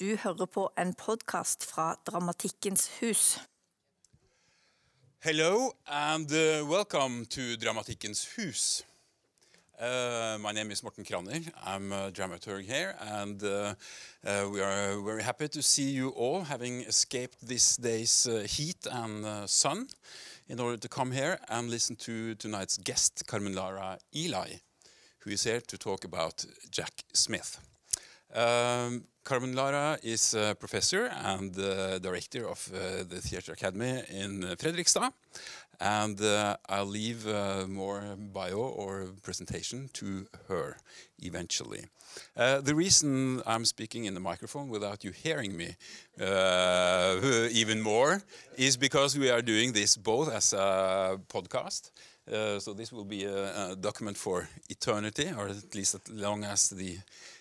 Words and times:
Du 0.00 0.16
hører 0.16 0.46
på 0.46 0.62
en 0.80 0.94
podkast 0.94 1.64
fra 1.68 1.90
Dramatikkens 2.08 2.86
hus. 3.00 3.38
Hello 5.18 5.74
and 5.86 6.32
uh, 6.32 6.64
welcome 6.64 7.26
to 7.26 7.40
Dramatikkens 7.60 8.24
hus. 8.36 8.82
Uh, 9.78 10.38
my 10.40 10.52
name 10.52 10.70
is 10.70 10.82
Morten 10.82 11.04
Kraner. 11.04 11.42
I'm 11.66 11.92
a 11.92 12.10
dramaturg 12.10 12.64
here, 12.64 12.96
and 13.00 13.42
uh, 13.42 13.74
uh, 14.24 14.48
we 14.50 14.62
are 14.62 14.96
very 15.04 15.22
happy 15.22 15.48
to 15.48 15.62
see 15.62 15.90
you 15.90 16.08
all 16.16 16.44
having 16.44 16.80
escaped 16.80 17.46
this 17.46 17.76
day's 17.76 18.26
uh, 18.26 18.46
heat 18.48 18.86
and 18.90 19.50
sun 19.50 19.86
in 20.48 20.60
order 20.60 20.78
to 20.78 20.88
come 20.88 21.12
here 21.12 21.38
and 21.50 21.68
listen 21.68 21.96
to 21.96 22.34
tonight's 22.36 22.78
guest, 22.78 23.26
Carmen 23.26 23.54
Lara 23.54 23.98
Eli, 24.16 24.60
who 25.18 25.30
is 25.30 25.44
here 25.44 25.60
to 25.60 25.76
talk 25.76 26.04
about 26.04 26.46
Jack 26.70 27.04
Smith. 27.12 27.60
Um, 28.34 29.04
Karmenlara 29.24 29.98
is 30.02 30.34
a 30.34 30.54
professor 30.54 31.06
and 31.06 31.58
uh, 31.58 31.98
director 31.98 32.48
of 32.48 32.70
uh, 32.72 33.04
the 33.08 33.20
Theatre 33.20 33.52
Academy 33.52 34.02
in 34.08 34.42
Fredrikstad. 34.56 35.12
And 35.80 36.20
uh, 36.20 36.56
I'll 36.68 36.84
leave 36.84 37.26
uh, 37.26 37.66
more 37.66 38.02
bio 38.18 38.58
or 38.58 39.06
presentation 39.22 39.88
to 39.94 40.26
her 40.48 40.76
eventually. 41.20 41.84
Uh, 42.36 42.60
the 42.60 42.74
reason 42.74 43.40
I'm 43.46 43.64
speaking 43.64 44.04
in 44.04 44.12
the 44.12 44.20
microphone 44.20 44.68
without 44.68 45.04
you 45.04 45.12
hearing 45.12 45.56
me 45.56 45.76
uh, 46.20 47.16
even 47.50 47.80
more 47.80 48.22
is 48.56 48.76
because 48.76 49.18
we 49.18 49.30
are 49.30 49.40
doing 49.40 49.72
this 49.72 49.96
both 49.96 50.30
as 50.30 50.52
a 50.52 51.18
podcast. 51.28 51.90
So 52.58 52.74
this 52.74 52.92
will 52.92 53.04
be 53.04 53.24
a, 53.24 53.72
a 53.72 53.76
document 53.76 54.16
for 54.16 54.48
eternity, 54.68 55.32
or 55.36 55.48
at 55.48 55.74
least 55.74 55.96
as 55.96 56.08
long 56.08 56.44
as 56.44 56.68
the 56.68 56.98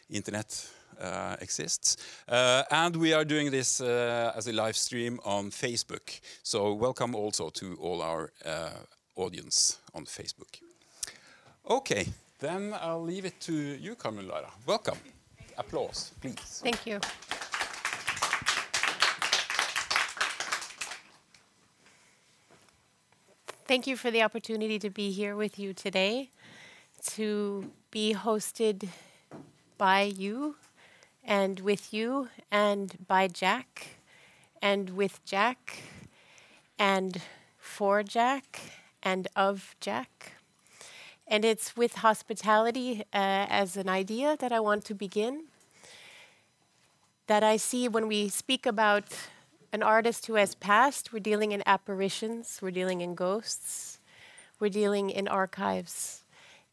internet 0.09 0.67
uh, 0.99 1.35
exists. 1.41 1.98
Uh, 2.27 2.63
and 2.71 2.95
we 2.95 3.13
are 3.13 3.26
doing 3.26 3.52
this 3.52 3.81
uh, 3.81 4.34
as 4.35 4.48
a 4.48 4.53
live 4.53 4.76
stream 4.76 5.20
on 5.23 5.52
Facebook. 5.52 6.20
So 6.44 6.73
welcome 6.73 7.16
also 7.16 7.50
to 7.50 7.78
all 7.81 8.02
our 8.02 8.31
uh, 8.45 8.69
audience 9.16 9.80
on 9.94 10.05
Facebook. 10.05 10.61
Okay, 11.70 12.08
then 12.39 12.73
I'll 12.81 13.03
leave 13.03 13.25
it 13.25 13.39
to 13.42 13.53
you, 13.53 13.95
Karmenlara. 13.95 14.50
Welcome. 14.66 14.97
Applause, 15.58 16.11
please. 16.22 16.61
Thank 16.64 16.86
you. 16.86 17.00
Thank 23.67 23.86
you 23.86 23.95
for 23.97 24.09
the 24.09 24.23
opportunity 24.23 24.80
to 24.80 24.89
be 24.89 25.11
here 25.11 25.36
with 25.36 25.59
you 25.59 25.73
today, 25.73 26.31
to 27.11 27.70
be 27.92 28.16
hosted 28.16 28.88
by 29.77 30.02
you 30.02 30.55
and 31.23 31.59
with 31.59 31.94
you 31.94 32.30
and 32.52 32.98
by 33.08 33.28
Jack 33.28 34.00
and 34.62 34.92
with 34.92 35.23
Jack 35.26 35.84
and 36.78 37.22
for 37.58 38.03
Jack 38.03 38.59
and 39.03 39.28
of 39.36 39.76
Jack. 39.80 40.34
And 41.28 41.45
it's 41.45 41.78
with 41.78 41.95
hospitality 41.95 43.02
uh, 43.14 43.45
as 43.50 43.78
an 43.78 43.88
idea 43.88 44.36
that 44.39 44.52
I 44.52 44.59
want 44.59 44.86
to 44.86 44.95
begin. 44.95 45.44
That 47.28 47.44
I 47.44 47.58
see 47.58 47.88
when 47.88 48.08
we 48.08 48.30
speak 48.30 48.66
about 48.66 49.06
an 49.72 49.83
artist 49.83 50.26
who 50.26 50.33
has 50.36 50.56
passed, 50.56 51.14
we're 51.14 51.20
dealing 51.20 51.52
in 51.52 51.61
apparitions, 51.66 52.59
we're 52.61 52.72
dealing 52.72 53.02
in 53.02 53.14
ghosts, 53.14 54.00
we're 54.59 54.70
dealing 54.70 55.11
in 55.11 55.28
archives. 55.28 56.23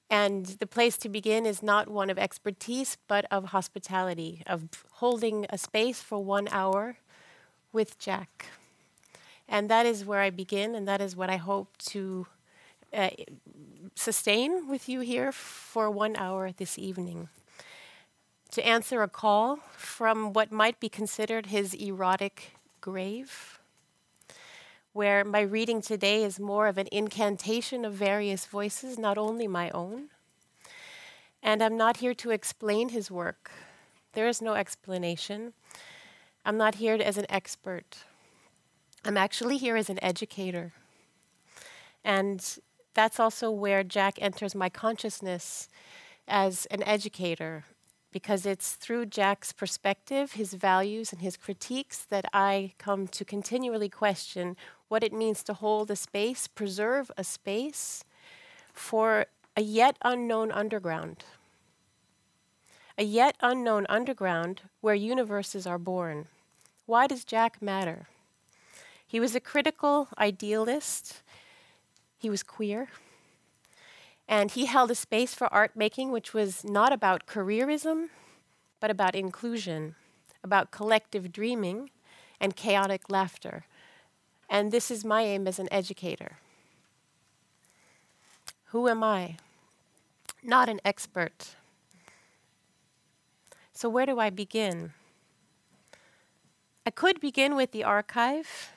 And 0.08 0.46
the 0.46 0.66
place 0.66 0.96
to 0.98 1.08
begin 1.08 1.46
is 1.46 1.62
not 1.62 1.88
one 1.88 2.10
of 2.10 2.18
expertise, 2.18 2.96
but 3.08 3.24
of 3.30 3.46
hospitality, 3.46 4.42
of 4.46 4.68
holding 4.92 5.46
a 5.50 5.58
space 5.58 6.00
for 6.00 6.22
one 6.22 6.48
hour 6.52 6.98
with 7.72 7.98
Jack. 7.98 8.46
And 9.48 9.68
that 9.68 9.86
is 9.86 10.04
where 10.04 10.20
I 10.20 10.30
begin, 10.30 10.74
and 10.74 10.86
that 10.86 11.00
is 11.00 11.16
what 11.16 11.30
I 11.30 11.36
hope 11.36 11.76
to 11.78 12.26
uh, 12.92 13.10
sustain 13.94 14.68
with 14.68 14.88
you 14.88 15.00
here 15.00 15.32
for 15.32 15.90
one 15.90 16.16
hour 16.16 16.52
this 16.52 16.78
evening. 16.78 17.28
To 18.52 18.66
answer 18.66 19.02
a 19.02 19.08
call 19.08 19.56
from 19.76 20.32
what 20.32 20.52
might 20.52 20.80
be 20.80 20.88
considered 20.88 21.46
his 21.46 21.74
erotic 21.74 22.52
grave, 22.80 23.58
where 24.96 25.24
my 25.24 25.42
reading 25.42 25.82
today 25.82 26.24
is 26.24 26.40
more 26.40 26.66
of 26.66 26.78
an 26.78 26.88
incantation 26.90 27.84
of 27.84 27.92
various 27.92 28.46
voices, 28.46 28.98
not 28.98 29.18
only 29.18 29.46
my 29.46 29.68
own. 29.70 30.08
And 31.42 31.62
I'm 31.62 31.76
not 31.76 31.98
here 31.98 32.14
to 32.14 32.30
explain 32.30 32.88
his 32.88 33.10
work, 33.10 33.50
there 34.14 34.26
is 34.26 34.40
no 34.40 34.54
explanation. 34.54 35.52
I'm 36.46 36.56
not 36.56 36.76
here 36.76 36.94
as 36.94 37.18
an 37.18 37.26
expert. 37.28 37.98
I'm 39.04 39.18
actually 39.18 39.58
here 39.58 39.76
as 39.76 39.90
an 39.90 40.02
educator. 40.02 40.72
And 42.02 42.42
that's 42.94 43.20
also 43.20 43.50
where 43.50 43.84
Jack 43.84 44.14
enters 44.22 44.54
my 44.54 44.70
consciousness 44.70 45.68
as 46.26 46.64
an 46.70 46.82
educator, 46.84 47.66
because 48.12 48.46
it's 48.46 48.76
through 48.76 49.06
Jack's 49.06 49.52
perspective, 49.52 50.32
his 50.32 50.54
values, 50.54 51.12
and 51.12 51.20
his 51.20 51.36
critiques 51.36 51.98
that 52.08 52.24
I 52.32 52.72
come 52.78 53.06
to 53.08 53.26
continually 53.26 53.90
question 53.90 54.56
what 54.88 55.02
it 55.02 55.12
means 55.12 55.42
to 55.44 55.54
hold 55.54 55.90
a 55.90 55.96
space, 55.96 56.46
preserve 56.46 57.10
a 57.16 57.24
space 57.24 58.04
for 58.72 59.26
a 59.56 59.62
yet 59.62 59.96
unknown 60.02 60.52
underground. 60.52 61.24
A 62.98 63.04
yet 63.04 63.36
unknown 63.40 63.86
underground 63.88 64.62
where 64.80 64.94
universes 64.94 65.66
are 65.66 65.78
born. 65.78 66.26
Why 66.86 67.06
does 67.06 67.24
Jack 67.24 67.60
matter? 67.60 68.08
He 69.06 69.20
was 69.20 69.34
a 69.34 69.40
critical 69.40 70.08
idealist 70.18 71.22
he 72.18 72.30
was 72.30 72.42
queer. 72.42 72.88
And 74.28 74.50
he 74.50 74.66
held 74.66 74.90
a 74.90 74.94
space 74.94 75.34
for 75.34 75.52
art 75.52 75.76
making 75.76 76.10
which 76.10 76.34
was 76.34 76.64
not 76.64 76.92
about 76.92 77.26
careerism, 77.26 78.08
but 78.80 78.90
about 78.90 79.14
inclusion, 79.14 79.94
about 80.42 80.70
collective 80.70 81.30
dreaming 81.30 81.90
and 82.40 82.56
chaotic 82.56 83.08
laughter. 83.08 83.66
And 84.48 84.70
this 84.70 84.90
is 84.90 85.04
my 85.04 85.22
aim 85.22 85.46
as 85.46 85.58
an 85.58 85.68
educator. 85.72 86.38
Who 88.66 88.88
am 88.88 89.02
I? 89.02 89.36
Not 90.42 90.68
an 90.68 90.80
expert. 90.84 91.56
So, 93.72 93.88
where 93.88 94.06
do 94.06 94.18
I 94.18 94.30
begin? 94.30 94.92
I 96.86 96.90
could 96.90 97.20
begin 97.20 97.56
with 97.56 97.72
the 97.72 97.84
archive, 97.84 98.70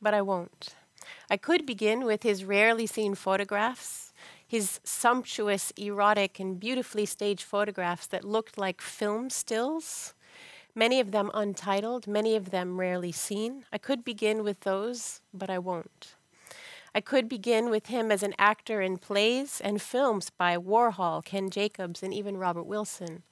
but 0.00 0.14
I 0.14 0.22
won't. 0.22 0.74
I 1.28 1.36
could 1.36 1.66
begin 1.66 2.04
with 2.04 2.22
his 2.22 2.44
rarely 2.44 2.86
seen 2.86 3.14
photographs, 3.14 4.12
his 4.46 4.80
sumptuous, 4.84 5.72
erotic, 5.76 6.38
and 6.38 6.60
beautifully 6.60 7.06
staged 7.06 7.42
photographs 7.42 8.06
that 8.06 8.24
looked 8.24 8.56
like 8.56 8.80
film 8.80 9.30
stills, 9.30 10.14
many 10.76 11.00
of 11.00 11.10
them 11.10 11.30
untitled, 11.34 12.06
many 12.06 12.36
of 12.36 12.50
them 12.50 12.78
rarely 12.78 13.10
seen. 13.10 13.64
I 13.72 13.78
could 13.78 14.04
begin 14.04 14.44
with 14.44 14.60
those, 14.60 15.22
but 15.34 15.50
I 15.50 15.58
won't. 15.58 16.14
I 16.94 17.00
could 17.00 17.28
begin 17.28 17.68
with 17.68 17.86
him 17.86 18.12
as 18.12 18.22
an 18.22 18.34
actor 18.38 18.80
in 18.80 18.98
plays 18.98 19.60
and 19.60 19.82
films 19.82 20.30
by 20.30 20.56
Warhol, 20.56 21.24
Ken 21.24 21.50
Jacobs, 21.50 22.02
and 22.02 22.14
even 22.14 22.36
Robert 22.36 22.64
Wilson, 22.64 23.22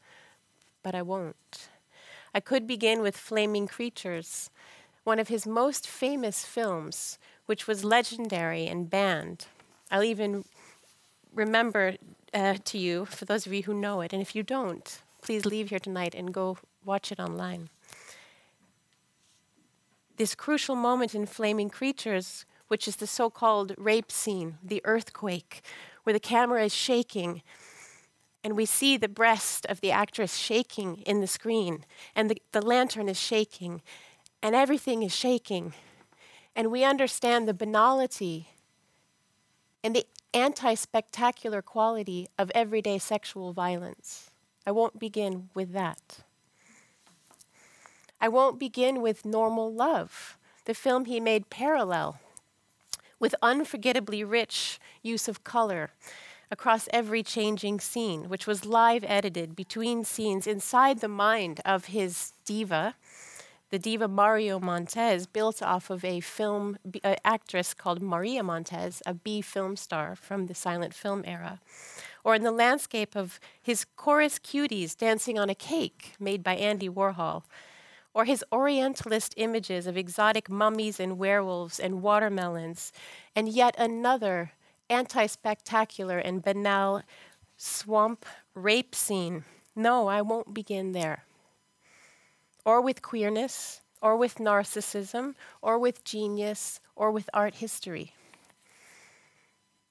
but 0.83 0.95
I 0.95 1.03
won't. 1.03 1.69
I 2.35 2.41
could 2.41 2.67
begin 2.67 3.01
with 3.01 3.17
Flaming 3.17 3.69
Creatures, 3.69 4.51
one 5.05 5.19
of 5.19 5.29
his 5.29 5.47
most 5.47 5.87
famous 5.87 6.45
films, 6.45 7.19
which 7.47 7.67
was 7.67 7.85
legendary 7.85 8.67
and 8.67 8.91
banned. 8.91 9.47
I'll 9.91 10.03
even 10.03 10.45
remember 11.33 11.97
uh, 12.33 12.57
to 12.65 12.79
you, 12.79 13.05
for 13.05 13.25
those 13.25 13.47
of 13.47 13.53
you 13.53 13.63
who 13.63 13.75
know 13.75 14.01
it, 14.01 14.13
and 14.13 14.21
if 14.21 14.35
you 14.35 14.43
don't, 14.43 15.01
please 15.23 15.47
leave 15.47 15.71
here 15.71 15.79
tonight 15.79 16.15
and 16.15 16.35
go 16.35 16.59
watch 16.85 17.13
it 17.13 17.21
online. 17.21 17.69
This 20.17 20.35
crucial 20.35 20.77
moment 20.77 21.15
in 21.15 21.27
Flaming 21.27 21.71
Creatures, 21.71 22.47
which 22.69 22.87
is 22.87 22.97
the 22.97 23.07
so 23.07 23.31
called 23.31 23.75
rape 23.77 24.13
scene, 24.13 24.59
the 24.63 24.81
earthquake, 24.85 25.63
where 26.05 26.13
the 26.13 26.21
camera 26.21 26.65
is 26.65 26.75
shaking 26.75 27.43
and 28.45 28.57
we 28.57 28.67
see 28.67 28.99
the 28.99 29.09
breast 29.09 29.65
of 29.67 29.81
the 29.81 29.91
actress 29.91 30.37
shaking 30.37 30.97
in 31.07 31.23
the 31.23 31.27
screen, 31.27 31.83
and 32.15 32.31
the, 32.31 32.37
the 32.53 32.61
lantern 32.61 33.09
is 33.09 33.19
shaking, 33.19 33.81
and 34.43 34.55
everything 34.55 35.03
is 35.03 35.17
shaking 35.17 35.73
and 36.57 36.71
we 36.71 36.85
understand 36.85 37.49
the 37.49 37.55
banality 37.55 38.49
and 39.83 39.95
the 39.95 40.07
anti 40.33 40.75
spectacular 40.75 41.63
quality 41.63 42.29
of 42.39 42.51
everyday 42.55 42.99
sexual 42.99 43.53
violence. 43.53 44.31
I 44.67 44.71
won't 44.71 44.99
begin 44.99 45.51
with 45.55 45.73
that. 45.73 46.21
I 48.25 48.29
won't 48.29 48.59
begin 48.59 49.03
with 49.03 49.27
Normal 49.27 49.71
Love, 49.71 50.39
the 50.65 50.73
film 50.73 51.05
he 51.05 51.21
made 51.21 51.51
parallel, 51.51 52.21
with 53.21 53.35
unforgettably 53.43 54.25
rich 54.25 54.81
use 55.03 55.29
of 55.29 55.45
color, 55.45 55.91
across 56.51 56.89
every 56.91 57.23
changing 57.23 57.81
scene, 57.81 58.31
which 58.31 58.47
was 58.47 58.65
live 58.65 59.05
edited 59.07 59.55
between 59.55 60.05
scenes 60.05 60.47
inside 60.47 61.01
the 61.01 61.07
mind 61.09 61.61
of 61.67 61.85
his 61.97 62.33
diva, 62.47 62.95
the 63.69 63.79
diva 63.79 64.09
Mario 64.09 64.59
Montez, 64.59 65.27
built 65.27 65.63
off 65.63 65.91
of 65.91 66.03
a 66.03 66.21
film 66.21 66.79
uh, 67.05 67.17
actress 67.27 67.75
called 67.75 68.01
Maria 68.01 68.43
Montez, 68.43 69.03
a 69.05 69.13
B 69.13 69.43
film 69.43 69.77
star 69.77 70.17
from 70.17 70.47
the 70.47 70.55
silent 70.55 70.95
film 70.95 71.25
era. 71.27 71.61
Or 72.25 72.35
in 72.35 72.43
the 72.43 72.53
landscape 72.53 73.15
of 73.15 73.39
his 73.61 73.85
chorus 73.85 74.39
cuties 74.39 74.97
dancing 74.97 75.39
on 75.39 75.51
a 75.51 75.55
cake 75.55 76.15
made 76.19 76.43
by 76.43 76.55
Andy 76.55 76.89
Warhol, 76.89 77.43
or 78.15 78.25
his 78.25 78.45
Orientalist 78.53 79.35
images 79.37 79.87
of 79.87 79.97
exotic 79.97 80.49
mummies 80.49 81.01
and 81.01 81.19
werewolves 81.19 81.81
and 81.81 82.01
watermelons, 82.01 82.93
and 83.35 83.49
yet 83.49 83.75
another 83.77 84.53
anti 84.89 85.27
spectacular 85.27 86.19
and 86.19 86.43
banal 86.43 87.03
swamp 87.57 88.25
rape 88.55 88.95
scene. 88.95 89.45
No, 89.75 90.07
I 90.07 90.23
won't 90.23 90.55
begin 90.55 90.93
there. 90.93 91.25
Or 92.65 92.81
with 92.81 93.03
queerness, 93.03 93.81
or 94.01 94.17
with 94.17 94.37
narcissism, 94.37 95.35
or 95.61 95.79
with 95.79 96.05
genius, 96.05 96.81
or 96.95 97.11
with 97.11 97.29
art 97.35 97.57
history. 97.57 98.13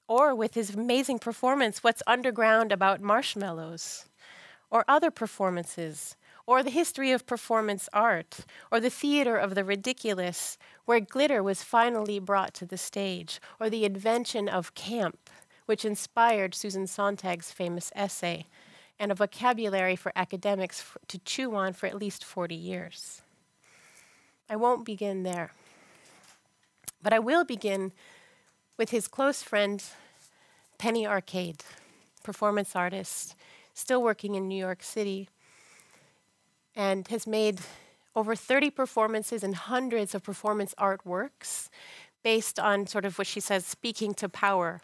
Or 0.08 0.34
with 0.34 0.54
his 0.54 0.74
amazing 0.74 1.18
performance, 1.18 1.84
What's 1.84 2.02
Underground 2.06 2.72
About 2.72 3.00
Marshmallows, 3.00 4.06
or 4.70 4.84
other 4.88 5.10
performances 5.10 6.16
or 6.46 6.62
the 6.62 6.70
history 6.70 7.10
of 7.10 7.26
performance 7.26 7.88
art, 7.92 8.40
or 8.70 8.80
the 8.80 8.90
theater 8.90 9.36
of 9.36 9.54
the 9.54 9.64
ridiculous, 9.64 10.58
where 10.84 11.00
glitter 11.00 11.42
was 11.42 11.62
finally 11.62 12.18
brought 12.18 12.52
to 12.54 12.66
the 12.66 12.76
stage, 12.76 13.40
or 13.58 13.70
the 13.70 13.84
invention 13.84 14.48
of 14.48 14.74
camp, 14.74 15.30
which 15.66 15.84
inspired 15.84 16.54
Susan 16.54 16.86
Sontag's 16.86 17.50
famous 17.50 17.90
essay, 17.94 18.46
and 18.98 19.10
a 19.10 19.14
vocabulary 19.14 19.96
for 19.96 20.12
academics 20.14 20.80
f- 20.80 20.98
to 21.08 21.18
chew 21.18 21.54
on 21.54 21.72
for 21.72 21.86
at 21.86 21.98
least 21.98 22.24
40 22.24 22.54
years. 22.54 23.22
I 24.48 24.56
won't 24.56 24.84
begin 24.84 25.22
there. 25.22 25.52
But 27.02 27.12
I 27.12 27.18
will 27.18 27.44
begin 27.44 27.92
with 28.76 28.90
his 28.90 29.08
close 29.08 29.42
friend, 29.42 29.82
Penny 30.78 31.06
Arcade, 31.06 31.64
performance 32.22 32.76
artist, 32.76 33.34
still 33.72 34.02
working 34.02 34.34
in 34.34 34.48
New 34.48 34.58
York 34.58 34.82
City, 34.82 35.28
and 36.76 37.06
has 37.08 37.26
made 37.26 37.60
over 38.16 38.34
30 38.34 38.70
performances 38.70 39.42
and 39.42 39.54
hundreds 39.54 40.14
of 40.14 40.22
performance 40.22 40.74
artworks 40.78 41.68
based 42.22 42.58
on 42.58 42.86
sort 42.86 43.04
of 43.04 43.18
what 43.18 43.26
she 43.26 43.40
says 43.40 43.66
speaking 43.66 44.14
to 44.14 44.28
power 44.28 44.80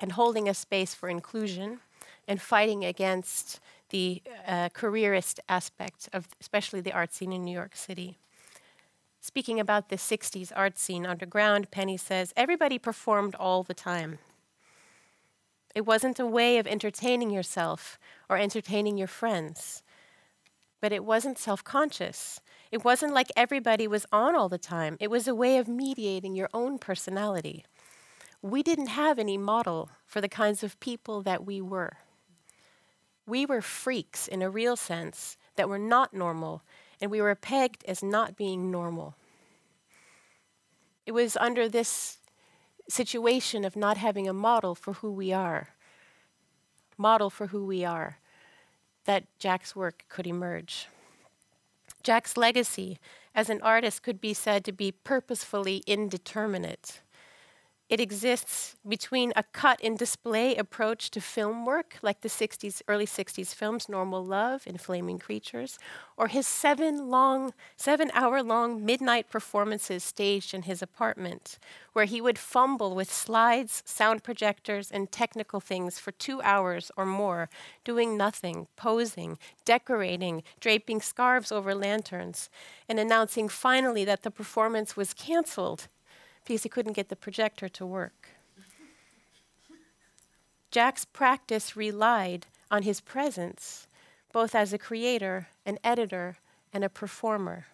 and 0.00 0.12
holding 0.12 0.48
a 0.48 0.54
space 0.54 0.94
for 0.94 1.08
inclusion 1.08 1.80
and 2.26 2.40
fighting 2.40 2.84
against 2.84 3.60
the 3.90 4.22
uh, 4.46 4.68
careerist 4.70 5.38
aspect 5.48 6.08
of 6.12 6.28
especially 6.40 6.80
the 6.80 6.92
art 6.92 7.12
scene 7.12 7.32
in 7.32 7.44
New 7.44 7.52
York 7.52 7.76
City. 7.76 8.18
Speaking 9.20 9.60
about 9.60 9.88
the 9.88 9.96
60s 9.96 10.50
art 10.56 10.78
scene 10.78 11.06
underground, 11.06 11.70
Penny 11.70 11.96
says 11.96 12.32
everybody 12.36 12.78
performed 12.78 13.36
all 13.36 13.62
the 13.62 13.74
time. 13.74 14.18
It 15.74 15.86
wasn't 15.86 16.20
a 16.20 16.26
way 16.26 16.58
of 16.58 16.66
entertaining 16.66 17.30
yourself 17.30 17.98
or 18.28 18.36
entertaining 18.36 18.98
your 18.98 19.08
friends. 19.08 19.82
But 20.80 20.92
it 20.92 21.04
wasn't 21.04 21.38
self 21.38 21.62
conscious. 21.64 22.40
It 22.70 22.84
wasn't 22.84 23.14
like 23.14 23.30
everybody 23.36 23.86
was 23.86 24.06
on 24.12 24.34
all 24.34 24.48
the 24.48 24.58
time. 24.58 24.96
It 25.00 25.10
was 25.10 25.28
a 25.28 25.34
way 25.34 25.58
of 25.58 25.68
mediating 25.68 26.34
your 26.34 26.48
own 26.52 26.78
personality. 26.78 27.64
We 28.40 28.62
didn't 28.62 28.88
have 28.88 29.18
any 29.18 29.38
model 29.38 29.90
for 30.06 30.20
the 30.20 30.28
kinds 30.28 30.64
of 30.64 30.80
people 30.80 31.22
that 31.22 31.46
we 31.46 31.60
were. 31.60 31.98
We 33.26 33.46
were 33.46 33.62
freaks 33.62 34.26
in 34.26 34.42
a 34.42 34.50
real 34.50 34.74
sense 34.74 35.36
that 35.56 35.68
were 35.68 35.78
not 35.78 36.12
normal, 36.12 36.62
and 37.00 37.10
we 37.10 37.20
were 37.20 37.34
pegged 37.36 37.84
as 37.86 38.02
not 38.02 38.36
being 38.36 38.70
normal. 38.70 39.14
It 41.06 41.12
was 41.12 41.36
under 41.36 41.68
this 41.68 42.18
situation 42.92 43.64
of 43.64 43.74
not 43.74 43.96
having 43.96 44.28
a 44.28 44.34
model 44.34 44.74
for 44.74 44.92
who 44.94 45.10
we 45.10 45.32
are, 45.32 45.70
model 46.98 47.30
for 47.30 47.48
who 47.48 47.64
we 47.64 47.84
are, 47.84 48.18
that 49.06 49.24
Jack's 49.38 49.74
work 49.74 50.04
could 50.08 50.26
emerge. 50.26 50.88
Jack's 52.02 52.36
legacy 52.36 52.98
as 53.34 53.48
an 53.48 53.62
artist 53.62 54.02
could 54.02 54.20
be 54.20 54.34
said 54.34 54.64
to 54.64 54.72
be 54.72 54.92
purposefully 54.92 55.82
indeterminate. 55.86 57.00
It 57.92 58.00
exists 58.00 58.74
between 58.88 59.34
a 59.36 59.42
cut 59.42 59.78
and 59.84 59.98
display 59.98 60.56
approach 60.56 61.10
to 61.10 61.20
film 61.20 61.66
work, 61.66 61.98
like 62.00 62.22
the 62.22 62.30
60s, 62.30 62.80
early 62.88 63.04
60s 63.04 63.54
films 63.54 63.86
Normal 63.86 64.24
Love 64.24 64.62
and 64.66 64.80
Flaming 64.80 65.18
Creatures, 65.18 65.78
or 66.16 66.28
his 66.28 66.46
seven 66.46 67.10
long, 67.10 67.52
seven 67.76 68.10
hour 68.14 68.42
long 68.42 68.82
midnight 68.82 69.28
performances 69.28 70.02
staged 70.02 70.54
in 70.54 70.62
his 70.62 70.80
apartment, 70.80 71.58
where 71.92 72.06
he 72.06 72.22
would 72.22 72.38
fumble 72.38 72.94
with 72.94 73.12
slides, 73.12 73.82
sound 73.84 74.22
projectors, 74.22 74.90
and 74.90 75.12
technical 75.12 75.60
things 75.60 75.98
for 75.98 76.12
two 76.12 76.40
hours 76.40 76.90
or 76.96 77.04
more, 77.04 77.50
doing 77.84 78.16
nothing, 78.16 78.68
posing, 78.74 79.36
decorating, 79.66 80.42
draping 80.60 81.02
scarves 81.02 81.52
over 81.52 81.74
lanterns, 81.74 82.48
and 82.88 82.98
announcing 82.98 83.50
finally 83.50 84.02
that 84.02 84.22
the 84.22 84.30
performance 84.30 84.96
was 84.96 85.12
canceled 85.12 85.88
because 86.44 86.62
he 86.62 86.68
couldn't 86.68 86.94
get 86.94 87.08
the 87.08 87.16
projector 87.16 87.68
to 87.68 87.86
work. 87.86 88.28
Jack's 90.70 91.04
practice 91.04 91.76
relied 91.76 92.46
on 92.70 92.82
his 92.82 93.00
presence, 93.00 93.86
both 94.32 94.54
as 94.54 94.72
a 94.72 94.78
creator, 94.78 95.48
an 95.66 95.78
editor, 95.84 96.38
and 96.72 96.82
a 96.82 96.88
performer. 96.88 97.66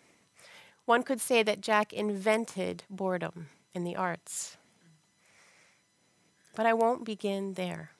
One 0.84 1.02
could 1.02 1.20
say 1.20 1.42
that 1.44 1.60
Jack 1.60 1.92
invented 1.92 2.82
boredom 2.90 3.48
in 3.74 3.84
the 3.84 3.94
arts. 3.94 4.56
But 6.56 6.66
I 6.66 6.74
won't 6.74 7.04
begin 7.04 7.54
there. 7.54 7.92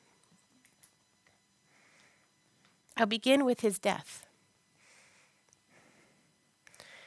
I'll 2.97 3.07
begin 3.07 3.45
with 3.45 3.61
his 3.61 3.79
death. 3.79 4.27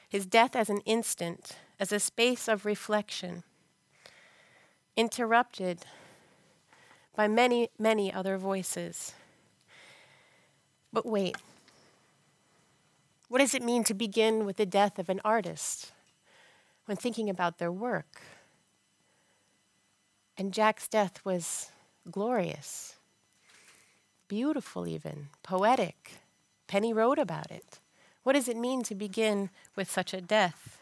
His 0.07 0.25
death 0.25 0.55
as 0.55 0.69
an 0.69 0.79
instant, 0.85 1.57
as 1.79 1.91
a 1.91 1.99
space 1.99 2.47
of 2.47 2.65
reflection, 2.65 3.43
interrupted 4.95 5.85
by 7.15 7.27
many, 7.27 7.69
many 7.77 8.13
other 8.13 8.37
voices. 8.37 9.13
But 10.93 11.05
wait, 11.05 11.35
what 13.27 13.39
does 13.39 13.53
it 13.53 13.63
mean 13.63 13.83
to 13.85 13.93
begin 13.93 14.45
with 14.45 14.57
the 14.57 14.65
death 14.65 14.99
of 14.99 15.09
an 15.09 15.21
artist 15.23 15.91
when 16.85 16.97
thinking 16.97 17.29
about 17.29 17.57
their 17.57 17.71
work? 17.71 18.21
And 20.37 20.53
Jack's 20.53 20.87
death 20.87 21.23
was 21.23 21.71
glorious, 22.09 22.95
beautiful, 24.27 24.87
even 24.87 25.29
poetic. 25.43 26.13
Penny 26.67 26.93
wrote 26.93 27.19
about 27.19 27.51
it. 27.51 27.79
What 28.23 28.33
does 28.33 28.47
it 28.47 28.57
mean 28.57 28.83
to 28.83 28.95
begin 28.95 29.49
with 29.75 29.89
such 29.89 30.13
a 30.13 30.21
death? 30.21 30.80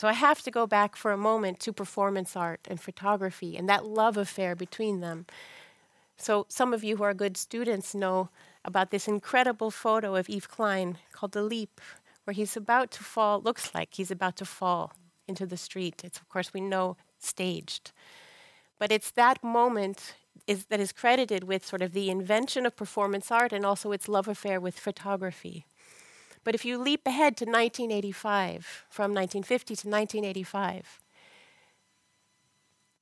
So 0.00 0.08
I 0.08 0.14
have 0.14 0.40
to 0.44 0.50
go 0.50 0.66
back 0.66 0.96
for 0.96 1.12
a 1.12 1.18
moment 1.18 1.60
to 1.60 1.74
performance 1.74 2.34
art 2.34 2.60
and 2.70 2.80
photography 2.80 3.58
and 3.58 3.68
that 3.68 3.84
love 3.84 4.16
affair 4.16 4.56
between 4.56 5.00
them. 5.00 5.26
So 6.16 6.46
some 6.48 6.72
of 6.72 6.82
you 6.82 6.96
who 6.96 7.02
are 7.02 7.12
good 7.12 7.36
students 7.36 7.94
know 7.94 8.30
about 8.64 8.92
this 8.92 9.06
incredible 9.06 9.70
photo 9.70 10.16
of 10.16 10.30
Yves 10.30 10.46
Klein 10.46 10.96
called 11.12 11.32
The 11.32 11.42
Leap, 11.42 11.82
where 12.24 12.32
he's 12.32 12.56
about 12.56 12.90
to 12.92 13.02
fall, 13.02 13.42
looks 13.42 13.74
like 13.74 13.92
he's 13.92 14.10
about 14.10 14.36
to 14.36 14.46
fall 14.46 14.94
into 15.28 15.44
the 15.44 15.58
street. 15.58 16.00
It's, 16.02 16.18
of 16.18 16.30
course, 16.30 16.54
we 16.54 16.62
know 16.62 16.96
staged. 17.18 17.92
But 18.78 18.90
it's 18.90 19.10
that 19.10 19.44
moment 19.44 20.14
is, 20.46 20.64
that 20.70 20.80
is 20.80 20.92
credited 20.92 21.44
with 21.44 21.66
sort 21.66 21.82
of 21.82 21.92
the 21.92 22.08
invention 22.08 22.64
of 22.64 22.74
performance 22.74 23.30
art 23.30 23.52
and 23.52 23.66
also 23.66 23.92
its 23.92 24.08
love 24.08 24.28
affair 24.28 24.60
with 24.60 24.80
photography. 24.80 25.66
But 26.42 26.54
if 26.54 26.64
you 26.64 26.78
leap 26.78 27.06
ahead 27.06 27.36
to 27.38 27.44
1985, 27.44 28.86
from 28.88 29.14
1950 29.14 29.76
to 29.76 29.88
1985, 29.88 31.00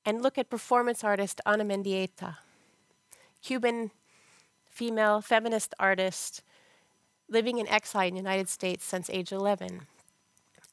and 0.04 0.23
look 0.23 0.38
at 0.38 0.50
performance 0.50 1.04
artist 1.04 1.40
Ana 1.47 1.64
Mendieta, 1.64 2.37
Cuban 3.42 3.90
female 4.71 5.21
feminist 5.21 5.75
artist 5.78 6.42
living 7.28 7.59
in 7.59 7.68
exile 7.68 8.09
in 8.09 8.14
the 8.14 8.21
United 8.21 8.49
States 8.49 8.85
since 8.85 9.11
age 9.11 9.33
11. 9.33 9.83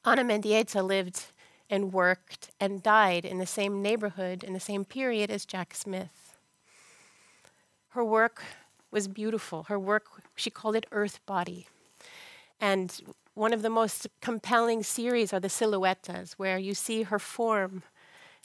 Ana 0.04 0.24
Mendieta 0.24 0.86
lived 0.86 1.26
and 1.70 1.92
worked 1.92 2.52
and 2.60 2.84
died 2.84 3.26
in 3.26 3.40
the 3.40 3.46
same 3.46 3.82
neighborhood 3.82 4.44
in 4.44 4.54
the 4.54 4.60
same 4.60 4.86
period 4.86 5.30
as 5.32 5.46
Jack 5.46 5.74
Smith. 5.74 6.38
Her 7.90 8.06
work 8.06 8.44
was 8.92 9.08
beautiful. 9.08 9.64
Her 9.64 9.80
work, 9.80 10.06
she 10.36 10.50
called 10.50 10.76
it 10.76 10.86
earth 10.92 11.20
body. 11.26 11.68
And 12.60 13.00
one 13.34 13.54
of 13.54 13.62
the 13.62 13.70
most 13.70 14.08
compelling 14.22 14.84
series 14.84 15.34
are 15.34 15.40
the 15.40 15.50
silhouettes, 15.50 16.34
where 16.38 16.58
you 16.58 16.74
see 16.74 17.04
her 17.04 17.20
form 17.20 17.84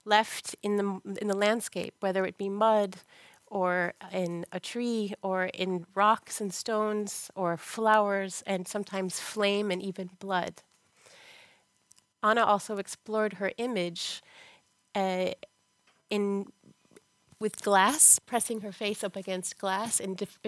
left 0.05 0.57
in 0.63 0.77
the, 0.77 1.01
in 1.21 1.29
the 1.29 1.37
landscape, 1.37 1.95
whether 2.01 2.25
it 2.25 2.37
be 2.37 2.49
mud 2.49 2.97
or 3.47 3.95
in 4.13 4.47
a 4.53 4.61
tree 4.61 5.15
or 5.23 5.45
in 5.47 5.85
rocks 5.95 6.41
and 6.41 6.55
stones 6.55 7.31
or 7.35 7.57
flowers 7.57 8.43
and 8.47 8.67
sometimes 8.67 9.21
flame 9.21 9.71
and 9.71 9.83
even 9.83 10.11
blood. 10.19 10.63
Ana 12.23 12.45
also 12.45 12.77
explored 12.77 13.35
her 13.35 13.53
image 13.59 14.23
uh, 14.95 15.31
in 16.11 16.47
with 17.39 17.63
glass, 17.63 18.19
pressing 18.19 18.61
her 18.61 18.73
face 18.73 19.03
up 19.03 19.17
against 19.17 19.57
glass 19.59 19.99
and 19.99 20.17
dif- 20.17 20.39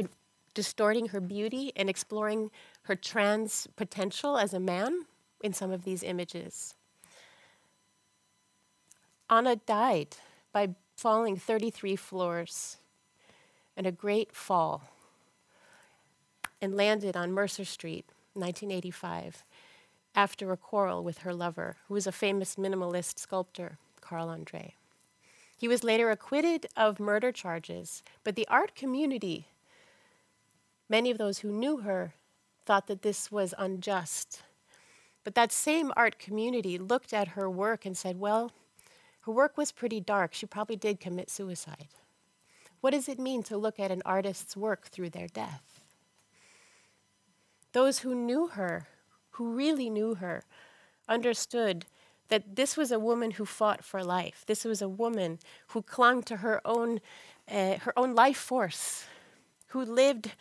distorting 0.54 1.08
her 1.08 1.20
beauty 1.20 1.72
and 1.74 1.88
exploring 1.88 2.50
her 2.82 2.96
trans 2.96 3.68
potential 3.76 4.36
as 4.36 4.52
a 4.52 4.60
man 4.60 5.06
in 5.42 5.52
some 5.52 5.70
of 5.70 5.84
these 5.84 6.02
images. 6.02 6.74
Ana 9.30 9.56
died 9.56 10.16
by 10.52 10.74
falling 10.96 11.36
33 11.36 11.96
floors 11.96 12.76
in 13.76 13.86
a 13.86 13.92
great 13.92 14.34
fall 14.34 14.82
and 16.60 16.76
landed 16.76 17.16
on 17.16 17.32
Mercer 17.32 17.64
Street, 17.64 18.04
1985, 18.34 19.42
after 20.14 20.52
a 20.52 20.56
quarrel 20.56 21.02
with 21.02 21.18
her 21.18 21.34
lover, 21.34 21.76
who 21.88 21.94
was 21.94 22.06
a 22.06 22.12
famous 22.12 22.56
minimalist 22.56 23.18
sculptor, 23.18 23.78
Carl 24.00 24.28
Andre. 24.28 24.74
He 25.56 25.66
was 25.66 25.82
later 25.82 26.10
acquitted 26.10 26.66
of 26.76 27.00
murder 27.00 27.32
charges, 27.32 28.02
but 28.22 28.36
the 28.36 28.46
art 28.48 28.74
community, 28.74 29.46
many 30.88 31.10
of 31.10 31.18
those 31.18 31.38
who 31.38 31.50
knew 31.50 31.78
her, 31.78 32.14
thought 32.64 32.86
that 32.86 33.02
this 33.02 33.30
was 33.30 33.54
unjust. 33.58 34.42
But 35.24 35.34
that 35.34 35.52
same 35.52 35.92
art 35.96 36.18
community 36.18 36.78
looked 36.78 37.12
at 37.12 37.28
her 37.28 37.48
work 37.48 37.86
and 37.86 37.96
said, 37.96 38.18
well, 38.18 38.52
her 39.22 39.32
work 39.32 39.56
was 39.56 39.70
pretty 39.70 40.00
dark. 40.00 40.34
She 40.34 40.46
probably 40.46 40.76
did 40.76 41.00
commit 41.00 41.30
suicide. 41.30 41.88
What 42.80 42.90
does 42.90 43.08
it 43.08 43.20
mean 43.20 43.44
to 43.44 43.56
look 43.56 43.78
at 43.78 43.92
an 43.92 44.02
artist's 44.04 44.56
work 44.56 44.88
through 44.88 45.10
their 45.10 45.28
death? 45.28 45.80
Those 47.72 48.00
who 48.00 48.14
knew 48.14 48.48
her, 48.48 48.88
who 49.30 49.52
really 49.52 49.88
knew 49.88 50.16
her, 50.16 50.42
understood 51.08 51.86
that 52.28 52.56
this 52.56 52.76
was 52.76 52.90
a 52.90 52.98
woman 52.98 53.32
who 53.32 53.44
fought 53.44 53.84
for 53.84 54.02
life. 54.02 54.42
This 54.46 54.64
was 54.64 54.82
a 54.82 54.88
woman 54.88 55.38
who 55.68 55.82
clung 55.82 56.22
to 56.24 56.38
her 56.38 56.60
own, 56.64 57.00
uh, 57.48 57.76
her 57.78 57.96
own 57.96 58.14
life 58.14 58.38
force, 58.38 59.04
who 59.68 59.84
lived 59.84 60.32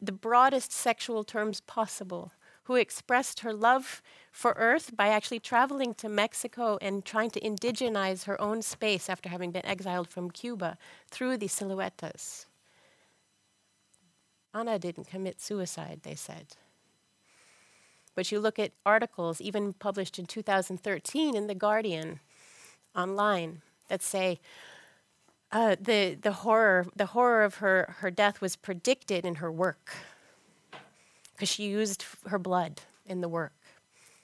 the 0.00 0.12
broadest 0.12 0.72
sexual 0.72 1.24
terms 1.24 1.60
possible, 1.60 2.32
who 2.64 2.74
expressed 2.74 3.40
her 3.40 3.52
love 3.54 4.02
for 4.30 4.52
Earth 4.56 4.94
by 4.94 5.08
actually 5.08 5.40
traveling 5.40 5.94
to 5.94 6.08
Mexico 6.08 6.78
and 6.80 7.04
trying 7.04 7.30
to 7.30 7.40
indigenize 7.40 8.24
her 8.24 8.40
own 8.40 8.60
space 8.60 9.08
after 9.08 9.28
having 9.30 9.50
been 9.50 9.64
exiled 9.64 10.08
from 10.08 10.30
Cuba 10.30 10.76
through 11.10 11.38
the 11.38 11.46
siluetas. 11.46 12.44
Ana 14.52 14.78
didn't 14.78 15.08
commit 15.08 15.40
suicide, 15.40 16.00
they 16.02 16.14
said. 16.14 16.46
But 18.14 18.32
you 18.32 18.40
look 18.40 18.58
at 18.58 18.72
articles, 18.84 19.40
even 19.40 19.72
published 19.72 20.18
in 20.18 20.26
2013 20.26 21.36
in 21.36 21.46
The 21.46 21.54
Guardian 21.54 22.20
online, 22.94 23.62
that 23.88 24.02
say 24.02 24.40
uh, 25.50 25.76
the, 25.80 26.16
the, 26.20 26.32
horror, 26.32 26.86
the 26.94 27.06
horror 27.06 27.44
of 27.44 27.56
her, 27.56 27.94
her 27.98 28.10
death 28.10 28.40
was 28.40 28.56
predicted 28.56 29.24
in 29.24 29.36
her 29.36 29.50
work 29.50 29.96
because 31.32 31.48
she 31.48 31.64
used 31.64 32.04
her 32.26 32.38
blood 32.38 32.82
in 33.06 33.20
the 33.20 33.28
work. 33.28 33.52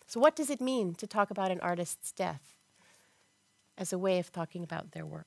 So, 0.07 0.21
what 0.21 0.37
does 0.37 0.51
it 0.51 0.61
mean 0.61 0.95
to 0.97 1.07
talk 1.07 1.31
about 1.31 1.51
an 1.51 1.61
artist's 1.61 2.13
death 2.13 2.55
as 3.79 3.93
a 3.93 3.99
way 3.99 4.19
of 4.19 4.31
talking 4.33 4.63
about 4.63 4.93
their 4.93 5.07
work? 5.07 5.27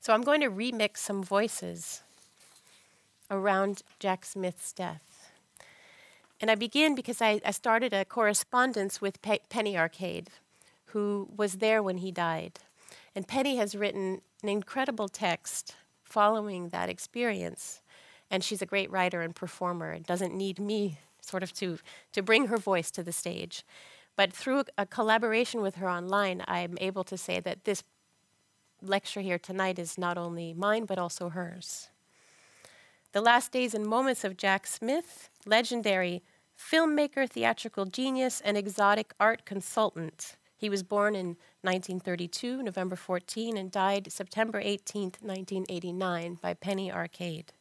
So, 0.00 0.14
I'm 0.14 0.22
going 0.22 0.40
to 0.40 0.50
remix 0.50 0.98
some 0.98 1.22
voices 1.22 2.02
around 3.30 3.82
Jack 3.98 4.24
Smith's 4.24 4.72
death. 4.72 5.32
And 6.40 6.50
I 6.50 6.54
begin 6.54 6.94
because 6.94 7.20
I, 7.20 7.40
I 7.44 7.50
started 7.50 7.92
a 7.92 8.04
correspondence 8.04 9.00
with 9.00 9.20
Pe- 9.22 9.38
Penny 9.48 9.76
Arcade, 9.76 10.30
who 10.86 11.28
was 11.36 11.54
there 11.54 11.82
when 11.82 11.98
he 11.98 12.10
died. 12.12 12.60
And 13.16 13.26
Penny 13.26 13.56
has 13.56 13.74
written 13.74 14.20
an 14.42 14.48
incredible 14.50 15.08
text 15.08 15.74
following 16.04 16.68
that 16.68 16.90
experience. 16.90 17.80
And 18.30 18.44
she's 18.44 18.60
a 18.60 18.66
great 18.66 18.90
writer 18.90 19.22
and 19.22 19.34
performer 19.34 19.90
and 19.90 20.04
doesn't 20.04 20.36
need 20.36 20.60
me 20.60 20.98
sort 21.22 21.42
of 21.42 21.52
to, 21.54 21.78
to 22.12 22.22
bring 22.22 22.48
her 22.48 22.58
voice 22.58 22.90
to 22.90 23.02
the 23.02 23.12
stage. 23.12 23.64
But 24.16 24.34
through 24.34 24.64
a 24.76 24.84
collaboration 24.84 25.62
with 25.62 25.76
her 25.76 25.88
online, 25.88 26.44
I'm 26.46 26.76
able 26.78 27.04
to 27.04 27.16
say 27.16 27.40
that 27.40 27.64
this 27.64 27.82
lecture 28.82 29.22
here 29.22 29.38
tonight 29.38 29.78
is 29.78 29.96
not 29.96 30.18
only 30.18 30.52
mine, 30.52 30.84
but 30.84 30.98
also 30.98 31.30
hers. 31.30 31.88
The 33.12 33.22
last 33.22 33.50
days 33.50 33.72
and 33.72 33.86
moments 33.86 34.24
of 34.24 34.36
Jack 34.36 34.66
Smith, 34.66 35.30
legendary 35.46 36.22
filmmaker, 36.58 37.28
theatrical 37.28 37.86
genius, 37.86 38.42
and 38.42 38.58
exotic 38.58 39.14
art 39.18 39.46
consultant. 39.46 40.36
He 40.56 40.70
was 40.70 40.82
born 40.82 41.14
in 41.14 41.36
1932, 41.62 42.62
November 42.62 42.96
14, 42.96 43.56
and 43.56 43.70
died 43.70 44.10
September 44.10 44.58
18, 44.62 45.02
1989, 45.20 46.38
by 46.40 46.54
Penny 46.54 46.90
Arcade. 46.90 47.52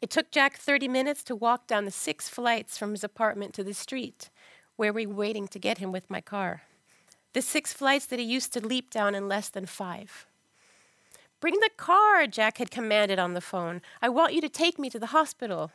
It 0.00 0.10
took 0.10 0.30
Jack 0.30 0.58
30 0.58 0.86
minutes 0.86 1.24
to 1.24 1.34
walk 1.34 1.66
down 1.66 1.84
the 1.84 1.90
six 1.90 2.28
flights 2.28 2.78
from 2.78 2.92
his 2.92 3.02
apartment 3.02 3.54
to 3.54 3.64
the 3.64 3.74
street, 3.74 4.30
where 4.76 4.92
we 4.92 5.06
were 5.06 5.14
waiting 5.14 5.48
to 5.48 5.58
get 5.58 5.78
him 5.78 5.90
with 5.90 6.08
my 6.08 6.20
car. 6.20 6.62
The 7.32 7.42
six 7.42 7.72
flights 7.72 8.06
that 8.06 8.20
he 8.20 8.24
used 8.24 8.52
to 8.52 8.64
leap 8.64 8.90
down 8.90 9.14
in 9.14 9.28
less 9.28 9.48
than 9.48 9.66
five. 9.66 10.26
Bring 11.40 11.54
the 11.60 11.70
car, 11.76 12.26
Jack 12.26 12.58
had 12.58 12.70
commanded 12.70 13.18
on 13.18 13.34
the 13.34 13.40
phone. 13.40 13.82
I 14.00 14.08
want 14.08 14.34
you 14.34 14.40
to 14.40 14.48
take 14.48 14.78
me 14.78 14.88
to 14.90 14.98
the 14.98 15.06
hospital. 15.06 15.72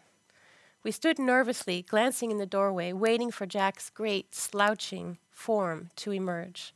We 0.84 0.92
stood 0.92 1.20
nervously, 1.20 1.84
glancing 1.84 2.32
in 2.32 2.38
the 2.38 2.46
doorway, 2.46 2.92
waiting 2.92 3.30
for 3.30 3.46
Jack's 3.46 3.90
great, 3.90 4.34
slouching 4.34 5.20
form 5.30 5.90
to 5.98 6.12
emerge. 6.12 6.74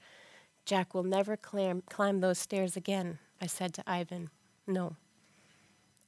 Jack 0.64 0.94
will 0.94 1.04
never 1.04 1.36
climb, 1.36 1.82
climb 1.90 2.20
those 2.20 2.38
stairs 2.38 2.78
again, 2.78 3.18
I 3.42 3.48
said 3.48 3.74
to 3.76 3.84
Ivan. 3.88 4.30
No. 4.68 4.96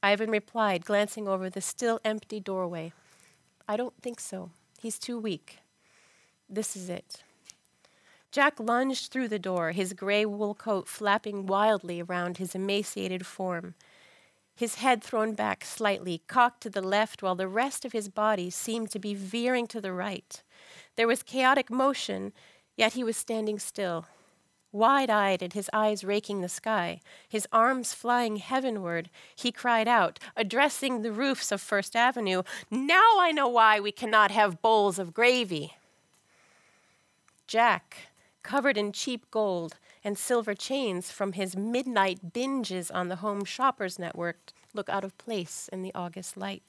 Ivan 0.00 0.30
replied, 0.30 0.84
glancing 0.84 1.26
over 1.26 1.50
the 1.50 1.60
still 1.60 2.00
empty 2.04 2.38
doorway. 2.38 2.92
I 3.68 3.76
don't 3.76 4.00
think 4.00 4.20
so. 4.20 4.50
He's 4.80 4.98
too 4.98 5.18
weak. 5.18 5.58
This 6.48 6.76
is 6.76 6.88
it. 6.88 7.24
Jack 8.30 8.60
lunged 8.60 9.10
through 9.10 9.28
the 9.28 9.38
door, 9.38 9.72
his 9.72 9.92
gray 9.92 10.24
wool 10.24 10.54
coat 10.54 10.86
flapping 10.86 11.46
wildly 11.46 12.00
around 12.00 12.36
his 12.36 12.54
emaciated 12.54 13.26
form, 13.26 13.74
his 14.58 14.74
head 14.76 15.04
thrown 15.04 15.34
back 15.34 15.64
slightly, 15.64 16.20
cocked 16.26 16.60
to 16.62 16.68
the 16.68 16.82
left, 16.82 17.22
while 17.22 17.36
the 17.36 17.46
rest 17.46 17.84
of 17.84 17.92
his 17.92 18.08
body 18.08 18.50
seemed 18.50 18.90
to 18.90 18.98
be 18.98 19.14
veering 19.14 19.68
to 19.68 19.80
the 19.80 19.92
right. 19.92 20.42
There 20.96 21.06
was 21.06 21.22
chaotic 21.22 21.70
motion, 21.70 22.32
yet 22.76 22.94
he 22.94 23.04
was 23.04 23.16
standing 23.16 23.60
still, 23.60 24.06
Wide 24.72 25.08
eyed 25.08 25.42
and 25.42 25.52
his 25.52 25.70
eyes 25.72 26.04
raking 26.04 26.40
the 26.40 26.48
sky, 26.48 27.00
his 27.26 27.46
arms 27.52 27.94
flying 27.94 28.36
heavenward, 28.36 29.08
he 29.34 29.50
cried 29.50 29.88
out, 29.88 30.18
addressing 30.36 31.00
the 31.00 31.12
roofs 31.12 31.50
of 31.50 31.60
First 31.60 31.96
Avenue, 31.96 32.42
Now 32.70 33.18
I 33.18 33.30
know 33.30 33.48
why 33.48 33.80
we 33.80 33.92
cannot 33.92 34.30
have 34.32 34.60
bowls 34.60 34.98
of 34.98 35.14
gravy. 35.14 35.74
Jack, 37.46 38.08
covered 38.42 38.76
in 38.76 38.92
cheap 38.92 39.30
gold 39.30 39.78
and 40.08 40.16
silver 40.16 40.54
chains 40.54 41.10
from 41.10 41.34
his 41.34 41.54
midnight 41.54 42.32
binges 42.32 42.90
on 42.94 43.08
the 43.08 43.16
Home 43.16 43.44
Shoppers 43.44 43.98
Network, 43.98 44.54
look 44.72 44.88
out 44.88 45.04
of 45.04 45.18
place 45.18 45.68
in 45.70 45.82
the 45.82 45.92
August 45.94 46.34
light. 46.34 46.62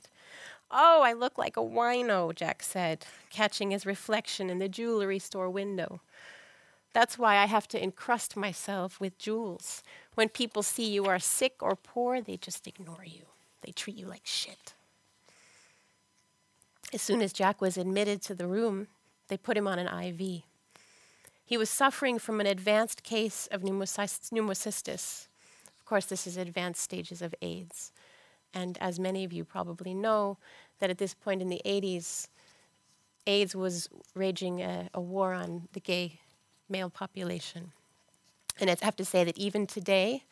Oh, 0.70 1.04
I 1.04 1.14
look 1.14 1.38
like 1.38 1.56
a 1.56 1.62
wino, 1.62 2.36
Jack 2.36 2.62
said, 2.62 3.06
catching 3.30 3.72
his 3.72 3.86
reflection 3.86 4.50
in 4.50 4.60
the 4.60 4.68
jewelry 4.68 5.20
store 5.20 5.50
window. 5.50 6.02
That's 6.92 7.18
why 7.18 7.38
I 7.38 7.46
have 7.46 7.66
to 7.70 7.82
encrust 7.82 8.36
myself 8.36 9.00
with 9.00 9.18
jewels. 9.18 9.84
When 10.16 10.28
people 10.28 10.62
see 10.62 10.92
you 10.92 11.06
are 11.06 11.18
sick 11.18 11.56
or 11.62 11.78
poor, 11.78 12.20
they 12.20 12.36
just 12.36 12.68
ignore 12.68 13.06
you. 13.06 13.22
They 13.62 13.72
treat 13.72 13.96
you 13.96 14.08
like 14.08 14.26
shit. 14.26 14.74
As 16.94 17.02
soon 17.02 17.22
as 17.22 17.32
Jack 17.32 17.62
was 17.62 17.78
admitted 17.78 18.22
to 18.24 18.36
the 18.36 18.48
room, 18.48 18.88
they 19.30 19.38
put 19.38 19.56
him 19.56 19.66
on 19.66 19.80
an 19.80 19.88
IV. 19.88 20.44
He 21.50 21.58
was 21.58 21.72
suffering 21.72 22.20
from 22.20 22.40
an 22.40 22.46
advanced 22.46 23.02
case 23.02 23.48
of 23.50 23.64
pneumocystis. 23.64 25.28
Of 25.80 25.86
course, 25.86 26.06
this 26.06 26.28
is 26.28 26.38
advanced 26.38 26.80
stages 26.80 27.24
of 27.24 27.34
AIDS. 27.42 27.92
And 28.54 28.78
as 28.80 29.00
many 29.00 29.24
of 29.24 29.34
you 29.34 29.44
probably 29.44 29.96
know, 29.96 30.38
that 30.78 30.92
at 30.92 31.00
this 31.00 31.16
point 31.16 31.42
in 31.42 31.50
the 31.50 31.60
80s, 31.66 32.28
AIDS 33.26 33.56
was 33.56 33.90
raging 34.14 34.62
a, 34.62 34.92
a 34.94 35.02
war 35.02 35.34
on 35.34 35.68
the 35.74 35.80
gay 35.80 36.20
male 36.70 36.92
population. 36.92 37.72
And 38.60 38.70
I 38.70 38.76
have 38.84 38.96
to 38.98 39.04
say 39.04 39.24
that 39.24 39.40
even 39.40 39.66
today, 39.66 40.26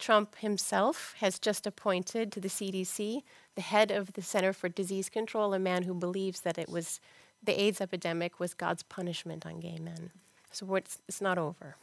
Trump 0.00 0.38
himself 0.38 1.14
has 1.20 1.38
just 1.38 1.68
appointed 1.68 2.32
to 2.32 2.40
the 2.40 2.48
CDC 2.48 3.22
the 3.54 3.60
head 3.60 3.92
of 3.92 4.14
the 4.14 4.22
Center 4.22 4.52
for 4.52 4.68
Disease 4.68 5.08
Control, 5.08 5.54
a 5.54 5.60
man 5.60 5.84
who 5.84 5.94
believes 5.94 6.40
that 6.40 6.58
it 6.58 6.68
was 6.68 6.98
the 7.40 7.60
AIDS 7.60 7.80
epidemic 7.80 8.40
was 8.40 8.54
God's 8.54 8.82
punishment 8.82 9.46
on 9.46 9.60
gay 9.60 9.78
men. 9.78 10.10
So 10.50 10.74
it's, 10.74 10.98
it's 11.08 11.20
not 11.20 11.38
over. 11.38 11.76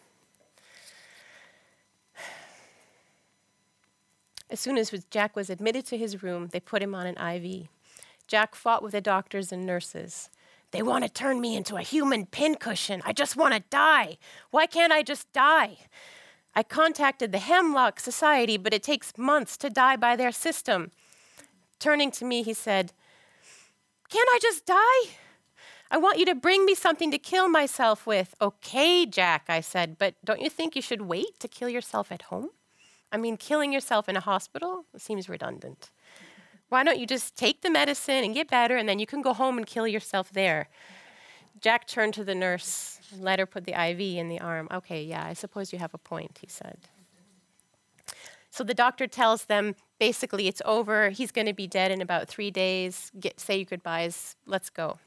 As 4.49 4.59
soon 4.59 4.77
as 4.77 4.91
Jack 5.09 5.35
was 5.35 5.49
admitted 5.49 5.85
to 5.87 5.97
his 5.97 6.21
room, 6.21 6.49
they 6.51 6.59
put 6.59 6.81
him 6.81 6.93
on 6.93 7.07
an 7.07 7.17
IV. 7.17 7.67
Jack 8.27 8.55
fought 8.55 8.83
with 8.83 8.91
the 8.91 9.01
doctors 9.01 9.51
and 9.51 9.65
nurses. 9.65 10.29
They 10.71 10.81
want 10.81 11.03
to 11.03 11.09
turn 11.09 11.39
me 11.41 11.55
into 11.55 11.75
a 11.77 11.81
human 11.81 12.25
pincushion. 12.25 13.01
I 13.05 13.13
just 13.13 13.35
want 13.35 13.53
to 13.53 13.63
die. 13.69 14.17
Why 14.51 14.65
can't 14.65 14.91
I 14.91 15.03
just 15.03 15.31
die? 15.31 15.77
I 16.55 16.63
contacted 16.63 17.31
the 17.31 17.39
Hemlock 17.39 17.99
Society, 17.99 18.57
but 18.57 18.73
it 18.73 18.83
takes 18.83 19.17
months 19.17 19.57
to 19.57 19.69
die 19.69 19.95
by 19.95 20.15
their 20.15 20.31
system. 20.31 20.91
Turning 21.79 22.11
to 22.11 22.25
me, 22.25 22.43
he 22.43 22.53
said, 22.53 22.93
Can't 24.09 24.29
I 24.31 24.39
just 24.41 24.65
die? 24.65 25.17
I 25.91 25.97
want 25.97 26.17
you 26.17 26.25
to 26.25 26.35
bring 26.35 26.65
me 26.65 26.75
something 26.75 27.11
to 27.11 27.17
kill 27.17 27.47
myself 27.47 28.07
with. 28.07 28.33
Okay, 28.41 29.05
Jack, 29.05 29.45
I 29.47 29.61
said, 29.61 29.97
but 29.97 30.15
don't 30.23 30.41
you 30.41 30.49
think 30.49 30.75
you 30.75 30.81
should 30.81 31.01
wait 31.01 31.39
to 31.39 31.47
kill 31.47 31.69
yourself 31.69 32.11
at 32.11 32.23
home? 32.23 32.49
I 33.11 33.17
mean, 33.17 33.37
killing 33.37 33.71
yourself 33.71 34.09
in 34.09 34.17
a 34.17 34.19
hospital 34.19 34.85
seems 34.97 35.29
redundant. 35.29 35.91
Why 36.69 36.83
don't 36.83 36.99
you 36.99 37.05
just 37.05 37.37
take 37.37 37.61
the 37.61 37.69
medicine 37.69 38.23
and 38.23 38.33
get 38.33 38.49
better, 38.49 38.75
and 38.75 38.89
then 38.89 38.99
you 38.99 39.05
can 39.05 39.21
go 39.21 39.33
home 39.33 39.57
and 39.57 39.67
kill 39.67 39.87
yourself 39.87 40.31
there? 40.31 40.69
Jack 41.61 41.87
turned 41.87 42.13
to 42.15 42.23
the 42.23 42.35
nurse 42.35 42.95
let 43.17 43.39
her 43.39 43.45
put 43.45 43.65
the 43.65 43.73
IV 43.73 43.99
in 43.99 44.29
the 44.29 44.39
arm. 44.39 44.67
Okay, 44.71 45.03
yeah, 45.03 45.25
I 45.25 45.33
suppose 45.33 45.71
you 45.71 45.79
have 45.79 45.93
a 45.93 45.97
point, 45.97 46.39
he 46.41 46.47
said. 46.47 46.77
So 48.49 48.63
the 48.63 48.73
doctor 48.73 49.07
tells 49.07 49.45
them 49.45 49.75
basically 49.99 50.47
it's 50.47 50.61
over. 50.65 51.09
He's 51.09 51.31
going 51.31 51.47
to 51.47 51.53
be 51.53 51.67
dead 51.67 51.91
in 51.91 52.01
about 52.01 52.27
three 52.27 52.51
days. 52.51 53.11
Get, 53.19 53.39
say 53.39 53.57
your 53.57 53.65
goodbyes. 53.65 54.35
Let's 54.45 54.69
go. 54.69 54.99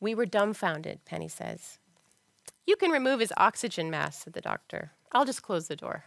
We 0.00 0.14
were 0.14 0.26
dumbfounded, 0.26 1.04
Penny 1.04 1.28
says. 1.28 1.78
You 2.66 2.76
can 2.76 2.90
remove 2.90 3.20
his 3.20 3.32
oxygen 3.36 3.90
mask, 3.90 4.24
said 4.24 4.32
the 4.32 4.40
doctor. 4.40 4.92
I'll 5.12 5.24
just 5.24 5.42
close 5.42 5.68
the 5.68 5.76
door. 5.76 6.04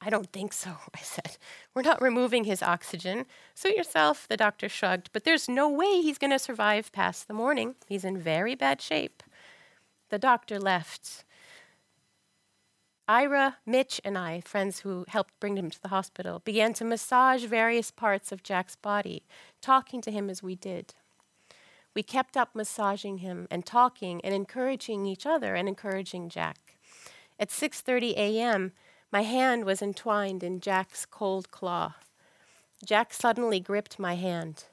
I 0.00 0.10
don't 0.10 0.32
think 0.32 0.52
so, 0.52 0.70
I 0.94 1.00
said. 1.00 1.36
We're 1.74 1.82
not 1.82 2.00
removing 2.00 2.44
his 2.44 2.62
oxygen. 2.62 3.26
Suit 3.54 3.76
yourself, 3.76 4.26
the 4.28 4.36
doctor 4.36 4.68
shrugged, 4.68 5.10
but 5.12 5.24
there's 5.24 5.48
no 5.48 5.68
way 5.68 6.00
he's 6.00 6.18
going 6.18 6.30
to 6.30 6.38
survive 6.38 6.92
past 6.92 7.26
the 7.26 7.34
morning. 7.34 7.74
He's 7.86 8.04
in 8.04 8.18
very 8.18 8.54
bad 8.54 8.80
shape. 8.80 9.22
The 10.10 10.18
doctor 10.18 10.58
left. 10.58 11.24
Ira, 13.08 13.56
Mitch, 13.64 14.00
and 14.04 14.18
I, 14.18 14.42
friends 14.42 14.80
who 14.80 15.06
helped 15.08 15.40
bring 15.40 15.56
him 15.56 15.70
to 15.70 15.80
the 15.80 15.88
hospital, 15.88 16.40
began 16.44 16.74
to 16.74 16.84
massage 16.84 17.44
various 17.44 17.90
parts 17.90 18.32
of 18.32 18.42
Jack's 18.42 18.76
body, 18.76 19.24
talking 19.62 20.02
to 20.02 20.10
him 20.10 20.28
as 20.28 20.42
we 20.42 20.54
did. 20.54 20.94
We 21.94 22.02
kept 22.02 22.36
up 22.36 22.54
massaging 22.54 23.18
him 23.18 23.48
and 23.50 23.64
talking 23.64 24.20
and 24.24 24.34
encouraging 24.34 25.06
each 25.06 25.26
other 25.26 25.54
and 25.54 25.68
encouraging 25.68 26.28
Jack. 26.28 26.76
At 27.38 27.50
6:30 27.50 28.14
a.m., 28.16 28.72
my 29.10 29.22
hand 29.22 29.64
was 29.64 29.80
entwined 29.80 30.42
in 30.42 30.60
Jack's 30.60 31.06
cold 31.06 31.50
claw. 31.50 31.94
Jack 32.84 33.12
suddenly 33.12 33.58
gripped 33.58 33.98
my 33.98 34.14
hand. 34.14 34.64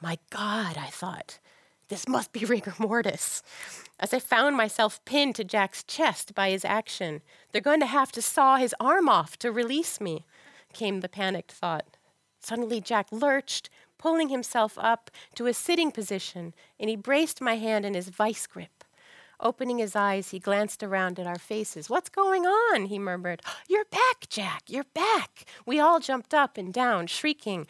My 0.00 0.18
God, 0.30 0.76
I 0.76 0.88
thought, 0.88 1.38
this 1.88 2.08
must 2.08 2.32
be 2.32 2.44
rigor 2.44 2.74
mortis. 2.78 3.42
As 3.98 4.12
I 4.12 4.18
found 4.18 4.56
myself 4.56 5.04
pinned 5.04 5.34
to 5.36 5.44
Jack's 5.44 5.82
chest 5.84 6.34
by 6.34 6.50
his 6.50 6.64
action, 6.64 7.22
they're 7.52 7.60
going 7.60 7.80
to 7.80 7.86
have 7.86 8.12
to 8.12 8.22
saw 8.22 8.56
his 8.56 8.74
arm 8.78 9.08
off 9.08 9.38
to 9.38 9.50
release 9.50 10.00
me, 10.00 10.26
came 10.72 11.00
the 11.00 11.08
panicked 11.08 11.52
thought. 11.52 11.96
Suddenly, 12.40 12.80
Jack 12.80 13.06
lurched, 13.10 13.70
pulling 14.04 14.28
himself 14.28 14.76
up 14.76 15.10
to 15.34 15.46
a 15.46 15.54
sitting 15.54 15.90
position, 15.90 16.52
and 16.78 16.90
he 16.90 16.94
braced 16.94 17.40
my 17.40 17.56
hand 17.56 17.86
in 17.86 17.94
his 17.94 18.10
vice 18.10 18.46
grip. 18.46 18.84
Opening 19.40 19.78
his 19.78 19.96
eyes, 19.96 20.28
he 20.28 20.38
glanced 20.38 20.82
around 20.82 21.18
at 21.18 21.26
our 21.26 21.38
faces. 21.38 21.88
What's 21.88 22.10
going 22.10 22.44
on? 22.44 22.84
he 22.84 22.98
murmured. 22.98 23.40
You're 23.66 23.86
back, 23.86 24.28
Jack. 24.28 24.64
You're 24.68 24.92
back. 24.92 25.46
We 25.64 25.80
all 25.80 26.00
jumped 26.00 26.34
up 26.34 26.58
and 26.58 26.70
down, 26.70 27.06
shrieking. 27.06 27.66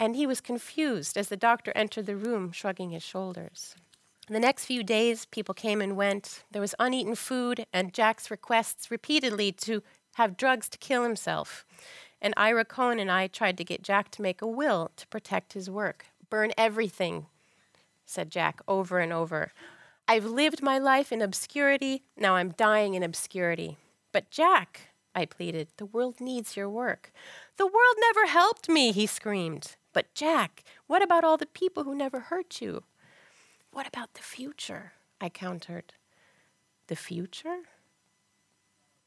And 0.00 0.16
he 0.16 0.26
was 0.26 0.40
confused 0.40 1.18
as 1.18 1.28
the 1.28 1.36
doctor 1.36 1.70
entered 1.74 2.06
the 2.06 2.16
room, 2.16 2.50
shrugging 2.50 2.92
his 2.92 3.02
shoulders. 3.02 3.74
The 4.30 4.40
next 4.40 4.64
few 4.64 4.82
days, 4.82 5.26
people 5.26 5.52
came 5.52 5.82
and 5.82 5.96
went. 5.96 6.44
There 6.50 6.62
was 6.62 6.74
uneaten 6.78 7.14
food 7.14 7.66
and 7.74 7.92
Jack's 7.92 8.30
requests 8.30 8.90
repeatedly 8.90 9.52
to 9.52 9.82
have 10.14 10.38
drugs 10.38 10.70
to 10.70 10.78
kill 10.78 11.02
himself. 11.02 11.66
And 12.22 12.32
Ira 12.36 12.64
Cohen 12.64 13.00
and 13.00 13.10
I 13.10 13.26
tried 13.26 13.58
to 13.58 13.64
get 13.64 13.82
Jack 13.82 14.12
to 14.12 14.22
make 14.22 14.40
a 14.40 14.46
will 14.46 14.92
to 14.96 15.08
protect 15.08 15.54
his 15.54 15.68
work. 15.68 16.06
Burn 16.30 16.52
everything, 16.56 17.26
said 18.06 18.30
Jack 18.30 18.60
over 18.68 19.00
and 19.00 19.12
over. 19.12 19.50
I've 20.06 20.24
lived 20.24 20.62
my 20.62 20.78
life 20.78 21.10
in 21.10 21.20
obscurity, 21.20 22.04
now 22.16 22.36
I'm 22.36 22.52
dying 22.52 22.94
in 22.94 23.02
obscurity. 23.02 23.76
But 24.12 24.30
Jack, 24.30 24.92
I 25.16 25.24
pleaded, 25.26 25.68
the 25.78 25.86
world 25.86 26.20
needs 26.20 26.56
your 26.56 26.70
work. 26.70 27.12
The 27.56 27.66
world 27.66 27.96
never 27.98 28.26
helped 28.26 28.68
me, 28.68 28.92
he 28.92 29.06
screamed. 29.06 29.74
But 29.92 30.14
Jack, 30.14 30.62
what 30.86 31.02
about 31.02 31.24
all 31.24 31.36
the 31.36 31.46
people 31.46 31.82
who 31.82 31.94
never 31.94 32.20
hurt 32.20 32.60
you? 32.60 32.84
What 33.72 33.88
about 33.88 34.14
the 34.14 34.22
future? 34.22 34.92
I 35.20 35.28
countered. 35.28 35.94
The 36.86 36.96
future? 36.96 37.62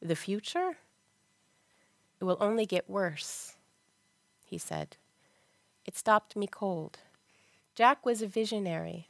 The 0.01 0.15
future? 0.15 0.77
It 2.19 2.23
will 2.23 2.37
only 2.39 2.65
get 2.65 2.89
worse, 2.89 3.55
he 4.45 4.57
said. 4.57 4.97
It 5.85 5.97
stopped 5.97 6.35
me 6.35 6.47
cold. 6.47 6.99
Jack 7.75 8.05
was 8.05 8.21
a 8.21 8.27
visionary 8.27 9.09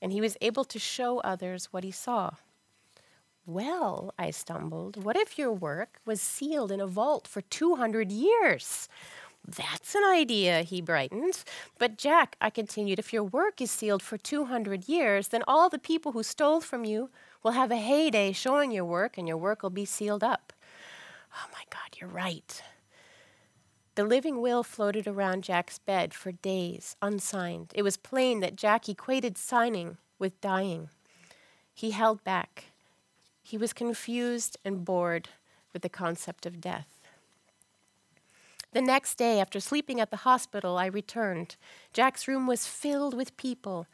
and 0.00 0.12
he 0.12 0.20
was 0.20 0.36
able 0.40 0.64
to 0.64 0.78
show 0.78 1.18
others 1.20 1.66
what 1.70 1.84
he 1.84 1.90
saw. 1.90 2.30
Well, 3.46 4.12
I 4.18 4.30
stumbled, 4.30 5.02
what 5.02 5.16
if 5.16 5.38
your 5.38 5.52
work 5.52 6.00
was 6.04 6.20
sealed 6.20 6.70
in 6.70 6.80
a 6.80 6.86
vault 6.86 7.26
for 7.26 7.40
200 7.40 8.12
years? 8.12 8.88
That's 9.46 9.94
an 9.94 10.04
idea, 10.04 10.62
he 10.62 10.82
brightened. 10.82 11.42
But, 11.78 11.96
Jack, 11.96 12.36
I 12.40 12.50
continued, 12.50 12.98
if 12.98 13.12
your 13.12 13.24
work 13.24 13.62
is 13.62 13.70
sealed 13.70 14.02
for 14.02 14.18
200 14.18 14.86
years, 14.86 15.28
then 15.28 15.42
all 15.48 15.70
the 15.70 15.78
people 15.78 16.12
who 16.12 16.22
stole 16.22 16.60
from 16.60 16.84
you 16.84 17.08
will 17.42 17.52
have 17.52 17.70
a 17.70 17.76
heyday 17.76 18.32
showing 18.32 18.70
your 18.70 18.84
work, 18.84 19.16
and 19.16 19.26
your 19.26 19.38
work 19.38 19.62
will 19.62 19.70
be 19.70 19.86
sealed 19.86 20.22
up. 20.22 20.52
Oh 21.38 21.46
my 21.52 21.62
God, 21.70 21.98
you're 22.00 22.10
right. 22.10 22.62
The 23.94 24.04
living 24.04 24.40
will 24.40 24.62
floated 24.62 25.06
around 25.06 25.44
Jack's 25.44 25.78
bed 25.78 26.12
for 26.14 26.32
days, 26.32 26.96
unsigned. 27.00 27.72
It 27.74 27.82
was 27.82 27.96
plain 27.96 28.40
that 28.40 28.56
Jack 28.56 28.88
equated 28.88 29.38
signing 29.38 29.98
with 30.18 30.40
dying. 30.40 30.88
He 31.74 31.92
held 31.92 32.24
back. 32.24 32.66
He 33.42 33.56
was 33.56 33.72
confused 33.72 34.58
and 34.64 34.84
bored 34.84 35.28
with 35.72 35.82
the 35.82 35.88
concept 35.88 36.44
of 36.44 36.60
death. 36.60 36.88
The 38.72 38.82
next 38.82 39.14
day, 39.14 39.40
after 39.40 39.60
sleeping 39.60 40.00
at 40.00 40.10
the 40.10 40.18
hospital, 40.18 40.76
I 40.76 40.86
returned. 40.86 41.56
Jack's 41.92 42.28
room 42.28 42.46
was 42.46 42.66
filled 42.66 43.14
with 43.14 43.36
people. 43.36 43.86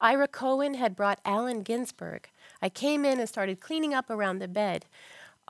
Ira 0.00 0.28
Cohen 0.28 0.74
had 0.74 0.94
brought 0.94 1.20
Allen 1.24 1.62
Ginsberg. 1.62 2.28
I 2.60 2.68
came 2.68 3.04
in 3.04 3.18
and 3.18 3.28
started 3.28 3.60
cleaning 3.60 3.94
up 3.94 4.10
around 4.10 4.38
the 4.38 4.48
bed. 4.48 4.84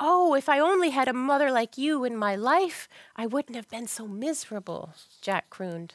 Oh, 0.00 0.34
if 0.34 0.48
I 0.48 0.60
only 0.60 0.90
had 0.90 1.08
a 1.08 1.12
mother 1.12 1.50
like 1.50 1.76
you 1.76 2.04
in 2.04 2.16
my 2.16 2.36
life, 2.36 2.88
I 3.16 3.26
wouldn't 3.26 3.56
have 3.56 3.68
been 3.68 3.88
so 3.88 4.06
miserable, 4.06 4.94
Jack 5.20 5.50
crooned. 5.50 5.94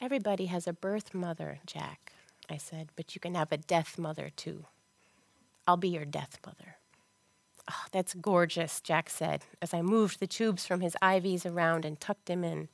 Everybody 0.00 0.46
has 0.46 0.68
a 0.68 0.72
birth 0.72 1.12
mother, 1.12 1.58
Jack, 1.66 2.12
I 2.48 2.58
said, 2.58 2.90
but 2.94 3.16
you 3.16 3.20
can 3.20 3.34
have 3.34 3.50
a 3.50 3.56
death 3.56 3.98
mother 3.98 4.30
too. 4.36 4.66
I'll 5.66 5.76
be 5.76 5.88
your 5.88 6.04
death 6.04 6.38
mother. 6.46 6.76
Oh, 7.68 7.86
that's 7.90 8.14
gorgeous, 8.14 8.80
Jack 8.80 9.10
said, 9.10 9.42
as 9.60 9.74
I 9.74 9.82
moved 9.82 10.20
the 10.20 10.28
tubes 10.28 10.64
from 10.64 10.80
his 10.80 10.96
IVs 11.02 11.44
around 11.44 11.84
and 11.84 11.98
tucked 11.98 12.30
him 12.30 12.44
in. 12.44 12.68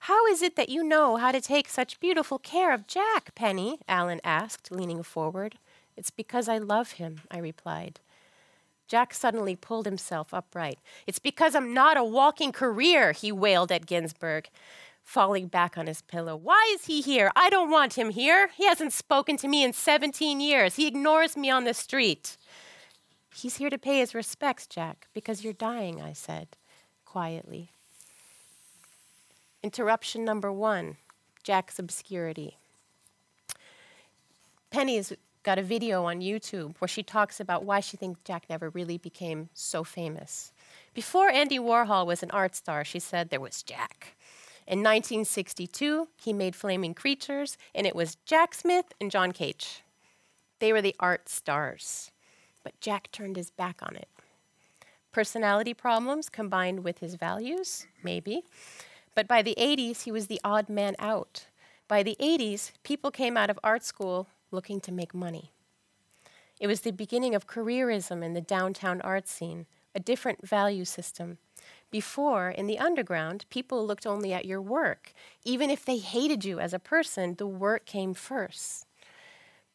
How 0.00 0.26
is 0.26 0.42
it 0.42 0.56
that 0.56 0.68
you 0.68 0.84
know 0.84 1.16
how 1.16 1.32
to 1.32 1.40
take 1.40 1.70
such 1.70 2.00
beautiful 2.00 2.38
care 2.38 2.74
of 2.74 2.86
Jack, 2.86 3.34
Penny? 3.34 3.78
Allen 3.88 4.20
asked, 4.24 4.70
leaning 4.70 5.02
forward. 5.02 5.56
It's 5.96 6.10
because 6.10 6.50
I 6.50 6.58
love 6.58 6.92
him, 6.92 7.22
I 7.30 7.38
replied. 7.38 8.00
Jack 8.92 9.14
suddenly 9.14 9.56
pulled 9.56 9.86
himself 9.86 10.34
upright. 10.34 10.78
It's 11.06 11.18
because 11.18 11.54
I'm 11.54 11.72
not 11.72 11.96
a 11.96 12.04
walking 12.04 12.52
career, 12.52 13.12
he 13.12 13.32
wailed 13.32 13.72
at 13.72 13.86
Ginsberg, 13.86 14.50
falling 15.02 15.46
back 15.46 15.78
on 15.78 15.86
his 15.86 16.02
pillow. 16.02 16.36
Why 16.36 16.70
is 16.74 16.84
he 16.84 17.00
here? 17.00 17.32
I 17.34 17.48
don't 17.48 17.70
want 17.70 17.96
him 17.96 18.10
here. 18.10 18.50
He 18.54 18.66
hasn't 18.66 18.92
spoken 18.92 19.38
to 19.38 19.48
me 19.48 19.64
in 19.64 19.72
17 19.72 20.40
years. 20.40 20.74
He 20.74 20.86
ignores 20.86 21.38
me 21.38 21.48
on 21.48 21.64
the 21.64 21.72
street. 21.72 22.36
He's 23.34 23.56
here 23.56 23.70
to 23.70 23.78
pay 23.78 24.00
his 24.00 24.14
respects, 24.14 24.66
Jack, 24.66 25.08
because 25.14 25.42
you're 25.42 25.54
dying, 25.54 26.02
I 26.02 26.12
said 26.12 26.48
quietly. 27.06 27.70
Interruption 29.62 30.22
number 30.22 30.52
one 30.52 30.98
Jack's 31.42 31.78
obscurity. 31.78 32.58
Penny 34.70 34.98
is 34.98 35.16
got 35.42 35.58
a 35.58 35.62
video 35.62 36.04
on 36.04 36.20
YouTube 36.20 36.76
where 36.78 36.88
she 36.88 37.02
talks 37.02 37.40
about 37.40 37.64
why 37.64 37.80
she 37.80 37.96
thinks 37.96 38.20
Jack 38.24 38.44
never 38.48 38.70
really 38.70 38.98
became 38.98 39.48
so 39.54 39.82
famous. 39.82 40.52
Before 40.94 41.30
Andy 41.30 41.58
Warhol 41.58 42.06
was 42.06 42.22
an 42.22 42.30
art 42.30 42.54
star, 42.54 42.84
she 42.84 42.98
said 42.98 43.30
there 43.30 43.40
was 43.40 43.62
Jack. 43.62 44.16
In 44.66 44.78
1962, 44.78 46.08
he 46.16 46.32
made 46.32 46.54
Flaming 46.54 46.94
Creatures, 46.94 47.58
and 47.74 47.86
it 47.86 47.96
was 47.96 48.16
Jack 48.24 48.54
Smith 48.54 48.92
and 49.00 49.10
John 49.10 49.32
Cage. 49.32 49.82
They 50.60 50.72
were 50.72 50.82
the 50.82 50.94
art 51.00 51.28
stars, 51.28 52.12
but 52.62 52.78
Jack 52.80 53.10
turned 53.10 53.36
his 53.36 53.50
back 53.50 53.80
on 53.82 53.96
it. 53.96 54.08
Personality 55.10 55.74
problems 55.74 56.28
combined 56.28 56.84
with 56.84 56.98
his 56.98 57.16
values, 57.16 57.86
maybe. 58.02 58.44
But 59.14 59.26
by 59.26 59.42
the 59.42 59.56
80s, 59.58 60.04
he 60.04 60.12
was 60.12 60.28
the 60.28 60.40
odd 60.44 60.68
man 60.68 60.94
out. 60.98 61.46
By 61.88 62.02
the 62.02 62.16
80s, 62.20 62.70
people 62.84 63.10
came 63.10 63.36
out 63.36 63.50
of 63.50 63.58
art 63.64 63.84
school 63.84 64.28
looking 64.52 64.80
to 64.82 64.92
make 64.92 65.14
money. 65.14 65.50
It 66.60 66.66
was 66.66 66.80
the 66.80 66.92
beginning 66.92 67.34
of 67.34 67.46
careerism 67.46 68.22
in 68.22 68.34
the 68.34 68.40
downtown 68.40 69.00
art 69.00 69.26
scene, 69.26 69.66
a 69.94 70.00
different 70.00 70.46
value 70.46 70.84
system. 70.84 71.38
Before, 71.90 72.50
in 72.50 72.66
the 72.66 72.78
underground, 72.78 73.44
people 73.50 73.86
looked 73.86 74.06
only 74.06 74.32
at 74.32 74.44
your 74.44 74.62
work. 74.62 75.12
Even 75.44 75.70
if 75.70 75.84
they 75.84 75.98
hated 75.98 76.44
you 76.44 76.60
as 76.60 76.72
a 76.72 76.78
person, 76.78 77.34
the 77.34 77.46
work 77.46 77.84
came 77.84 78.14
first. 78.14 78.86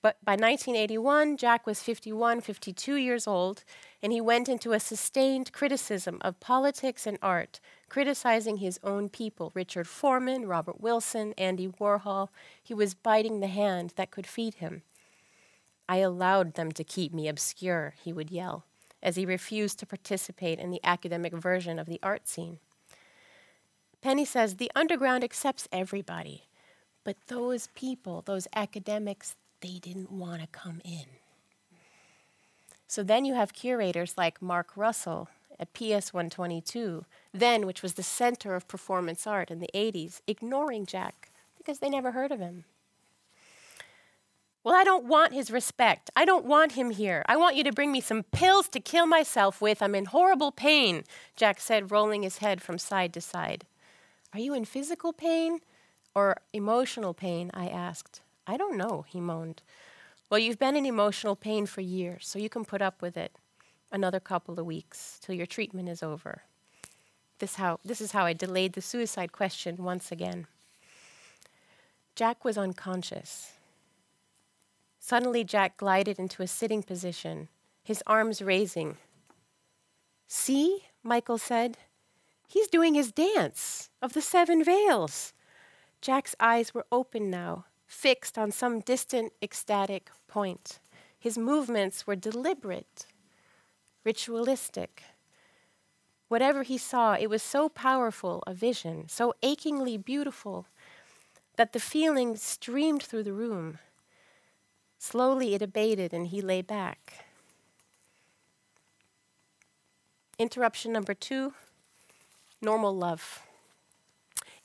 But 0.01 0.17
by 0.23 0.33
1981, 0.33 1.37
Jack 1.37 1.65
was 1.65 1.81
51, 1.81 2.41
52 2.41 2.95
years 2.95 3.27
old, 3.27 3.63
and 4.01 4.13
he 4.13 4.21
went 4.21 4.47
into 4.47 4.73
a 4.73 4.79
sustained 4.79 5.51
criticism 5.51 6.17
of 6.21 6.39
politics 6.39 7.07
and 7.07 7.17
art, 7.21 7.59
criticizing 7.89 8.57
his 8.57 8.79
own 8.83 9.09
people 9.09 9.51
Richard 9.53 9.87
Foreman, 9.87 10.47
Robert 10.47 10.79
Wilson, 10.79 11.33
Andy 11.37 11.67
Warhol. 11.67 12.29
He 12.61 12.73
was 12.73 12.93
biting 12.93 13.39
the 13.39 13.47
hand 13.47 13.93
that 13.95 14.11
could 14.11 14.27
feed 14.27 14.55
him. 14.55 14.83
I 15.89 15.97
allowed 15.97 16.53
them 16.53 16.71
to 16.73 16.83
keep 16.83 17.13
me 17.13 17.27
obscure, 17.27 17.95
he 18.03 18.13
would 18.13 18.29
yell 18.29 18.65
as 19.01 19.15
he 19.15 19.25
refused 19.25 19.79
to 19.79 19.85
participate 19.85 20.59
in 20.59 20.71
the 20.71 20.81
academic 20.83 21.33
version 21.33 21.79
of 21.79 21.87
the 21.87 21.99
art 22.01 22.27
scene. 22.27 22.59
Penny 24.01 24.25
says 24.25 24.55
the 24.55 24.71
underground 24.75 25.23
accepts 25.23 25.67
everybody, 25.71 26.43
but 27.03 27.15
those 27.27 27.67
people, 27.75 28.21
those 28.25 28.47
academics, 28.55 29.35
they 29.61 29.79
didn't 29.79 30.11
want 30.11 30.41
to 30.41 30.47
come 30.47 30.81
in. 30.83 31.05
So 32.87 33.03
then 33.03 33.25
you 33.25 33.33
have 33.33 33.53
curators 33.53 34.17
like 34.17 34.41
Mark 34.41 34.71
Russell 34.75 35.29
at 35.59 35.73
PS 35.73 36.13
122, 36.13 37.05
then, 37.33 37.65
which 37.65 37.81
was 37.81 37.93
the 37.93 38.03
center 38.03 38.55
of 38.55 38.67
performance 38.67 39.27
art 39.27 39.51
in 39.51 39.59
the 39.59 39.69
80s, 39.73 40.21
ignoring 40.27 40.85
Jack 40.85 41.31
because 41.57 41.79
they 41.79 41.89
never 41.89 42.11
heard 42.11 42.31
of 42.31 42.39
him. 42.39 42.63
Well, 44.63 44.75
I 44.75 44.83
don't 44.83 45.05
want 45.05 45.33
his 45.33 45.49
respect. 45.51 46.09
I 46.15 46.25
don't 46.25 46.45
want 46.45 46.73
him 46.73 46.91
here. 46.91 47.23
I 47.27 47.37
want 47.37 47.55
you 47.55 47.63
to 47.63 47.71
bring 47.71 47.91
me 47.91 48.01
some 48.01 48.23
pills 48.23 48.67
to 48.69 48.79
kill 48.79 49.05
myself 49.05 49.61
with. 49.61 49.81
I'm 49.81 49.95
in 49.95 50.05
horrible 50.05 50.51
pain, 50.51 51.03
Jack 51.35 51.59
said, 51.59 51.91
rolling 51.91 52.23
his 52.23 52.39
head 52.39 52.61
from 52.61 52.77
side 52.77 53.13
to 53.13 53.21
side. 53.21 53.65
Are 54.33 54.39
you 54.39 54.53
in 54.53 54.65
physical 54.65 55.13
pain 55.13 55.59
or 56.13 56.37
emotional 56.51 57.13
pain? 57.13 57.49
I 57.53 57.67
asked. 57.67 58.21
I 58.45 58.57
don't 58.57 58.77
know, 58.77 59.05
he 59.07 59.21
moaned. 59.21 59.61
Well, 60.29 60.39
you've 60.39 60.59
been 60.59 60.75
in 60.75 60.85
emotional 60.85 61.35
pain 61.37 61.65
for 61.65 61.81
years, 61.81 62.27
so 62.27 62.37
you 62.37 62.49
can 62.49 62.65
put 62.65 62.81
up 62.81 63.01
with 63.01 63.15
it 63.15 63.37
another 63.91 64.19
couple 64.19 64.59
of 64.59 64.65
weeks 64.65 65.19
till 65.21 65.35
your 65.35 65.45
treatment 65.45 65.87
is 65.87 66.03
over. 66.03 66.43
This, 67.39 67.55
how, 67.55 67.79
this 67.85 68.01
is 68.01 68.11
how 68.11 68.25
I 68.25 68.33
delayed 68.33 68.73
the 68.73 68.81
suicide 68.81 69.31
question 69.31 69.77
once 69.77 70.11
again. 70.11 70.47
Jack 72.15 72.43
was 72.43 72.57
unconscious. 72.57 73.53
Suddenly, 74.99 75.45
Jack 75.45 75.77
glided 75.77 76.19
into 76.19 76.43
a 76.43 76.47
sitting 76.47 76.83
position, 76.83 77.47
his 77.83 78.03
arms 78.05 78.41
raising. 78.41 78.97
See, 80.27 80.79
Michael 81.03 81.37
said. 81.37 81.77
He's 82.49 82.67
doing 82.67 82.95
his 82.95 83.11
dance 83.11 83.89
of 84.01 84.13
the 84.13 84.21
seven 84.21 84.63
veils. 84.63 85.33
Jack's 86.01 86.35
eyes 86.39 86.73
were 86.73 86.85
open 86.91 87.29
now, 87.29 87.65
fixed 87.87 88.37
on 88.37 88.51
some 88.51 88.81
distant 88.81 89.33
ecstatic 89.41 90.11
point. 90.27 90.79
His 91.17 91.37
movements 91.37 92.05
were 92.05 92.15
deliberate, 92.15 93.07
ritualistic. 94.03 95.03
Whatever 96.27 96.63
he 96.63 96.77
saw, 96.77 97.15
it 97.15 97.29
was 97.29 97.41
so 97.41 97.69
powerful 97.69 98.43
a 98.45 98.53
vision, 98.53 99.07
so 99.07 99.33
achingly 99.41 99.97
beautiful, 99.97 100.67
that 101.55 101.73
the 101.73 101.79
feeling 101.79 102.35
streamed 102.35 103.01
through 103.01 103.23
the 103.23 103.33
room. 103.33 103.79
Slowly 104.99 105.55
it 105.55 105.61
abated 105.61 106.13
and 106.13 106.27
he 106.27 106.41
lay 106.41 106.61
back. 106.61 107.25
Interruption 110.37 110.91
number 110.91 111.13
two 111.13 111.53
normal 112.61 112.95
love. 112.95 113.46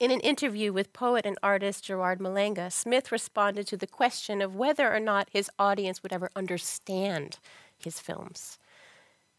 In 0.02 0.10
an 0.10 0.18
interview 0.18 0.72
with 0.72 0.92
poet 0.92 1.24
and 1.24 1.38
artist 1.44 1.84
Gerard 1.84 2.18
Malanga, 2.18 2.72
Smith 2.72 3.12
responded 3.12 3.68
to 3.68 3.76
the 3.76 3.86
question 3.86 4.42
of 4.42 4.56
whether 4.56 4.92
or 4.92 4.98
not 4.98 5.28
his 5.30 5.48
audience 5.60 6.02
would 6.02 6.12
ever 6.12 6.28
understand 6.34 7.38
his 7.78 8.00
films. 8.00 8.58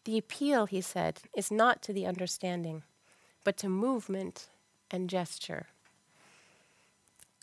The 0.05 0.17
appeal, 0.17 0.65
he 0.65 0.79
said, 0.79 1.19
is 1.35 1.51
not 1.51 1.81
to 1.81 1.91
the 1.91 2.05
understanding, 2.05 2.83
but 3.43 3.57
to 3.57 3.67
movement 3.67 4.47
and 4.89 5.09
gesture. 5.09 5.65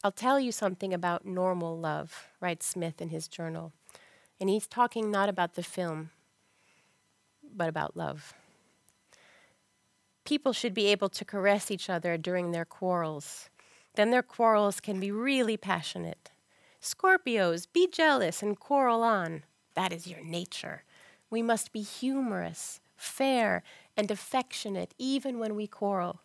I'll 0.03 0.13
tell 0.13 0.41
you 0.41 0.51
something 0.51 0.95
about 0.95 1.27
normal 1.27 1.79
love, 1.79 2.29
writes 2.41 2.65
Smith 2.65 3.03
in 3.03 3.11
his 3.11 3.29
journal. 3.29 3.75
And 4.41 4.49
he's 4.49 4.67
talking 4.67 5.11
not 5.11 5.29
about 5.29 5.57
the 5.57 5.63
film, 5.63 6.09
but 7.55 7.69
about 7.69 7.99
love. 7.99 8.33
People 10.25 10.53
should 10.53 10.75
be 10.75 10.87
able 10.87 11.09
to 11.09 11.25
caress 11.25 11.71
each 11.71 11.91
other 11.91 12.17
during 12.17 12.51
their 12.51 12.65
quarrels. 12.65 13.49
Then 13.95 14.11
their 14.11 14.23
quarrels 14.23 14.81
can 14.81 15.01
be 15.01 15.11
really 15.11 15.57
passionate. 15.57 16.31
Scorpios, 16.81 17.67
be 17.71 17.87
jealous 17.87 18.43
and 18.43 18.59
quarrel 18.59 19.03
on. 19.03 19.43
That 19.75 19.93
is 19.93 20.07
your 20.07 20.23
nature. 20.23 20.85
We 21.29 21.43
must 21.43 21.73
be 21.73 21.83
humorous, 21.83 22.81
fair, 22.97 23.63
and 23.97 24.11
affectionate 24.11 24.95
even 24.99 25.39
when 25.39 25.55
we 25.55 25.67
quarrel. 25.67 26.23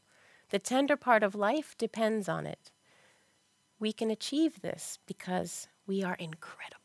The 0.49 0.60
tender 0.60 0.95
part 0.95 1.23
of 1.23 1.36
life 1.36 1.75
depends 1.77 2.29
on 2.29 2.45
it. 2.45 2.71
We 3.79 3.91
can 3.91 4.10
achieve 4.12 4.62
this 4.62 4.99
because 5.05 5.67
we 5.86 6.03
are 6.03 6.15
incredible. 6.15 6.85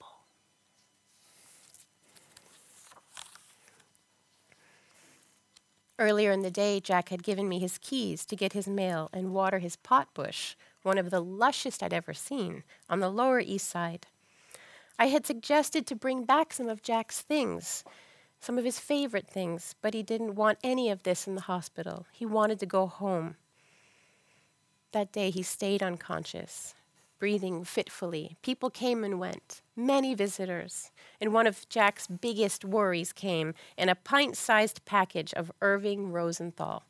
Earlier 6.01 6.33
in 6.33 6.41
the 6.41 6.51
day, 6.51 6.81
Jack 6.81 7.11
had 7.11 7.23
given 7.23 7.47
me 7.47 7.59
his 7.59 7.77
keys 7.77 8.25
to 8.25 8.35
get 8.35 8.55
his 8.55 8.67
mail 8.67 9.11
and 9.13 9.35
water 9.35 9.59
his 9.59 9.77
pot 9.77 10.09
bush, 10.15 10.55
one 10.83 10.97
of 10.97 11.11
the 11.11 11.21
lushest 11.21 11.83
I'd 11.83 11.93
ever 11.93 12.15
seen, 12.15 12.65
on 12.89 13.01
the 13.01 13.11
Lower 13.11 13.39
East 13.39 13.69
Side. 13.69 14.07
I 14.99 15.09
had 15.09 15.27
suggested 15.27 15.87
to 15.87 15.95
bring 15.95 16.25
back 16.25 16.55
some 16.55 16.71
of 16.71 16.81
Jack's 16.83 17.21
things, 17.21 17.85
some 18.41 18.57
of 18.57 18.65
his 18.65 18.81
favorite 18.81 19.29
things, 19.29 19.75
but 19.83 19.93
he 19.93 20.03
didn't 20.03 20.37
want 20.37 20.59
any 20.65 20.89
of 20.89 21.03
this 21.03 21.27
in 21.27 21.35
the 21.35 21.43
hospital. 21.43 22.07
He 22.13 22.25
wanted 22.25 22.61
to 22.61 22.67
go 22.67 22.87
home. 22.87 23.37
That 24.93 25.13
day, 25.13 25.29
he 25.29 25.43
stayed 25.43 25.83
unconscious 25.83 26.75
breathing 27.21 27.63
fitfully. 27.63 28.37
People 28.43 28.71
came 28.71 29.05
and 29.05 29.21
went, 29.21 29.63
many 29.77 30.15
visitors. 30.15 30.91
And 31.21 31.33
one 31.33 31.47
of 31.47 31.69
Jack's 31.69 32.09
biggest 32.09 32.65
worries 32.65 33.13
came 33.13 33.55
in 33.79 33.89
a 33.89 33.95
pint 33.95 34.37
sized 34.37 34.85
package 34.85 35.33
of 35.35 35.53
Irving 35.61 36.11
Rosenthal. 36.11 36.83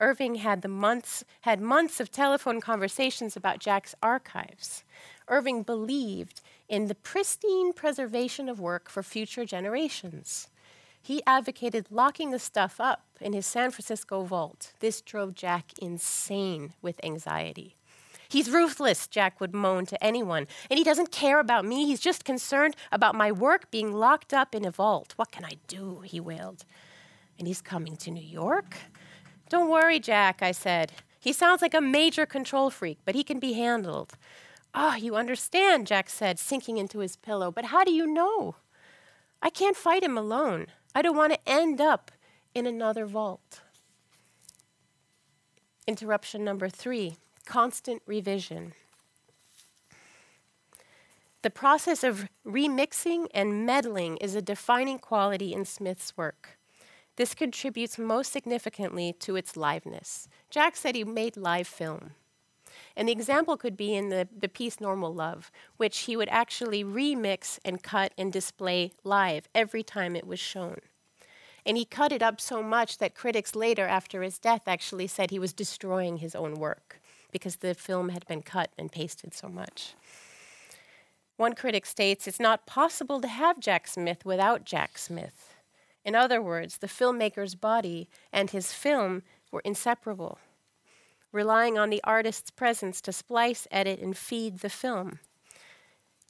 Irving 0.00 0.36
had, 0.36 0.62
the 0.62 0.68
months, 0.68 1.24
had 1.42 1.60
months 1.60 2.00
of 2.00 2.10
telephone 2.10 2.60
conversations 2.60 3.36
about 3.36 3.58
Jack's 3.58 3.94
archives. 4.02 4.84
Irving 5.28 5.62
believed 5.62 6.40
in 6.68 6.86
the 6.86 6.94
pristine 6.94 7.72
preservation 7.72 8.48
of 8.48 8.60
work 8.60 8.88
for 8.88 9.02
future 9.02 9.44
generations. 9.44 10.48
He 11.02 11.22
advocated 11.26 11.86
locking 11.90 12.30
the 12.30 12.38
stuff 12.38 12.80
up 12.80 13.04
in 13.20 13.32
his 13.32 13.46
San 13.46 13.70
Francisco 13.70 14.22
vault. 14.22 14.72
This 14.80 15.00
drove 15.00 15.34
Jack 15.34 15.72
insane 15.80 16.74
with 16.80 17.04
anxiety. 17.04 17.77
He's 18.28 18.50
ruthless, 18.50 19.06
Jack 19.06 19.40
would 19.40 19.54
moan 19.54 19.86
to 19.86 20.04
anyone. 20.04 20.46
And 20.68 20.76
he 20.76 20.84
doesn't 20.84 21.10
care 21.10 21.40
about 21.40 21.64
me. 21.64 21.86
He's 21.86 22.00
just 22.00 22.26
concerned 22.26 22.76
about 22.92 23.14
my 23.14 23.32
work 23.32 23.70
being 23.70 23.92
locked 23.92 24.34
up 24.34 24.54
in 24.54 24.66
a 24.66 24.70
vault. 24.70 25.14
What 25.16 25.32
can 25.32 25.46
I 25.46 25.52
do? 25.66 26.00
He 26.04 26.20
wailed. 26.20 26.64
And 27.38 27.48
he's 27.48 27.62
coming 27.62 27.96
to 27.98 28.10
New 28.10 28.22
York? 28.22 28.76
Don't 29.48 29.70
worry, 29.70 29.98
Jack, 29.98 30.42
I 30.42 30.52
said. 30.52 30.92
He 31.18 31.32
sounds 31.32 31.62
like 31.62 31.72
a 31.72 31.80
major 31.80 32.26
control 32.26 32.68
freak, 32.68 32.98
but 33.06 33.14
he 33.14 33.24
can 33.24 33.38
be 33.38 33.54
handled. 33.54 34.12
Ah, 34.74 34.92
oh, 34.92 34.96
you 34.96 35.16
understand, 35.16 35.86
Jack 35.86 36.10
said, 36.10 36.38
sinking 36.38 36.76
into 36.76 36.98
his 36.98 37.16
pillow. 37.16 37.50
But 37.50 37.66
how 37.66 37.82
do 37.82 37.92
you 37.92 38.06
know? 38.06 38.56
I 39.40 39.48
can't 39.48 39.76
fight 39.76 40.02
him 40.02 40.18
alone. 40.18 40.66
I 40.94 41.00
don't 41.00 41.16
want 41.16 41.32
to 41.32 41.48
end 41.48 41.80
up 41.80 42.10
in 42.54 42.66
another 42.66 43.06
vault. 43.06 43.62
Interruption 45.86 46.44
number 46.44 46.68
three 46.68 47.16
constant 47.48 48.02
revision. 48.04 48.74
The 51.40 51.48
process 51.50 52.04
of 52.04 52.28
remixing 52.46 53.28
and 53.32 53.64
meddling 53.64 54.18
is 54.18 54.34
a 54.34 54.42
defining 54.42 54.98
quality 54.98 55.54
in 55.54 55.64
Smith's 55.64 56.14
work. 56.14 56.58
This 57.16 57.34
contributes 57.34 57.98
most 57.98 58.32
significantly 58.32 59.14
to 59.20 59.34
its 59.34 59.54
liveness. 59.54 60.28
Jack 60.50 60.76
said 60.76 60.94
he 60.94 61.04
made 61.04 61.38
live 61.38 61.66
film. 61.66 62.10
And 62.94 63.08
the 63.08 63.12
example 63.12 63.56
could 63.56 63.78
be 63.78 63.94
in 63.94 64.10
the, 64.10 64.28
the 64.38 64.48
piece 64.48 64.78
Normal 64.78 65.14
Love, 65.14 65.50
which 65.78 66.00
he 66.00 66.16
would 66.16 66.28
actually 66.28 66.84
remix 66.84 67.58
and 67.64 67.82
cut 67.82 68.12
and 68.18 68.30
display 68.30 68.92
live 69.04 69.48
every 69.54 69.82
time 69.82 70.14
it 70.14 70.26
was 70.26 70.38
shown. 70.38 70.80
And 71.64 71.78
he 71.78 71.86
cut 71.86 72.12
it 72.12 72.22
up 72.22 72.42
so 72.42 72.62
much 72.62 72.98
that 72.98 73.14
critics 73.14 73.54
later, 73.54 73.86
after 73.86 74.22
his 74.22 74.38
death, 74.38 74.62
actually 74.66 75.06
said 75.06 75.30
he 75.30 75.38
was 75.38 75.54
destroying 75.54 76.18
his 76.18 76.34
own 76.34 76.54
work 76.54 77.00
because 77.32 77.56
the 77.56 77.74
film 77.74 78.08
had 78.10 78.26
been 78.26 78.42
cut 78.42 78.70
and 78.78 78.90
pasted 78.90 79.34
so 79.34 79.48
much. 79.48 79.94
One 81.36 81.54
critic 81.54 81.86
states 81.86 82.26
it's 82.26 82.40
not 82.40 82.66
possible 82.66 83.20
to 83.20 83.28
have 83.28 83.60
Jack 83.60 83.86
Smith 83.86 84.24
without 84.24 84.64
Jack 84.64 84.98
Smith. 84.98 85.54
In 86.04 86.14
other 86.14 86.42
words, 86.42 86.78
the 86.78 86.88
filmmaker's 86.88 87.54
body 87.54 88.08
and 88.32 88.50
his 88.50 88.72
film 88.72 89.22
were 89.52 89.62
inseparable, 89.64 90.38
relying 91.30 91.78
on 91.78 91.90
the 91.90 92.02
artist's 92.02 92.50
presence 92.50 93.00
to 93.02 93.12
splice, 93.12 93.68
edit, 93.70 94.00
and 94.00 94.16
feed 94.16 94.58
the 94.58 94.70
film. 94.70 95.20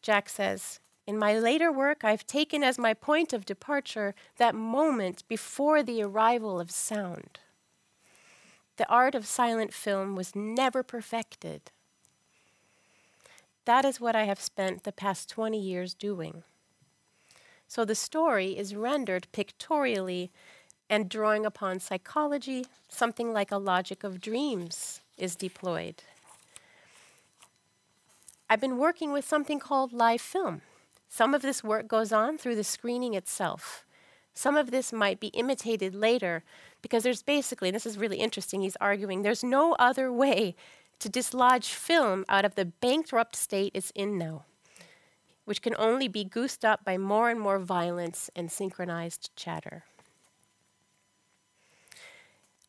Jack 0.03 0.29
says, 0.29 0.81
In 1.07 1.19
my 1.19 1.39
later 1.39 1.73
work, 1.73 2.05
I've 2.05 2.27
taken 2.27 2.63
as 2.63 2.79
my 2.79 2.93
point 2.93 3.33
of 3.33 3.45
departure 3.45 4.15
that 4.37 4.55
moment 4.55 5.27
before 5.29 5.83
the 5.83 6.03
arrival 6.03 6.61
of 6.61 6.71
sound. 6.71 7.39
The 8.79 8.89
art 8.89 9.15
of 9.15 9.27
silent 9.27 9.73
film 9.75 10.17
was 10.17 10.35
never 10.35 10.83
perfected 10.83 11.71
that 13.69 13.85
is 13.85 14.01
what 14.01 14.17
I 14.17 14.25
have 14.25 14.41
spent 14.41 14.85
the 14.85 14.93
past 14.93 15.29
20 15.29 15.61
years 15.61 15.93
doing. 15.93 16.43
So 17.67 17.85
the 17.85 17.95
story 17.95 18.57
is 18.57 18.75
rendered 18.75 19.29
pictorially 19.31 20.31
and 20.89 21.11
drawing 21.11 21.45
upon 21.45 21.79
psychology, 21.79 22.65
something 22.89 23.31
like 23.35 23.53
a 23.53 23.59
logic 23.59 24.05
of 24.05 24.23
dreams 24.23 25.03
is 25.19 25.37
deployed. 25.37 26.03
I've 28.49 28.63
been 28.63 28.79
working 28.79 29.13
with 29.13 29.29
something 29.29 29.59
called 29.59 29.93
live 29.93 30.23
film. 30.23 30.63
Some 31.11 31.35
of 31.35 31.43
this 31.43 31.63
work 31.63 31.87
goes 31.87 32.11
on 32.11 32.39
through 32.39 32.57
the 32.57 32.65
screening 32.65 33.13
itself. 33.13 33.85
Some 34.35 34.57
of 34.57 34.71
this 34.71 34.93
might 34.93 35.19
be 35.19 35.29
imitated 35.29 35.95
later 35.95 36.45
because 36.81 37.03
there's 37.03 37.23
basically, 37.23 37.69
and 37.69 37.75
this 37.75 37.87
is 37.87 37.99
really 37.99 38.19
interesting, 38.19 38.61
he's 38.61 38.77
arguing 38.77 39.23
there's 39.23 39.43
no 39.43 39.73
other 39.75 40.13
way 40.13 40.55
to 41.01 41.09
dislodge 41.09 41.69
film 41.69 42.25
out 42.29 42.45
of 42.45 42.55
the 42.55 42.65
bankrupt 42.65 43.37
state 43.37 43.73
it's 43.75 43.93
in 43.95 44.19
now, 44.19 44.45
which 45.45 45.63
can 45.63 45.75
only 45.79 46.09
be 46.09 46.25
goosed 46.25 46.65
up 46.65 46.85
by 46.85 46.99
more 46.99 47.31
and 47.31 47.41
more 47.41 47.59
violence 47.59 48.31
and 48.35 48.51
synchronized 48.51 49.31
chatter. 49.37 49.85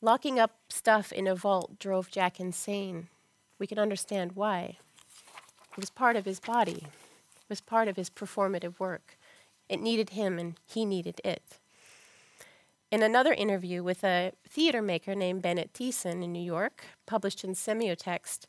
Locking 0.01 0.39
up 0.39 0.55
stuff 0.69 1.11
in 1.11 1.27
a 1.27 1.35
vault 1.35 1.77
drove 1.77 2.09
Jack 2.09 2.39
insane. 2.39 3.09
We 3.57 3.67
can 3.67 3.77
understand 3.77 4.31
why. 4.33 4.77
It 5.71 5.77
was 5.77 5.89
part 5.89 6.15
of 6.15 6.25
his 6.25 6.39
body, 6.39 6.87
it 6.87 7.49
was 7.49 7.61
part 7.61 7.87
of 7.87 7.95
his 7.95 8.09
performative 8.09 8.79
work. 8.79 9.18
It 9.69 9.79
needed 9.79 10.11
him, 10.11 10.39
and 10.39 10.59
he 10.65 10.83
needed 10.83 11.21
it. 11.23 11.59
In 12.91 13.03
another 13.03 13.33
interview 13.33 13.83
with 13.83 14.03
a 14.03 14.31
theater 14.49 14.81
maker 14.81 15.13
named 15.13 15.43
Bennett 15.43 15.73
Thiessen 15.73 16.23
in 16.23 16.33
New 16.33 16.41
York, 16.41 16.85
published 17.05 17.43
in 17.43 17.53
Semiotext, 17.53 18.47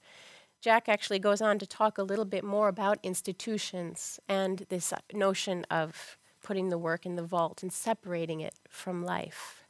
Jack 0.63 0.89
actually 0.89 1.19
goes 1.19 1.43
on 1.43 1.59
to 1.59 1.67
talk 1.67 1.99
a 1.99 2.03
little 2.03 2.25
bit 2.25 2.43
more 2.43 2.69
about 2.69 2.99
institutions 3.03 4.19
and 4.29 4.65
this 4.71 4.95
notion 5.13 5.67
of 5.71 6.17
putting 6.43 6.71
the 6.71 6.79
work 6.79 7.05
in 7.05 7.17
the 7.17 7.23
vault 7.23 7.63
and 7.63 7.71
separating 7.71 8.41
it 8.41 8.55
from 8.69 9.05
life. 9.05 9.63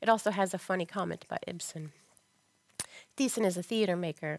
It 0.00 0.08
also 0.08 0.30
has 0.30 0.54
a 0.54 0.58
funny 0.58 0.86
comment 0.86 1.24
about 1.24 1.44
Ibsen. 1.46 1.92
Thiessen 3.16 3.44
is 3.44 3.56
a 3.56 3.62
theater 3.62 3.96
maker. 3.96 4.38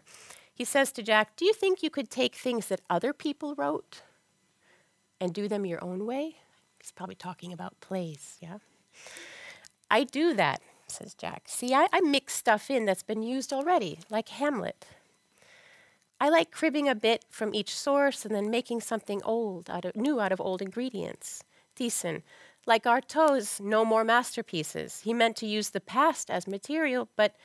He 0.54 0.64
says 0.64 0.92
to 0.92 1.02
Jack, 1.02 1.36
Do 1.36 1.44
you 1.44 1.52
think 1.52 1.82
you 1.82 1.90
could 1.90 2.10
take 2.10 2.34
things 2.34 2.66
that 2.66 2.80
other 2.88 3.12
people 3.12 3.54
wrote 3.54 4.02
and 5.20 5.32
do 5.32 5.48
them 5.48 5.66
your 5.66 5.82
own 5.82 6.06
way? 6.06 6.36
He's 6.80 6.92
probably 6.92 7.14
talking 7.14 7.52
about 7.52 7.80
plays, 7.80 8.36
yeah? 8.40 8.58
I 9.90 10.04
do 10.04 10.34
that, 10.34 10.60
says 10.86 11.14
Jack. 11.14 11.44
See, 11.46 11.74
I, 11.74 11.88
I 11.92 12.00
mix 12.00 12.34
stuff 12.34 12.70
in 12.70 12.84
that's 12.84 13.02
been 13.02 13.22
used 13.22 13.52
already, 13.52 13.98
like 14.10 14.28
Hamlet. 14.28 14.86
I 16.20 16.28
like 16.28 16.50
cribbing 16.50 16.88
a 16.88 16.94
bit 16.94 17.24
from 17.30 17.54
each 17.54 17.76
source 17.76 18.24
and 18.24 18.34
then 18.34 18.50
making 18.50 18.80
something 18.80 19.22
old 19.24 19.70
out 19.70 19.84
of 19.84 19.94
new 19.94 20.20
out 20.20 20.32
of 20.32 20.40
old 20.40 20.60
ingredients. 20.60 21.44
Thiessen, 21.78 22.22
like 22.66 22.86
Artaud's 22.86 23.60
No 23.60 23.84
More 23.84 24.04
Masterpieces, 24.04 25.02
he 25.02 25.14
meant 25.14 25.36
to 25.36 25.46
use 25.46 25.70
the 25.70 25.80
past 25.80 26.28
as 26.28 26.48
material, 26.48 27.08
but 27.16 27.36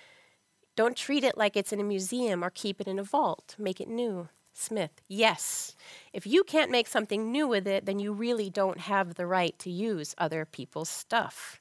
don't 0.75 0.97
treat 0.97 1.23
it 1.23 1.37
like 1.37 1.55
it's 1.55 1.71
in 1.71 1.79
a 1.79 1.83
museum 1.83 2.43
or 2.43 2.49
keep 2.49 2.81
it 2.81 2.87
in 2.87 2.97
a 2.97 3.03
vault. 3.03 3.55
Make 3.59 3.79
it 3.79 3.87
new. 3.87 4.29
Smith, 4.53 5.01
yes. 5.07 5.75
If 6.13 6.27
you 6.27 6.43
can't 6.43 6.71
make 6.71 6.87
something 6.87 7.31
new 7.31 7.47
with 7.47 7.67
it, 7.67 7.85
then 7.85 7.99
you 7.99 8.13
really 8.13 8.49
don't 8.49 8.79
have 8.79 9.15
the 9.15 9.25
right 9.25 9.57
to 9.59 9.69
use 9.69 10.15
other 10.17 10.45
people's 10.45 10.89
stuff. 10.89 11.59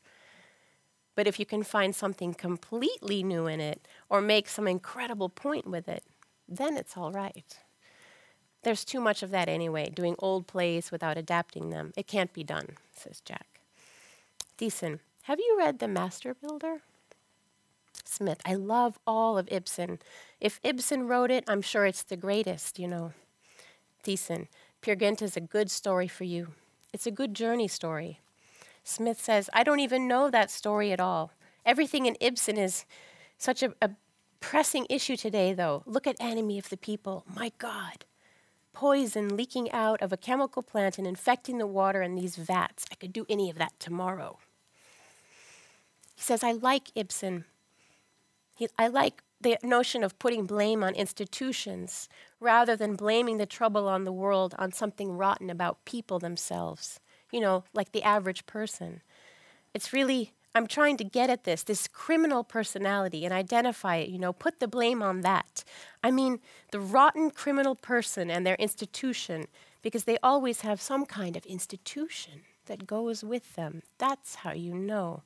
But 1.15 1.27
if 1.27 1.41
you 1.41 1.47
can 1.47 1.63
find 1.63 1.95
something 1.95 2.35
completely 2.35 3.23
new 3.23 3.47
in 3.47 3.61
it 3.61 3.87
or 4.09 4.21
make 4.21 4.49
some 4.49 4.69
incredible 4.69 5.29
point 5.29 5.67
with 5.67 5.89
it, 5.89 6.05
then 6.49 6.77
it's 6.77 6.97
all 6.97 7.13
right. 7.13 7.59
There's 8.63 8.85
too 8.85 9.01
much 9.01 9.23
of 9.23 9.31
that 9.31 9.49
anyway, 9.49 9.91
doing 9.91 10.15
old 10.19 10.47
plays 10.47 10.91
without 10.91 11.19
adapting 11.19 11.71
them. 11.71 11.93
It 11.97 12.07
can't 12.07 12.33
be 12.33 12.45
done, 12.45 12.77
says 12.93 13.21
Jack. 13.21 13.61
Thiessen, 14.57 15.01
have 15.23 15.41
you 15.41 15.57
read 15.59 15.79
The 15.79 15.89
Master 15.89 16.35
Builder? 16.35 16.83
Smith, 18.05 18.41
I 18.45 18.55
love 18.55 18.99
all 19.07 19.39
of 19.39 19.49
Ibsen. 19.51 19.99
If 20.43 20.59
Ibsen 20.65 21.07
wrote 21.07 21.31
it, 21.31 21.45
I'm 21.47 21.63
sure 21.63 21.87
it's 21.87 22.03
the 22.03 22.17
greatest, 22.17 22.81
you 22.81 22.89
know. 22.89 23.13
Thiessen, 24.03 24.49
Peer 24.81 24.97
Gynt 24.97 25.23
is 25.23 25.37
a 25.37 25.41
good 25.41 25.71
story 25.71 26.09
for 26.09 26.25
you. 26.25 26.49
It's 26.93 27.07
a 27.07 27.13
good 27.13 27.33
journey 27.33 27.69
story. 27.69 28.19
Smith 28.83 29.21
says, 29.21 29.49
I 29.53 29.63
don't 29.63 29.79
even 29.79 30.09
know 30.09 30.31
that 30.31 30.51
story 30.51 30.91
at 30.91 30.99
all. 30.99 31.31
Everything 31.65 32.07
in 32.07 32.17
Ibsen 32.21 32.59
is 32.59 32.85
such 33.39 33.63
a, 33.63 33.73
a 33.81 33.91
pressing 34.41 34.85
issue 34.91 35.17
today, 35.17 35.53
though. 35.53 35.85
Look 35.87 36.09
at 36.09 36.17
Enemy 36.19 36.59
of 36.59 36.71
the 36.71 36.77
People. 36.77 37.25
My 37.33 37.53
God. 37.59 38.05
Poison 38.73 39.37
leaking 39.37 39.71
out 39.71 40.03
of 40.03 40.13
a 40.13 40.17
chemical 40.17 40.65
plant 40.65 40.99
and 40.99 41.07
infecting 41.07 41.59
the 41.59 41.69
water 41.69 42.03
in 42.03 42.17
these 42.17 42.35
vats. 42.35 42.85
I 42.91 42.97
could 42.97 43.13
do 43.13 43.27
any 43.29 43.49
of 43.49 43.59
that 43.59 43.79
tomorrow. 43.79 44.39
He 46.17 46.23
says, 46.23 46.43
I 46.43 46.51
like 46.51 46.91
Ibsen. 46.97 47.45
He, 48.57 48.67
I 48.77 48.89
like 48.89 49.23
the 49.43 49.59
notion 49.63 50.05
of 50.05 50.19
putting 50.19 50.47
blame 50.47 50.83
on 50.83 50.95
institutions 50.95 52.09
rather 52.41 52.77
than 52.77 52.97
blaming 52.97 53.39
the 53.39 53.47
trouble 53.47 53.89
on 53.89 54.05
the 54.05 54.13
world 54.13 54.55
on 54.59 54.73
something 54.73 55.13
rotten 55.13 55.51
about 55.51 55.85
people 55.85 56.19
themselves 56.19 57.01
you 57.33 57.41
know, 57.41 57.65
like 57.73 57.91
the 57.91 58.03
average 58.05 58.47
person. 58.47 59.01
It's 59.75 59.93
really, 59.93 60.35
I'm 60.55 60.67
trying 60.69 60.99
to 60.99 61.05
get 61.05 61.31
at 61.31 61.45
this, 61.45 61.65
this 61.65 61.89
criminal 61.89 62.45
personality 62.45 63.25
and 63.25 63.35
identify 63.35 63.97
it, 63.97 64.11
you 64.11 64.19
know, 64.19 64.33
put 64.33 64.61
the 64.61 64.69
blame 64.69 65.03
on 65.03 65.23
that. 65.23 65.65
I 66.05 66.13
mean, 66.13 66.39
the 66.71 66.79
rotten 66.79 67.31
criminal 67.31 67.75
person 67.75 68.31
and 68.31 68.47
their 68.47 68.57
institution, 68.57 69.47
because 69.81 70.05
they 70.05 70.19
always 70.23 70.61
have 70.61 70.81
some 70.81 71.07
kind 71.07 71.37
of 71.37 71.47
institution 71.47 72.43
that 72.67 72.87
goes 72.87 73.25
with 73.25 73.57
them. 73.57 73.83
That's 73.99 74.37
how 74.37 74.53
you 74.53 74.75
know. 74.75 75.23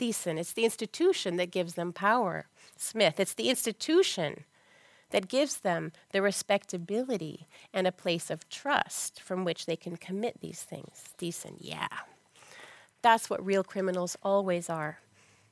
Thiessen, 0.00 0.38
it's 0.38 0.54
the 0.54 0.64
institution 0.64 1.36
that 1.36 1.50
gives 1.50 1.74
them 1.74 1.92
power. 1.92 2.46
Smith, 2.76 3.20
it's 3.20 3.34
the 3.34 3.50
institution 3.50 4.44
that 5.10 5.28
gives 5.28 5.58
them 5.58 5.92
the 6.12 6.22
respectability 6.22 7.46
and 7.74 7.86
a 7.86 7.92
place 7.92 8.30
of 8.30 8.48
trust 8.48 9.20
from 9.20 9.44
which 9.44 9.66
they 9.66 9.76
can 9.76 9.96
commit 9.96 10.40
these 10.40 10.62
things. 10.62 11.04
Thiessen, 11.18 11.56
yeah. 11.58 11.88
That's 13.02 13.28
what 13.28 13.44
real 13.44 13.64
criminals 13.64 14.16
always 14.22 14.70
are. 14.70 15.00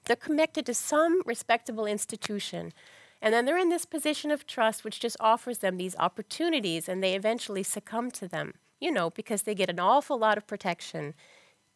They're 0.04 0.16
connected 0.16 0.64
to 0.66 0.74
some 0.74 1.22
respectable 1.26 1.84
institution, 1.84 2.72
and 3.20 3.34
then 3.34 3.44
they're 3.44 3.58
in 3.58 3.68
this 3.68 3.84
position 3.84 4.30
of 4.30 4.46
trust 4.46 4.84
which 4.84 5.00
just 5.00 5.16
offers 5.20 5.58
them 5.58 5.76
these 5.76 5.96
opportunities, 5.98 6.88
and 6.88 7.02
they 7.02 7.14
eventually 7.14 7.62
succumb 7.62 8.10
to 8.12 8.28
them, 8.28 8.54
you 8.80 8.90
know, 8.90 9.10
because 9.10 9.42
they 9.42 9.54
get 9.54 9.68
an 9.68 9.80
awful 9.80 10.18
lot 10.18 10.38
of 10.38 10.46
protection, 10.46 11.14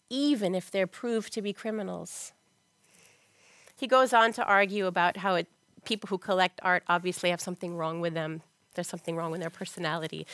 even 0.08 0.54
if 0.54 0.70
they're 0.70 0.86
proved 0.86 1.32
to 1.34 1.42
be 1.42 1.52
criminals. 1.52 2.32
He 3.82 3.88
goes 3.88 4.12
on 4.12 4.32
to 4.34 4.44
argue 4.44 4.86
about 4.86 5.16
how 5.16 5.34
it 5.34 5.48
people 5.84 6.06
who 6.06 6.16
collect 6.16 6.60
art 6.62 6.84
obviously 6.86 7.30
have 7.30 7.40
something 7.40 7.76
wrong 7.76 8.00
with 8.00 8.14
them. 8.14 8.42
There's 8.74 8.86
something 8.86 9.16
wrong 9.16 9.32
with 9.32 9.40
their 9.40 9.50
personality. 9.50 10.24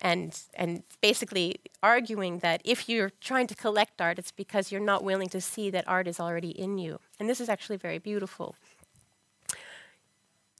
And, 0.00 0.40
and 0.54 0.84
basically 1.00 1.56
arguing 1.82 2.38
that 2.38 2.60
if 2.64 2.88
you're 2.88 3.10
trying 3.20 3.48
to 3.48 3.56
collect 3.56 4.00
art, 4.00 4.20
it's 4.20 4.30
because 4.30 4.70
you're 4.70 4.80
not 4.80 5.02
willing 5.02 5.28
to 5.30 5.40
see 5.40 5.68
that 5.70 5.88
art 5.88 6.06
is 6.06 6.20
already 6.20 6.50
in 6.50 6.78
you. 6.78 7.00
And 7.18 7.28
this 7.28 7.40
is 7.40 7.48
actually 7.48 7.76
very 7.76 7.98
beautiful. 7.98 8.54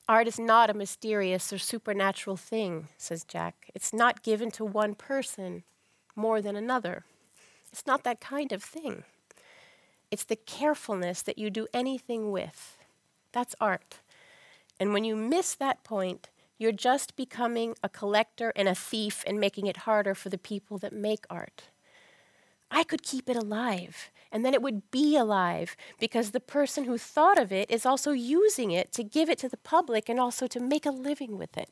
Art 0.08 0.26
is 0.26 0.40
not 0.40 0.68
a 0.68 0.74
mysterious 0.74 1.52
or 1.52 1.58
supernatural 1.58 2.36
thing, 2.36 2.88
says 2.98 3.22
Jack. 3.22 3.70
It's 3.72 3.92
not 3.92 4.24
given 4.24 4.50
to 4.50 4.64
one 4.64 4.96
person 4.96 5.62
more 6.16 6.42
than 6.42 6.56
another. 6.56 7.04
It's 7.70 7.86
not 7.86 8.02
that 8.02 8.20
kind 8.20 8.50
of 8.50 8.64
thing. 8.64 9.04
It's 10.12 10.24
the 10.24 10.36
carefulness 10.36 11.22
that 11.22 11.38
you 11.38 11.48
do 11.48 11.66
anything 11.72 12.30
with. 12.30 12.76
That's 13.32 13.56
art. 13.60 14.00
And 14.78 14.92
when 14.92 15.04
you 15.04 15.16
miss 15.16 15.54
that 15.54 15.84
point, 15.84 16.28
you're 16.58 16.70
just 16.70 17.16
becoming 17.16 17.74
a 17.82 17.88
collector 17.88 18.52
and 18.54 18.68
a 18.68 18.74
thief 18.74 19.24
and 19.26 19.40
making 19.40 19.66
it 19.66 19.78
harder 19.78 20.14
for 20.14 20.28
the 20.28 20.36
people 20.36 20.76
that 20.78 20.92
make 20.92 21.24
art. 21.30 21.70
I 22.70 22.84
could 22.84 23.02
keep 23.02 23.30
it 23.30 23.36
alive, 23.36 24.10
and 24.30 24.44
then 24.44 24.52
it 24.52 24.60
would 24.60 24.90
be 24.90 25.16
alive 25.16 25.76
because 25.98 26.30
the 26.30 26.40
person 26.40 26.84
who 26.84 26.98
thought 26.98 27.38
of 27.38 27.50
it 27.50 27.70
is 27.70 27.86
also 27.86 28.12
using 28.12 28.70
it 28.70 28.92
to 28.92 29.02
give 29.02 29.30
it 29.30 29.38
to 29.38 29.48
the 29.48 29.56
public 29.56 30.10
and 30.10 30.20
also 30.20 30.46
to 30.46 30.60
make 30.60 30.84
a 30.84 30.90
living 30.90 31.38
with 31.38 31.56
it. 31.56 31.70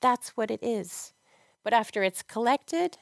That's 0.00 0.30
what 0.30 0.50
it 0.50 0.62
is. 0.62 1.12
But 1.62 1.72
after 1.72 2.02
it's 2.02 2.22
collected, 2.22 2.98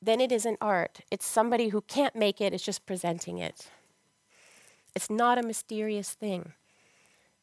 then 0.00 0.20
it 0.20 0.30
isn't 0.32 0.58
art. 0.60 1.00
It's 1.10 1.26
somebody 1.26 1.68
who 1.68 1.80
can't 1.82 2.14
make 2.14 2.40
it, 2.40 2.52
it's 2.52 2.64
just 2.64 2.86
presenting 2.86 3.38
it. 3.38 3.68
It's 4.94 5.10
not 5.10 5.38
a 5.38 5.42
mysterious 5.42 6.12
thing. 6.12 6.52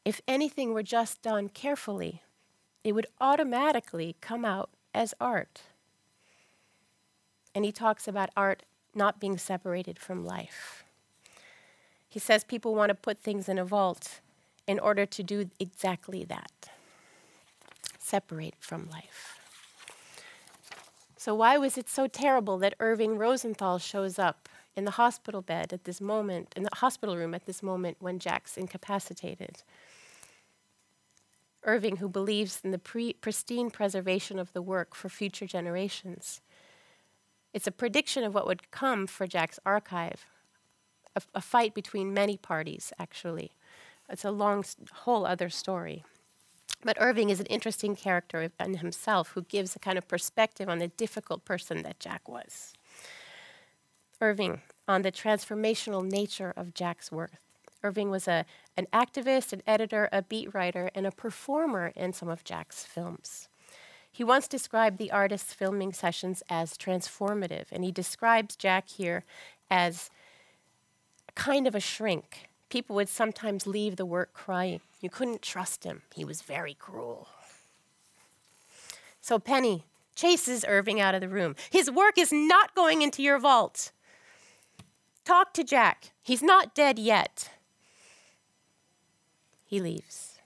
If 0.04 0.20
anything 0.28 0.72
were 0.72 0.82
just 0.82 1.22
done 1.22 1.48
carefully, 1.48 2.22
it 2.84 2.92
would 2.92 3.06
automatically 3.20 4.16
come 4.20 4.44
out 4.44 4.70
as 4.94 5.14
art. 5.20 5.62
And 7.54 7.64
he 7.64 7.72
talks 7.72 8.06
about 8.06 8.30
art 8.36 8.62
not 8.94 9.20
being 9.20 9.38
separated 9.38 9.98
from 9.98 10.24
life. 10.24 10.84
He 12.08 12.18
says 12.18 12.44
people 12.44 12.74
want 12.74 12.90
to 12.90 12.94
put 12.94 13.18
things 13.18 13.48
in 13.48 13.58
a 13.58 13.64
vault 13.64 14.20
in 14.66 14.78
order 14.78 15.04
to 15.06 15.22
do 15.22 15.50
exactly 15.58 16.24
that 16.24 16.70
separate 17.98 18.54
from 18.60 18.88
life. 18.88 19.35
So, 21.26 21.34
why 21.34 21.58
was 21.58 21.76
it 21.76 21.88
so 21.88 22.06
terrible 22.06 22.56
that 22.58 22.76
Irving 22.78 23.18
Rosenthal 23.18 23.80
shows 23.80 24.16
up 24.16 24.48
in 24.76 24.84
the 24.84 24.92
hospital 24.92 25.42
bed 25.42 25.72
at 25.72 25.82
this 25.82 26.00
moment, 26.00 26.52
in 26.54 26.62
the 26.62 26.70
hospital 26.72 27.16
room 27.16 27.34
at 27.34 27.46
this 27.46 27.64
moment 27.64 27.96
when 27.98 28.20
Jack's 28.20 28.56
incapacitated? 28.56 29.64
Irving, 31.64 31.96
who 31.96 32.08
believes 32.08 32.60
in 32.62 32.70
the 32.70 32.78
pre- 32.78 33.14
pristine 33.14 33.72
preservation 33.72 34.38
of 34.38 34.52
the 34.52 34.62
work 34.62 34.94
for 34.94 35.08
future 35.08 35.48
generations. 35.48 36.42
It's 37.52 37.66
a 37.66 37.72
prediction 37.72 38.22
of 38.22 38.32
what 38.32 38.46
would 38.46 38.70
come 38.70 39.08
for 39.08 39.26
Jack's 39.26 39.58
archive, 39.66 40.26
a, 41.16 41.22
a 41.34 41.40
fight 41.40 41.74
between 41.74 42.14
many 42.14 42.36
parties, 42.36 42.92
actually. 43.00 43.50
It's 44.08 44.24
a 44.24 44.30
long, 44.30 44.64
whole 44.92 45.26
other 45.26 45.50
story. 45.50 46.04
But 46.82 46.96
Irving 47.00 47.30
is 47.30 47.40
an 47.40 47.46
interesting 47.46 47.96
character 47.96 48.50
in 48.60 48.76
himself 48.76 49.30
who 49.30 49.42
gives 49.42 49.74
a 49.74 49.80
kind 49.80 49.98
of 49.98 50.06
perspective 50.08 50.68
on 50.68 50.78
the 50.78 50.88
difficult 50.88 51.44
person 51.44 51.82
that 51.82 51.98
Jack 51.98 52.28
was. 52.28 52.74
Irving, 54.20 54.60
on 54.88 55.02
the 55.02 55.12
transformational 55.12 56.04
nature 56.04 56.52
of 56.56 56.74
Jack's 56.74 57.10
work. 57.10 57.32
Irving 57.82 58.10
was 58.10 58.26
a, 58.26 58.44
an 58.76 58.86
activist, 58.92 59.52
an 59.52 59.62
editor, 59.66 60.08
a 60.12 60.22
beat 60.22 60.54
writer, 60.54 60.90
and 60.94 61.06
a 61.06 61.10
performer 61.10 61.92
in 61.94 62.12
some 62.12 62.28
of 62.28 62.44
Jack's 62.44 62.84
films. 62.84 63.48
He 64.10 64.24
once 64.24 64.48
described 64.48 64.96
the 64.96 65.10
artist's 65.10 65.52
filming 65.52 65.92
sessions 65.92 66.42
as 66.48 66.78
transformative, 66.78 67.66
and 67.70 67.84
he 67.84 67.92
describes 67.92 68.56
Jack 68.56 68.88
here 68.88 69.24
as 69.70 70.10
kind 71.34 71.66
of 71.66 71.74
a 71.74 71.80
shrink. 71.80 72.48
People 72.68 72.96
would 72.96 73.08
sometimes 73.08 73.66
leave 73.66 73.96
the 73.96 74.06
work 74.06 74.32
crying. 74.32 74.80
You 75.00 75.10
couldn't 75.10 75.42
trust 75.42 75.84
him, 75.84 76.02
he 76.14 76.24
was 76.24 76.42
very 76.42 76.74
cruel. 76.74 77.28
So 79.20 79.38
Penny 79.38 79.84
chases 80.14 80.64
Irving 80.66 81.00
out 81.00 81.14
of 81.14 81.20
the 81.20 81.28
room. 81.28 81.56
His 81.70 81.90
work 81.90 82.16
is 82.16 82.32
not 82.32 82.74
going 82.74 83.02
into 83.02 83.22
your 83.22 83.38
vault. 83.38 83.92
Talk 85.24 85.52
to 85.54 85.64
Jack. 85.64 86.12
He's 86.22 86.42
not 86.42 86.74
dead 86.74 86.98
yet. 86.98 87.50
He 89.64 89.80
leaves. 89.80 90.38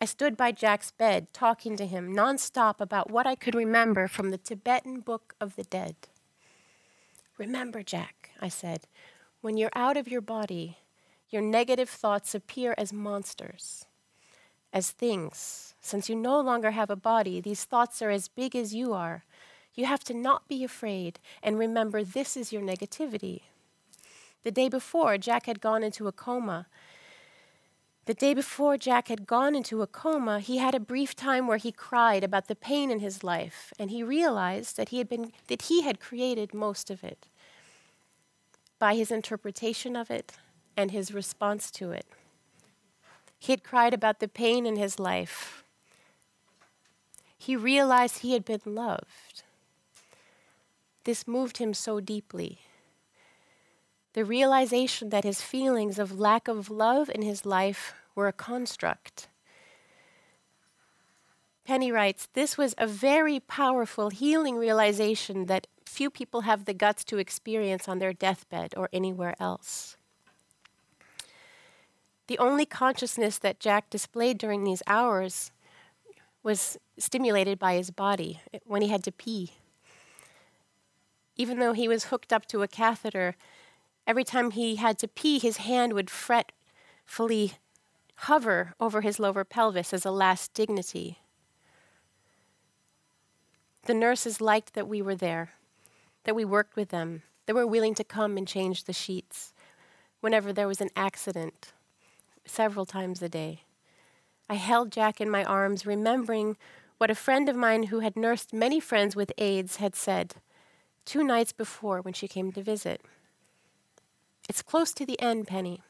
I 0.00 0.04
stood 0.04 0.36
by 0.36 0.52
Jack's 0.52 0.90
bed, 0.90 1.26
talking 1.32 1.76
to 1.76 1.86
him 1.86 2.14
nonstop 2.14 2.80
about 2.80 3.10
what 3.10 3.26
I 3.26 3.34
could 3.34 3.54
remember 3.54 4.08
from 4.08 4.30
the 4.30 4.38
Tibetan 4.38 5.00
Book 5.00 5.34
of 5.40 5.56
the 5.56 5.64
Dead. 5.64 5.96
Remember, 7.36 7.82
Jack, 7.82 8.30
I 8.40 8.48
said, 8.48 8.86
when 9.40 9.56
you're 9.56 9.70
out 9.74 9.96
of 9.96 10.08
your 10.08 10.20
body, 10.20 10.78
your 11.30 11.42
negative 11.42 11.88
thoughts 11.88 12.34
appear 12.34 12.74
as 12.76 12.92
monsters, 12.92 13.86
as 14.72 14.90
things. 14.90 15.74
Since 15.80 16.08
you 16.08 16.16
no 16.16 16.40
longer 16.40 16.72
have 16.72 16.90
a 16.90 16.96
body, 16.96 17.40
these 17.40 17.64
thoughts 17.64 18.02
are 18.02 18.10
as 18.10 18.28
big 18.28 18.56
as 18.56 18.74
you 18.74 18.92
are. 18.92 19.24
You 19.74 19.86
have 19.86 20.02
to 20.04 20.14
not 20.14 20.48
be 20.48 20.64
afraid 20.64 21.20
and 21.42 21.58
remember 21.58 22.02
this 22.02 22.36
is 22.36 22.52
your 22.52 22.62
negativity. 22.62 23.42
The 24.42 24.50
day 24.50 24.68
before, 24.68 25.18
Jack 25.18 25.46
had 25.46 25.60
gone 25.60 25.82
into 25.84 26.08
a 26.08 26.12
coma. 26.12 26.66
The 28.06 28.14
day 28.14 28.34
before 28.34 28.76
Jack 28.76 29.08
had 29.08 29.26
gone 29.26 29.54
into 29.54 29.82
a 29.82 29.86
coma, 29.86 30.40
he 30.40 30.56
had 30.56 30.74
a 30.74 30.80
brief 30.80 31.14
time 31.14 31.46
where 31.46 31.58
he 31.58 31.70
cried 31.70 32.24
about 32.24 32.48
the 32.48 32.56
pain 32.56 32.90
in 32.90 33.00
his 33.00 33.22
life, 33.22 33.72
and 33.78 33.90
he 33.90 34.02
realized 34.02 34.76
that 34.76 34.88
he 34.88 34.98
had 34.98 35.08
been 35.08 35.32
that 35.48 35.62
he 35.62 35.82
had 35.82 36.00
created 36.00 36.54
most 36.54 36.90
of 36.90 37.04
it 37.04 37.28
by 38.78 38.94
his 38.94 39.10
interpretation 39.10 39.96
of 39.96 40.10
it 40.10 40.32
and 40.76 40.90
his 40.90 41.12
response 41.12 41.70
to 41.72 41.90
it. 41.90 42.06
He 43.38 43.52
had 43.52 43.64
cried 43.64 43.94
about 43.94 44.20
the 44.20 44.28
pain 44.28 44.66
in 44.66 44.76
his 44.76 44.98
life. 44.98 45.64
He 47.36 47.56
realized 47.56 48.18
he 48.18 48.32
had 48.32 48.44
been 48.44 48.60
loved. 48.64 49.42
This 51.04 51.26
moved 51.26 51.58
him 51.58 51.72
so 51.74 52.00
deeply 52.00 52.58
the 54.18 54.24
realization 54.24 55.10
that 55.10 55.22
his 55.22 55.40
feelings 55.40 55.96
of 55.96 56.18
lack 56.18 56.48
of 56.48 56.70
love 56.70 57.08
in 57.14 57.22
his 57.22 57.46
life 57.46 57.94
were 58.16 58.26
a 58.26 58.32
construct. 58.32 59.28
Penny 61.64 61.92
writes, 61.92 62.26
This 62.32 62.58
was 62.58 62.74
a 62.78 62.86
very 62.88 63.38
powerful 63.38 64.10
healing 64.10 64.56
realization 64.56 65.46
that 65.46 65.68
few 65.88 66.10
people 66.10 66.42
have 66.42 66.64
the 66.64 66.74
guts 66.74 67.04
to 67.04 67.18
experience 67.18 67.88
on 67.88 67.98
their 67.98 68.12
deathbed 68.12 68.74
or 68.76 68.88
anywhere 68.92 69.34
else. 69.40 69.96
The 72.26 72.38
only 72.38 72.66
consciousness 72.66 73.38
that 73.38 73.60
Jack 73.60 73.90
displayed 73.90 74.38
during 74.38 74.64
these 74.64 74.82
hours 74.86 75.50
was 76.42 76.76
stimulated 76.98 77.58
by 77.58 77.74
his 77.74 77.90
body 77.90 78.40
when 78.64 78.82
he 78.82 78.88
had 78.88 79.02
to 79.04 79.12
pee. 79.12 79.52
Even 81.36 81.58
though 81.58 81.72
he 81.72 81.88
was 81.88 82.04
hooked 82.04 82.32
up 82.32 82.46
to 82.46 82.62
a 82.62 82.68
catheter, 82.68 83.34
Every 84.08 84.24
time 84.24 84.52
he 84.52 84.76
had 84.76 84.98
to 85.00 85.06
pee, 85.06 85.38
his 85.38 85.58
hand 85.58 85.92
would 85.92 86.08
fretfully 86.08 87.52
hover 88.20 88.72
over 88.80 89.02
his 89.02 89.20
lower 89.20 89.44
pelvis 89.44 89.92
as 89.92 90.06
a 90.06 90.10
last 90.10 90.54
dignity. 90.54 91.18
The 93.82 93.92
nurses 93.92 94.40
liked 94.40 94.72
that 94.72 94.88
we 94.88 95.02
were 95.02 95.14
there, 95.14 95.50
that 96.28 96.34
we 96.34 96.44
worked 96.44 96.76
with 96.76 96.90
them, 96.90 97.22
that 97.46 97.54
were 97.54 97.66
willing 97.66 97.94
to 97.94 98.04
come 98.04 98.36
and 98.36 98.46
change 98.46 98.84
the 98.84 98.92
sheets 98.92 99.54
whenever 100.20 100.52
there 100.52 100.68
was 100.68 100.82
an 100.82 100.90
accident, 100.94 101.72
several 102.44 102.84
times 102.84 103.22
a 103.22 103.30
day. 103.30 103.62
I 104.46 104.56
held 104.56 104.92
Jack 104.92 105.22
in 105.22 105.30
my 105.30 105.42
arms, 105.42 105.86
remembering 105.86 106.58
what 106.98 107.10
a 107.10 107.14
friend 107.14 107.48
of 107.48 107.56
mine 107.56 107.84
who 107.84 108.00
had 108.00 108.14
nursed 108.14 108.52
many 108.52 108.78
friends 108.78 109.16
with 109.16 109.32
AIDS 109.38 109.76
had 109.76 109.96
said 109.96 110.34
two 111.06 111.24
nights 111.24 111.52
before 111.52 112.02
when 112.02 112.12
she 112.12 112.28
came 112.28 112.52
to 112.52 112.62
visit. 112.62 113.00
It's 114.50 114.60
close 114.60 114.92
to 114.92 115.06
the 115.06 115.18
end, 115.18 115.46
Penny. 115.46 115.80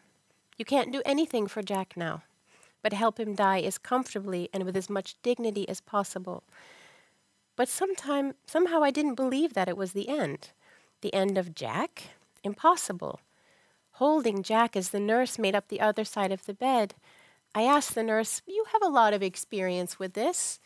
You 0.57 0.65
can't 0.65 0.93
do 0.93 1.03
anything 1.05 1.49
for 1.49 1.63
Jack 1.63 1.97
now, 1.97 2.23
but 2.81 2.93
help 2.93 3.19
him 3.19 3.35
die 3.35 3.63
as 3.63 3.77
comfortably 3.77 4.51
and 4.55 4.63
with 4.63 4.77
as 4.77 4.89
much 4.89 5.17
dignity 5.25 5.69
as 5.69 5.81
possible. 5.81 6.45
But 7.59 7.69
sometime, 7.69 8.35
somehow 8.47 8.85
I 8.85 8.93
didn't 8.93 9.17
believe 9.17 9.55
that 9.55 9.69
it 9.69 9.77
was 9.77 9.93
the 9.93 10.09
end. 10.09 10.51
The 11.01 11.13
end 11.13 11.37
of 11.37 11.57
Jack? 11.57 12.05
Impossible. 12.45 13.19
Holding 13.95 14.45
Jack 14.45 14.77
as 14.77 14.91
the 14.91 15.01
nurse 15.01 15.41
made 15.41 15.57
up 15.57 15.67
the 15.67 15.81
other 15.81 16.05
side 16.05 16.31
of 16.31 16.47
the 16.47 16.55
bed, 16.55 16.95
I 17.57 17.63
asked 17.63 17.97
the 17.97 18.05
nurse, 18.05 18.43
You 18.47 18.65
have 18.73 18.83
a 18.85 18.95
lot 18.95 19.13
of 19.13 19.25
experience 19.25 19.99
with 19.99 20.13
this. 20.13 20.61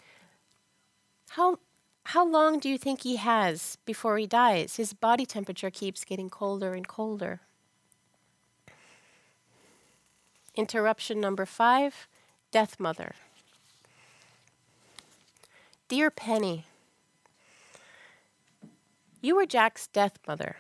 How, 1.31 1.61
how 2.05 2.29
long 2.29 2.59
do 2.59 2.69
you 2.69 2.77
think 2.77 3.05
he 3.05 3.17
has 3.17 3.79
before 3.87 4.19
he 4.19 4.27
dies? 4.27 4.77
His 4.77 4.93
body 4.93 5.25
temperature 5.25 5.71
keeps 5.71 6.05
getting 6.05 6.29
colder 6.29 6.75
and 6.75 6.87
colder. 6.87 7.41
Interruption 10.55 11.23
number 11.23 11.47
five 11.47 12.07
Death 12.51 12.79
Mother. 12.79 13.15
Dear 15.89 16.11
Penny, 16.11 16.67
you 19.23 19.37
were 19.37 19.47
Jack's 19.47 19.87
death 19.87 20.19
mother. 20.27 20.57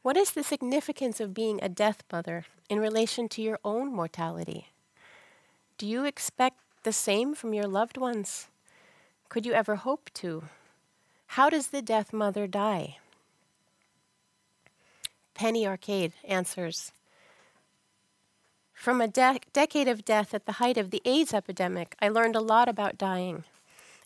What 0.00 0.16
is 0.16 0.32
the 0.32 0.42
significance 0.42 1.20
of 1.20 1.34
being 1.34 1.60
a 1.62 1.68
death 1.68 2.02
mother 2.10 2.46
in 2.70 2.80
relation 2.80 3.28
to 3.28 3.42
your 3.42 3.58
own 3.62 3.94
mortality? 3.94 4.68
Do 5.76 5.86
you 5.86 6.06
expect 6.06 6.56
the 6.82 6.94
same 6.94 7.34
from 7.34 7.52
your 7.52 7.66
loved 7.66 7.98
ones? 7.98 8.48
Could 9.28 9.44
you 9.44 9.52
ever 9.52 9.76
hope 9.76 10.08
to? 10.14 10.44
How 11.32 11.50
does 11.50 11.68
the 11.68 11.82
death 11.82 12.10
mother 12.10 12.46
die? 12.46 12.96
Penny 15.34 15.66
Arcade 15.66 16.14
answers 16.24 16.90
From 18.72 19.02
a 19.02 19.08
de- 19.08 19.40
decade 19.52 19.88
of 19.88 20.06
death 20.06 20.32
at 20.32 20.46
the 20.46 20.52
height 20.52 20.78
of 20.78 20.90
the 20.90 21.02
AIDS 21.04 21.34
epidemic, 21.34 21.94
I 22.00 22.08
learned 22.08 22.34
a 22.34 22.40
lot 22.40 22.66
about 22.66 22.96
dying, 22.96 23.44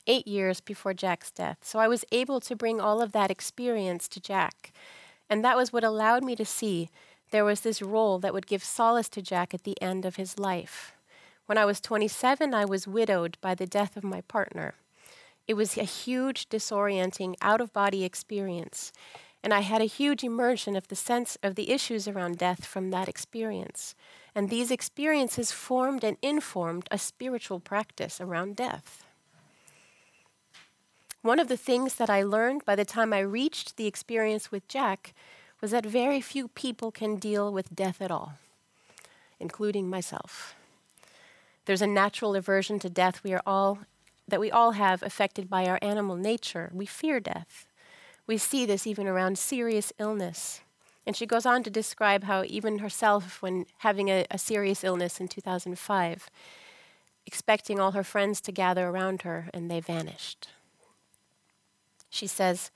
eight 0.06 0.26
years 0.26 0.60
before 0.60 0.94
Jack's 0.94 1.30
death. 1.30 1.58
So 1.62 1.78
I 1.78 1.88
was 1.88 2.04
able 2.12 2.40
to 2.40 2.56
bring 2.56 2.80
all 2.80 3.00
of 3.00 3.12
that 3.12 3.30
experience 3.30 4.08
to 4.08 4.20
Jack. 4.20 4.72
And 5.28 5.44
that 5.44 5.56
was 5.56 5.72
what 5.72 5.84
allowed 5.84 6.24
me 6.24 6.36
to 6.36 6.44
see 6.44 6.90
there 7.30 7.44
was 7.44 7.62
this 7.62 7.80
role 7.80 8.18
that 8.18 8.34
would 8.34 8.46
give 8.46 8.62
solace 8.62 9.08
to 9.08 9.22
Jack 9.22 9.54
at 9.54 9.64
the 9.64 9.80
end 9.80 10.04
of 10.04 10.16
his 10.16 10.38
life. 10.38 10.94
When 11.46 11.58
I 11.58 11.64
was 11.64 11.80
27, 11.80 12.54
I 12.54 12.64
was 12.64 12.86
widowed 12.86 13.38
by 13.40 13.54
the 13.54 13.66
death 13.66 13.96
of 13.96 14.04
my 14.04 14.20
partner. 14.22 14.74
It 15.48 15.54
was 15.54 15.76
a 15.76 15.84
huge, 15.84 16.48
disorienting, 16.48 17.34
out 17.40 17.60
of 17.60 17.72
body 17.72 18.04
experience. 18.04 18.92
And 19.42 19.52
I 19.52 19.60
had 19.60 19.80
a 19.82 19.86
huge 19.86 20.22
immersion 20.22 20.76
of 20.76 20.88
the 20.88 20.94
sense 20.94 21.36
of 21.42 21.56
the 21.56 21.70
issues 21.70 22.06
around 22.06 22.38
death 22.38 22.64
from 22.64 22.90
that 22.90 23.08
experience. 23.08 23.94
And 24.34 24.48
these 24.48 24.70
experiences 24.70 25.50
formed 25.50 26.04
and 26.04 26.16
informed 26.22 26.86
a 26.90 26.98
spiritual 26.98 27.58
practice 27.58 28.20
around 28.20 28.56
death. 28.56 29.04
One 31.22 31.38
of 31.38 31.46
the 31.46 31.56
things 31.56 31.94
that 31.94 32.10
I 32.10 32.24
learned 32.24 32.64
by 32.64 32.74
the 32.74 32.84
time 32.84 33.12
I 33.12 33.20
reached 33.20 33.76
the 33.76 33.86
experience 33.86 34.50
with 34.50 34.66
Jack 34.66 35.14
was 35.60 35.70
that 35.70 35.86
very 35.86 36.20
few 36.20 36.48
people 36.48 36.90
can 36.90 37.16
deal 37.16 37.52
with 37.52 37.74
death 37.74 38.02
at 38.02 38.10
all, 38.10 38.34
including 39.38 39.88
myself. 39.88 40.56
There's 41.64 41.82
a 41.82 41.86
natural 41.86 42.34
aversion 42.34 42.80
to 42.80 42.90
death 42.90 43.22
we 43.22 43.32
are 43.32 43.42
all 43.46 43.78
that 44.26 44.40
we 44.40 44.50
all 44.50 44.72
have 44.72 45.02
affected 45.02 45.48
by 45.48 45.66
our 45.66 45.78
animal 45.82 46.16
nature. 46.16 46.70
We 46.72 46.86
fear 46.86 47.20
death. 47.20 47.66
We 48.26 48.38
see 48.38 48.64
this 48.66 48.86
even 48.86 49.06
around 49.06 49.38
serious 49.38 49.92
illness. 49.98 50.60
And 51.06 51.16
she 51.16 51.26
goes 51.26 51.44
on 51.44 51.62
to 51.64 51.70
describe 51.70 52.24
how 52.24 52.44
even 52.46 52.78
herself, 52.78 53.42
when 53.42 53.66
having 53.78 54.08
a, 54.08 54.24
a, 54.30 54.38
serious 54.38 54.84
illness 54.84 55.20
in 55.20 55.26
2005, 55.26 56.30
expecting 57.26 57.80
all 57.80 57.92
her 57.92 58.04
friends 58.04 58.40
to 58.42 58.52
gather 58.52 58.88
around 58.88 59.22
her, 59.22 59.50
and 59.52 59.70
they 59.70 59.80
vanished. 59.80 60.48
She 62.12 62.26
says, 62.26 62.70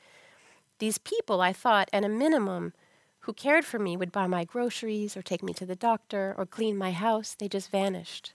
These 0.79 0.97
people, 0.97 1.43
I 1.43 1.53
thought, 1.53 1.91
at 1.93 2.05
a 2.05 2.09
minimum, 2.09 2.73
who 3.21 3.35
cared 3.35 3.67
for 3.67 3.79
me 3.79 3.95
would 3.95 4.11
buy 4.11 4.27
my 4.27 4.45
groceries 4.45 5.15
or 5.15 5.21
take 5.21 5.43
me 5.43 5.53
to 5.53 5.67
the 5.67 5.77
doctor 5.77 6.35
or 6.39 6.47
clean 6.47 6.79
my 6.79 6.93
house, 6.93 7.37
they 7.39 7.47
just 7.47 7.71
vanished. 7.71 8.33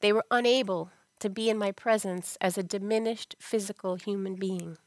They 0.00 0.12
were 0.12 0.24
unable 0.32 0.90
to 1.20 1.30
be 1.30 1.48
in 1.48 1.58
my 1.58 1.70
presence 1.70 2.36
as 2.40 2.58
a 2.58 2.64
diminished 2.64 3.36
physical 3.38 3.94
human 3.94 4.34
being. 4.34 4.78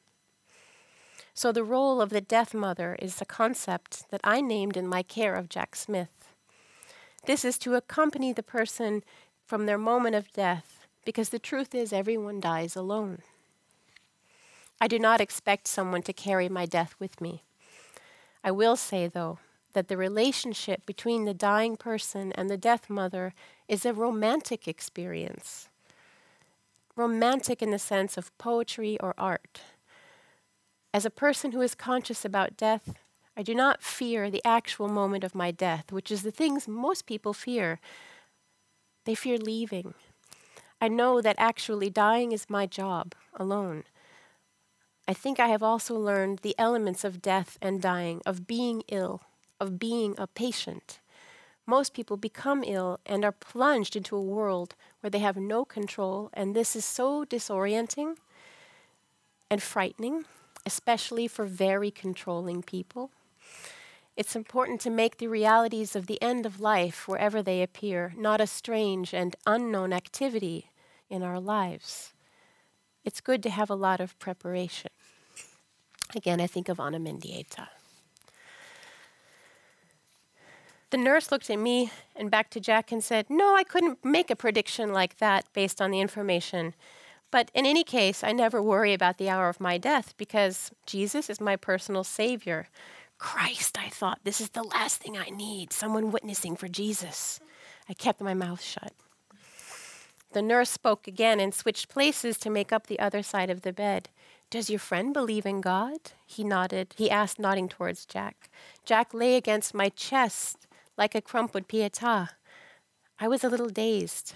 So, 1.34 1.54
the 1.54 1.64
role 1.64 2.02
of 2.02 2.10
the 2.10 2.22
death 2.22 2.54
mother 2.54 2.98
is 3.00 3.22
a 3.22 3.26
concept 3.26 4.10
that 4.12 4.22
I 4.26 4.42
named 4.42 4.76
in 4.76 4.88
my 4.88 5.04
care 5.04 5.36
of 5.36 5.48
Jack 5.48 5.78
Smith. 5.78 6.34
This 7.28 7.46
is 7.46 7.58
to 7.60 7.76
accompany 7.76 8.34
the 8.34 8.44
person 8.44 9.04
from 9.46 9.68
their 9.68 9.78
moment 9.78 10.16
of 10.16 10.34
death, 10.34 10.86
because 11.06 11.30
the 11.30 11.40
truth 11.40 11.74
is, 11.74 11.94
everyone 11.94 12.42
dies 12.42 12.76
alone. 12.76 13.20
I 14.80 14.88
do 14.88 15.00
not 15.00 15.22
expect 15.22 15.68
someone 15.68 16.02
to 16.04 16.14
carry 16.14 16.50
my 16.50 16.66
death 16.66 16.96
with 17.00 17.22
me. 17.22 17.44
I 18.44 18.52
will 18.52 18.76
say, 18.76 19.08
though, 19.08 19.40
that 19.74 19.88
the 19.88 19.98
relationship 19.98 20.86
between 20.86 21.26
the 21.26 21.34
dying 21.34 21.78
person 21.78 22.32
and 22.34 22.50
the 22.50 22.58
death 22.58 22.90
mother 22.90 23.34
is 23.68 23.86
a 23.86 23.94
romantic 23.94 24.68
experience. 24.68 25.70
Romantic 26.96 27.62
in 27.62 27.72
the 27.72 27.80
sense 27.80 28.18
of 28.18 28.36
poetry 28.38 28.98
or 29.00 29.14
art. 29.18 29.62
As 30.94 31.06
a 31.06 31.10
person 31.10 31.52
who 31.52 31.62
is 31.62 31.76
conscious 31.76 32.24
about 32.24 32.56
death, 32.56 32.96
I 33.36 33.44
do 33.44 33.54
not 33.54 33.84
fear 33.84 34.32
the 34.32 34.46
actual 34.46 34.88
moment 34.88 35.26
of 35.26 35.36
my 35.36 35.52
death, 35.52 35.92
which 35.92 36.10
is 36.10 36.24
the 36.24 36.32
things 36.32 36.70
most 36.70 37.06
people 37.06 37.34
fear. 37.34 37.82
They 39.04 39.14
fear 39.14 39.38
leaving. 39.38 39.94
I 40.80 40.88
know 40.88 41.20
that 41.22 41.36
actually 41.38 41.90
dying 41.90 42.32
is 42.32 42.50
my 42.50 42.66
job 42.66 43.14
alone. 43.36 43.84
I 45.08 45.14
think 45.14 45.40
I 45.40 45.48
have 45.48 45.64
also 45.64 45.96
learned 45.96 46.40
the 46.40 46.56
elements 46.58 47.04
of 47.04 47.22
death 47.22 47.58
and 47.62 47.82
dying, 47.82 48.22
of 48.26 48.48
being 48.48 48.84
ill, 48.88 49.22
of 49.60 49.80
being 49.80 50.16
a 50.18 50.28
patient. 50.28 51.00
Most 51.68 51.94
people 51.94 52.18
become 52.18 52.64
ill 52.66 53.00
and 53.06 53.24
are 53.24 53.32
plunged 53.32 53.96
into 53.96 54.16
a 54.16 54.22
world 54.22 54.76
where 55.00 55.10
they 55.10 55.20
have 55.20 55.38
no 55.38 55.66
control, 55.66 56.30
and 56.34 56.56
this 56.56 56.76
is 56.76 56.86
so 56.86 57.26
disorienting 57.26 58.16
and 59.50 59.62
frightening 59.62 60.26
especially 60.66 61.28
for 61.28 61.46
very 61.46 61.92
controlling 61.92 62.64
people. 62.64 63.12
It's 64.18 64.36
important 64.36 64.82
to 64.82 64.90
make 64.90 65.18
the 65.18 65.28
realities 65.28 65.96
of 65.96 66.08
the 66.08 66.22
end 66.22 66.46
of 66.46 66.60
life, 66.60 67.08
wherever 67.08 67.44
they 67.44 67.62
appear, 67.62 68.14
not 68.18 68.42
a 68.42 68.48
strange 68.48 69.14
and 69.14 69.36
unknown 69.46 69.94
activity 69.94 70.72
in 71.10 71.22
our 71.22 71.40
lives. 71.40 72.14
It's 73.06 73.22
good 73.22 73.42
to 73.44 73.50
have 73.50 73.70
a 73.70 73.76
lot 73.76 74.02
of 74.02 74.20
preparation. 74.20 74.92
Again, 76.14 76.42
I 76.42 76.48
think 76.48 76.68
of 76.68 76.80
Ana 76.80 77.00
Mendieta. 77.00 77.68
The 80.90 80.98
nurse 80.98 81.32
looked 81.32 81.50
at 81.50 81.60
me 81.60 81.92
and 82.16 82.30
back 82.30 82.50
to 82.52 82.60
Jack 82.60 82.92
and 82.92 83.04
said, 83.04 83.30
No, 83.30 83.56
I 83.56 83.64
couldn't 83.64 84.04
make 84.04 84.30
a 84.30 84.36
prediction 84.36 84.92
like 84.92 85.18
that 85.18 85.46
based 85.54 85.82
on 85.82 85.92
the 85.92 86.02
information 86.02 86.74
but 87.36 87.52
in 87.54 87.66
any 87.66 87.84
case, 87.84 88.24
I 88.24 88.32
never 88.32 88.64
worry 88.64 88.94
about 88.94 89.18
the 89.18 89.30
hour 89.30 89.50
of 89.50 89.60
my 89.60 89.78
death 89.78 90.14
because 90.16 90.72
Jesus 90.86 91.30
is 91.30 91.42
my 91.42 91.58
personal 91.58 92.06
Savior. 92.06 92.70
Christ, 93.18 93.78
I 93.78 93.90
thought, 93.90 94.20
this 94.24 94.40
is 94.40 94.52
the 94.52 94.64
last 94.64 95.02
thing 95.02 95.18
I 95.18 95.30
need 95.30 95.74
someone 95.74 96.14
witnessing 96.14 96.56
for 96.56 96.70
Jesus. 96.70 97.42
I 97.90 97.94
kept 97.94 98.22
my 98.22 98.34
mouth 98.34 98.62
shut. 98.62 98.94
The 100.36 100.42
nurse 100.42 100.70
spoke 100.70 101.08
again 101.08 101.40
and 101.40 101.54
switched 101.54 101.88
places 101.88 102.38
to 102.40 102.50
make 102.50 102.74
up 102.74 102.88
the 102.88 103.00
other 103.00 103.24
side 103.24 103.50
of 103.50 103.62
the 103.62 103.72
bed. 103.72 104.10
Does 104.50 104.70
your 104.70 104.80
friend 104.80 105.14
believe 105.14 105.46
in 105.46 105.62
God? 105.62 106.12
He 106.26 106.44
nodded. 106.44 106.94
He 106.98 107.10
asked, 107.10 107.40
nodding 107.40 107.70
towards 107.70 108.06
Jack. 108.06 108.50
Jack 108.84 109.14
lay 109.14 109.38
against 109.38 109.74
my 109.74 109.88
chest 109.88 110.68
like 110.98 111.16
a 111.16 111.22
crumpled 111.22 111.70
pietà. 111.70 112.32
I 113.18 113.30
was 113.30 113.46
a 113.46 113.50
little 113.50 113.70
dazed. 113.70 114.34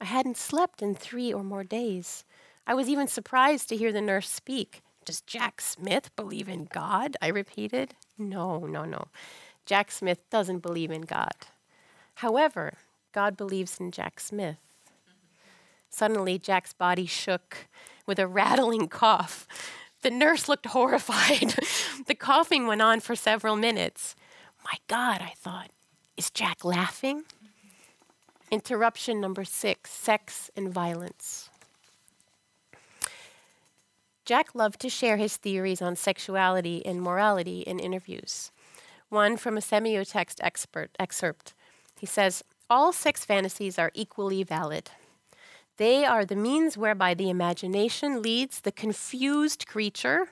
I 0.00 0.06
hadn't 0.06 0.38
slept 0.38 0.80
in 0.80 0.94
three 0.94 1.34
or 1.34 1.44
more 1.44 1.64
days. 1.64 2.24
I 2.66 2.72
was 2.72 2.88
even 2.88 3.06
surprised 3.06 3.68
to 3.68 3.76
hear 3.76 3.92
the 3.92 4.00
nurse 4.00 4.30
speak. 4.30 4.80
Does 5.04 5.20
Jack 5.20 5.60
Smith 5.60 6.16
believe 6.16 6.48
in 6.48 6.64
God? 6.64 7.14
I 7.20 7.28
repeated. 7.28 7.94
No, 8.16 8.60
no, 8.60 8.86
no. 8.86 9.08
Jack 9.66 9.90
Smith 9.90 10.20
doesn't 10.30 10.60
believe 10.60 10.90
in 10.90 11.02
God. 11.02 11.36
However, 12.14 12.78
God 13.12 13.36
believes 13.36 13.78
in 13.78 13.90
Jack 13.90 14.18
Smith. 14.18 14.56
Suddenly, 15.96 16.38
Jack's 16.38 16.74
body 16.74 17.06
shook 17.06 17.68
with 18.04 18.18
a 18.18 18.26
rattling 18.26 18.86
cough. 19.02 19.48
The 20.02 20.10
nurse 20.10 20.46
looked 20.46 20.66
horrified. 20.66 21.54
the 22.06 22.14
coughing 22.14 22.66
went 22.66 22.82
on 22.82 23.00
for 23.00 23.16
several 23.16 23.56
minutes. 23.56 24.14
My 24.62 24.76
God, 24.88 25.22
I 25.22 25.32
thought, 25.38 25.70
is 26.14 26.30
Jack 26.30 26.66
laughing? 26.66 27.22
Interruption 28.50 29.22
number 29.22 29.42
six 29.42 29.90
sex 29.90 30.50
and 30.54 30.70
violence. 30.70 31.48
Jack 34.26 34.54
loved 34.54 34.80
to 34.80 34.90
share 34.90 35.16
his 35.16 35.38
theories 35.38 35.80
on 35.80 35.96
sexuality 35.96 36.84
and 36.84 37.00
morality 37.00 37.60
in 37.60 37.78
interviews. 37.78 38.52
One 39.08 39.38
from 39.38 39.56
a 39.56 39.62
semiotext 39.62 40.40
expert 40.40 40.90
excerpt. 41.00 41.54
He 41.98 42.04
says, 42.04 42.44
All 42.68 42.92
sex 42.92 43.24
fantasies 43.24 43.78
are 43.78 43.92
equally 43.94 44.42
valid. 44.42 44.90
They 45.76 46.04
are 46.04 46.24
the 46.24 46.36
means 46.36 46.76
whereby 46.76 47.14
the 47.14 47.30
imagination 47.30 48.22
leads 48.22 48.60
the 48.60 48.72
confused 48.72 49.66
creature 49.66 50.28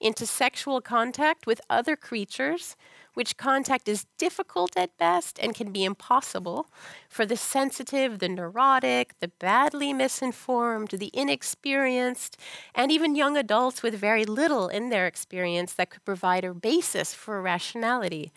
into 0.00 0.26
sexual 0.26 0.80
contact 0.80 1.46
with 1.46 1.60
other 1.68 1.96
creatures 1.96 2.76
which 3.14 3.36
contact 3.36 3.88
is 3.88 4.06
difficult 4.18 4.76
at 4.76 4.96
best 4.98 5.38
and 5.38 5.54
can 5.54 5.72
be 5.72 5.84
impossible 5.84 6.66
for 7.08 7.24
the 7.24 7.36
sensitive, 7.36 8.18
the 8.18 8.28
neurotic, 8.28 9.18
the 9.20 9.28
badly 9.28 9.92
misinformed, 9.92 10.90
the 10.90 11.10
inexperienced, 11.14 12.36
and 12.74 12.90
even 12.90 13.14
young 13.14 13.36
adults 13.36 13.82
with 13.82 13.94
very 13.94 14.24
little 14.24 14.68
in 14.68 14.90
their 14.90 15.06
experience 15.06 15.72
that 15.74 15.90
could 15.90 16.04
provide 16.04 16.44
a 16.44 16.52
basis 16.52 17.14
for 17.14 17.40
rationality. 17.40 18.32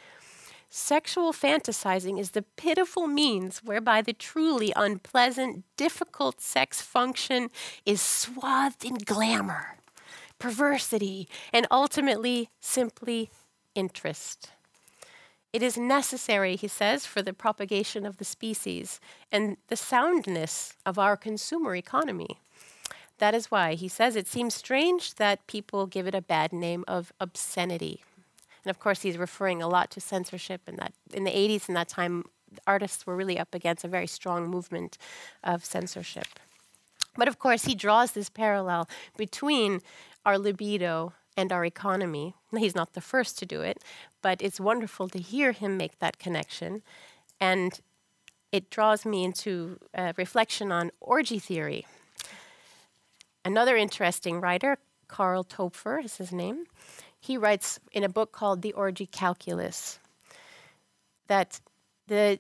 Sexual 0.70 1.32
fantasizing 1.32 2.20
is 2.20 2.32
the 2.32 2.42
pitiful 2.42 3.08
means 3.08 3.64
whereby 3.64 4.02
the 4.02 4.14
truly 4.14 4.74
unpleasant, 4.76 5.64
difficult 5.78 6.42
sex 6.42 6.82
function 6.82 7.50
is 7.86 8.02
swathed 8.02 8.84
in 8.84 8.96
glamour, 8.96 9.78
perversity, 10.40 11.28
and 11.54 11.68
ultimately 11.72 12.50
simply 12.60 13.30
interest. 13.76 14.52
It 15.54 15.64
is 15.64 15.78
necessary, 15.78 16.58
he 16.58 16.68
says, 16.68 17.06
for 17.06 17.22
the 17.22 17.34
propagation 17.34 18.06
of 18.06 18.18
the 18.18 18.26
species 18.26 19.00
and 19.32 19.56
the 19.70 19.78
soundness 19.78 20.74
of 20.86 21.00
our 21.00 21.16
consumer 21.16 21.76
economy. 21.76 22.38
That 23.20 23.34
is 23.34 23.50
why 23.50 23.76
he 23.76 23.88
says 23.88 24.16
it 24.16 24.28
seems 24.28 24.54
strange 24.54 25.16
that 25.16 25.48
people 25.48 25.88
give 25.88 26.08
it 26.08 26.14
a 26.14 26.22
bad 26.22 26.52
name 26.52 26.84
of 26.88 27.14
obscenity. 27.20 28.04
And 28.68 28.76
of 28.76 28.80
course, 28.80 29.02
he's 29.02 29.18
referring 29.18 29.62
a 29.62 29.68
lot 29.70 29.90
to 29.92 30.02
censorship 30.02 30.60
And 30.68 30.78
that 30.78 30.92
in 31.14 31.24
the 31.24 31.32
80s 31.32 31.70
and 31.70 31.78
that 31.78 31.88
time 31.88 32.26
artists 32.66 33.08
were 33.08 33.16
really 33.16 33.40
up 33.40 33.56
against 33.56 33.86
a 33.86 33.88
very 33.88 34.08
strong 34.08 34.50
movement 34.50 34.98
of 35.42 35.64
censorship. 35.64 36.28
But 37.16 37.30
of 37.30 37.40
course, 37.40 37.64
he 37.64 37.76
draws 37.76 38.12
this 38.12 38.30
parallel 38.30 38.90
between 39.16 39.80
our 40.26 40.38
libido 40.38 41.14
and 41.38 41.54
our 41.54 41.64
economy. 41.64 42.34
He's 42.58 42.76
not 42.76 42.92
the 42.92 43.00
first 43.00 43.40
to 43.40 43.46
do 43.46 43.62
it, 43.62 43.82
but 44.22 44.42
it's 44.42 44.60
wonderful 44.60 45.08
to 45.10 45.20
hear 45.20 45.54
him 45.54 45.78
make 45.78 46.00
that 46.00 46.20
connection. 46.20 46.82
And 47.40 47.80
it 48.52 48.70
draws 48.70 49.06
me 49.06 49.24
into 49.24 49.80
a 49.94 50.14
reflection 50.18 50.74
on 50.74 50.92
orgy 51.00 51.40
theory. 51.40 51.88
Another 53.46 53.78
interesting 53.78 54.42
writer, 54.42 54.78
Karl 55.08 55.46
Toepfer 55.46 56.04
is 56.04 56.18
his 56.18 56.34
name, 56.34 56.66
he 57.28 57.38
writes 57.38 57.80
in 57.92 58.04
a 58.04 58.10
book 58.10 58.32
called 58.32 58.62
The 58.62 58.74
Orgy 58.74 59.06
Calculus 59.06 60.00
that 61.28 61.60
the 62.08 62.40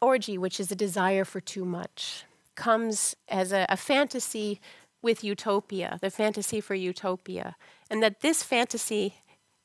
orgy, 0.00 0.38
which 0.38 0.60
is 0.60 0.70
a 0.70 0.76
desire 0.76 1.24
for 1.24 1.40
too 1.40 1.64
much, 1.64 2.24
comes 2.54 3.16
as 3.28 3.52
a, 3.52 3.66
a 3.68 3.76
fantasy 3.76 4.60
with 5.02 5.24
utopia, 5.24 5.98
the 6.00 6.10
fantasy 6.10 6.60
for 6.60 6.74
utopia, 6.74 7.56
and 7.90 8.02
that 8.02 8.20
this 8.20 8.42
fantasy 8.44 9.16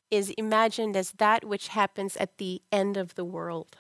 is 0.10 0.32
imagined 0.32 0.98
as 0.98 1.12
that 1.12 1.46
which 1.46 1.68
happens 1.70 2.18
at 2.18 2.40
the 2.40 2.62
end 2.72 2.98
of 2.98 3.14
the 3.14 3.24
world. 3.24 3.78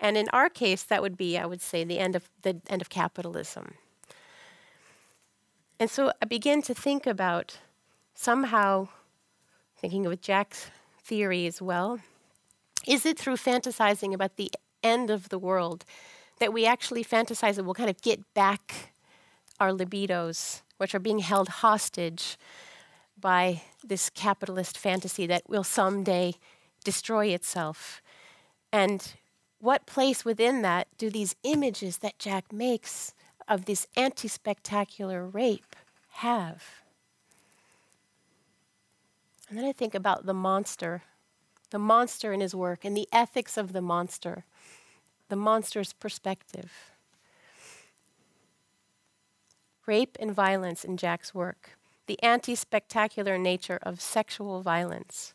And 0.00 0.16
in 0.16 0.28
our 0.32 0.50
case, 0.50 0.82
that 0.82 1.00
would 1.02 1.16
be, 1.16 1.38
I 1.38 1.46
would 1.46 1.62
say, 1.62 1.84
the 1.84 2.00
end 2.00 2.16
of 2.16 2.28
the 2.42 2.60
end 2.68 2.82
of 2.82 2.88
capitalism. 2.90 3.74
And 5.78 5.88
so 5.88 6.10
I 6.20 6.24
begin 6.26 6.62
to 6.62 6.74
think 6.74 7.06
about 7.06 7.58
somehow, 8.14 8.88
thinking 9.76 10.06
of 10.06 10.20
Jack's 10.20 10.70
theory 11.02 11.46
as 11.46 11.60
well, 11.60 12.00
is 12.86 13.04
it 13.04 13.18
through 13.18 13.36
fantasizing 13.36 14.14
about 14.14 14.36
the 14.36 14.50
end 14.82 15.10
of 15.10 15.28
the 15.28 15.38
world 15.38 15.84
that 16.38 16.52
we 16.52 16.66
actually 16.66 17.04
fantasize 17.04 17.56
that 17.56 17.64
we'll 17.64 17.74
kind 17.74 17.90
of 17.90 18.00
get 18.02 18.34
back 18.34 18.92
our 19.58 19.70
libidos, 19.70 20.62
which 20.76 20.94
are 20.94 21.00
being 21.00 21.20
held 21.20 21.48
hostage 21.48 22.36
by 23.18 23.62
this 23.82 24.10
capitalist 24.10 24.76
fantasy 24.76 25.26
that 25.26 25.48
will 25.48 25.64
someday 25.64 26.34
destroy 26.84 27.26
itself. 27.26 28.02
And 28.72 29.14
what 29.58 29.86
place 29.86 30.24
within 30.24 30.62
that 30.62 30.88
do 30.98 31.10
these 31.10 31.34
images 31.42 31.98
that 31.98 32.18
Jack 32.18 32.52
makes 32.52 33.14
of 33.48 33.64
this 33.64 33.86
anti 33.96 34.28
spectacular 34.28 35.26
rape 35.26 35.74
have? 36.10 36.85
And 39.48 39.58
then 39.58 39.64
I 39.64 39.72
think 39.72 39.94
about 39.94 40.26
the 40.26 40.34
monster, 40.34 41.02
the 41.70 41.78
monster 41.78 42.32
in 42.32 42.40
his 42.40 42.54
work, 42.54 42.84
and 42.84 42.96
the 42.96 43.08
ethics 43.12 43.56
of 43.56 43.72
the 43.72 43.80
monster, 43.80 44.44
the 45.28 45.36
monster's 45.36 45.92
perspective. 45.92 46.72
Rape 49.86 50.16
and 50.18 50.34
violence 50.34 50.84
in 50.84 50.96
Jack's 50.96 51.32
work, 51.32 51.78
the 52.06 52.20
anti 52.22 52.56
spectacular 52.56 53.38
nature 53.38 53.78
of 53.82 54.00
sexual 54.00 54.62
violence. 54.62 55.32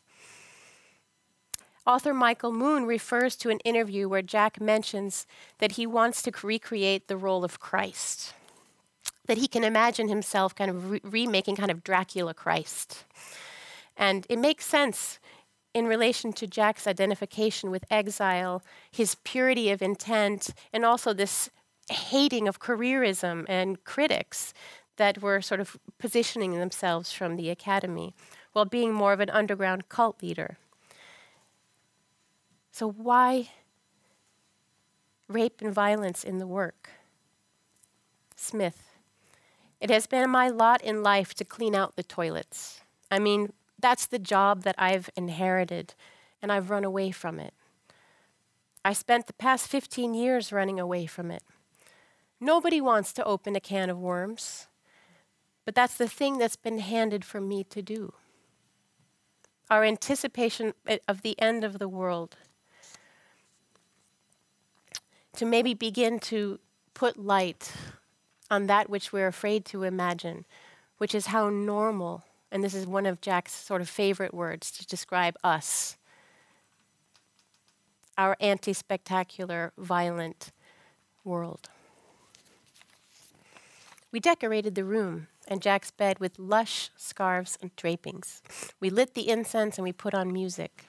Author 1.86 2.14
Michael 2.14 2.52
Moon 2.52 2.84
refers 2.84 3.34
to 3.36 3.50
an 3.50 3.58
interview 3.60 4.08
where 4.08 4.22
Jack 4.22 4.60
mentions 4.60 5.26
that 5.58 5.72
he 5.72 5.86
wants 5.86 6.22
to 6.22 6.32
recreate 6.42 7.08
the 7.08 7.16
role 7.16 7.44
of 7.44 7.58
Christ, 7.58 8.34
that 9.26 9.38
he 9.38 9.48
can 9.48 9.64
imagine 9.64 10.08
himself 10.08 10.54
kind 10.54 10.70
of 10.70 10.90
re- 10.90 11.00
remaking 11.02 11.56
kind 11.56 11.72
of 11.72 11.82
Dracula 11.82 12.34
Christ. 12.34 13.04
And 13.96 14.26
it 14.28 14.38
makes 14.38 14.66
sense 14.66 15.18
in 15.74 15.86
relation 15.86 16.32
to 16.34 16.46
Jack's 16.46 16.86
identification 16.86 17.70
with 17.70 17.84
exile, 17.90 18.62
his 18.90 19.16
purity 19.24 19.70
of 19.70 19.80
intent, 19.80 20.50
and 20.72 20.84
also 20.84 21.12
this 21.12 21.50
hating 21.90 22.46
of 22.48 22.60
careerism 22.60 23.44
and 23.48 23.82
critics 23.84 24.52
that 24.96 25.22
were 25.22 25.40
sort 25.40 25.60
of 25.60 25.76
positioning 25.98 26.58
themselves 26.58 27.12
from 27.12 27.36
the 27.36 27.50
academy 27.50 28.14
while 28.52 28.64
being 28.64 28.92
more 28.92 29.12
of 29.12 29.20
an 29.20 29.30
underground 29.30 29.88
cult 29.88 30.22
leader. 30.22 30.58
So, 32.70 32.90
why 32.90 33.50
rape 35.28 35.60
and 35.60 35.72
violence 35.72 36.24
in 36.24 36.38
the 36.38 36.46
work? 36.46 36.90
Smith. 38.36 38.90
It 39.80 39.90
has 39.90 40.06
been 40.06 40.30
my 40.30 40.48
lot 40.48 40.82
in 40.82 41.02
life 41.02 41.34
to 41.34 41.44
clean 41.44 41.74
out 41.74 41.96
the 41.96 42.02
toilets. 42.02 42.80
I 43.10 43.18
mean, 43.18 43.52
that's 43.82 44.06
the 44.06 44.18
job 44.18 44.62
that 44.62 44.76
I've 44.78 45.10
inherited, 45.16 45.94
and 46.40 46.50
I've 46.50 46.70
run 46.70 46.84
away 46.84 47.10
from 47.10 47.38
it. 47.38 47.52
I 48.84 48.92
spent 48.94 49.26
the 49.26 49.32
past 49.32 49.68
15 49.68 50.14
years 50.14 50.52
running 50.52 50.80
away 50.80 51.06
from 51.06 51.30
it. 51.30 51.42
Nobody 52.40 52.80
wants 52.80 53.12
to 53.12 53.24
open 53.24 53.54
a 53.54 53.60
can 53.60 53.90
of 53.90 53.98
worms, 53.98 54.66
but 55.64 55.74
that's 55.74 55.96
the 55.96 56.08
thing 56.08 56.38
that's 56.38 56.56
been 56.56 56.78
handed 56.78 57.24
for 57.24 57.40
me 57.40 57.62
to 57.64 57.82
do. 57.82 58.14
Our 59.70 59.84
anticipation 59.84 60.72
eh, 60.86 60.98
of 61.06 61.22
the 61.22 61.40
end 61.40 61.62
of 61.62 61.78
the 61.78 61.88
world 61.88 62.36
to 65.34 65.46
maybe 65.46 65.74
begin 65.74 66.18
to 66.18 66.58
put 66.94 67.16
light 67.16 67.72
on 68.50 68.66
that 68.66 68.90
which 68.90 69.12
we're 69.12 69.28
afraid 69.28 69.64
to 69.66 69.82
imagine, 69.82 70.44
which 70.98 71.14
is 71.14 71.26
how 71.26 71.48
normal, 71.48 72.24
and 72.52 72.62
this 72.62 72.74
is 72.74 72.86
one 72.86 73.06
of 73.06 73.22
Jack's 73.22 73.52
sort 73.52 73.80
of 73.80 73.88
favorite 73.88 74.34
words 74.34 74.70
to 74.72 74.86
describe 74.86 75.36
us, 75.42 75.96
our 78.18 78.36
anti 78.40 78.74
spectacular, 78.74 79.72
violent 79.78 80.52
world. 81.24 81.70
We 84.12 84.20
decorated 84.20 84.74
the 84.74 84.84
room 84.84 85.28
and 85.48 85.62
Jack's 85.62 85.90
bed 85.90 86.18
with 86.20 86.38
lush 86.38 86.90
scarves 86.96 87.56
and 87.62 87.74
drapings. 87.74 88.42
We 88.78 88.90
lit 88.90 89.14
the 89.14 89.30
incense 89.30 89.78
and 89.78 89.84
we 89.84 89.92
put 89.92 90.12
on 90.12 90.30
music. 90.30 90.84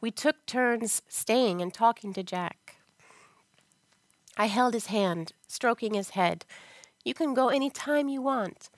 We 0.00 0.12
took 0.12 0.46
turns 0.46 1.02
staying 1.08 1.60
and 1.60 1.74
talking 1.74 2.12
to 2.12 2.22
Jack. 2.22 2.76
I 4.36 4.46
held 4.46 4.72
his 4.72 4.86
hand, 4.86 5.32
stroking 5.48 5.94
his 5.94 6.10
head. 6.10 6.46
You 7.04 7.12
can 7.12 7.34
go 7.34 7.48
any 7.48 7.70
time 7.70 8.08
you 8.08 8.22
want. 8.22 8.70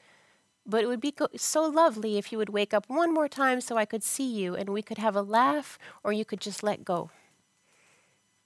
But 0.67 0.83
it 0.83 0.87
would 0.87 1.01
be 1.01 1.15
so 1.37 1.67
lovely 1.67 2.17
if 2.17 2.33
you 2.33 2.39
would 2.39 2.49
wake 2.49 2.73
up 2.73 2.87
one 2.89 3.13
more 3.13 3.29
time 3.29 3.61
so 3.61 3.77
I 3.77 3.85
could 3.85 4.03
see 4.03 4.31
you 4.31 4.55
and 4.55 4.71
we 4.71 4.83
could 4.83 4.99
have 4.99 5.15
a 5.15 5.23
laugh, 5.23 5.79
or 6.03 6.13
you 6.13 6.25
could 6.25 6.41
just 6.41 6.63
let 6.63 6.85
go. 6.85 7.11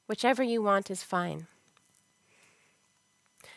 Whichever 0.07 0.43
you 0.43 0.62
want 0.62 0.91
is 0.91 1.03
fine. 1.03 1.47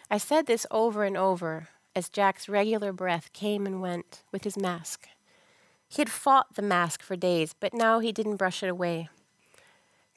I 0.10 0.18
said 0.18 0.46
this 0.46 0.68
over 0.70 1.04
and 1.06 1.18
over 1.18 1.70
as 1.96 2.10
Jack's 2.10 2.50
regular 2.50 2.94
breath 2.94 3.34
came 3.34 3.66
and 3.66 3.82
went 3.82 4.24
with 4.32 4.44
his 4.44 4.58
mask. 4.58 5.08
He 5.88 6.02
had 6.02 6.10
fought 6.10 6.56
the 6.56 6.62
mask 6.62 7.02
for 7.02 7.16
days, 7.16 7.54
but 7.60 7.74
now 7.74 8.00
he 8.00 8.12
didn't 8.12 8.38
brush 8.38 8.64
it 8.64 8.70
away. 8.70 9.10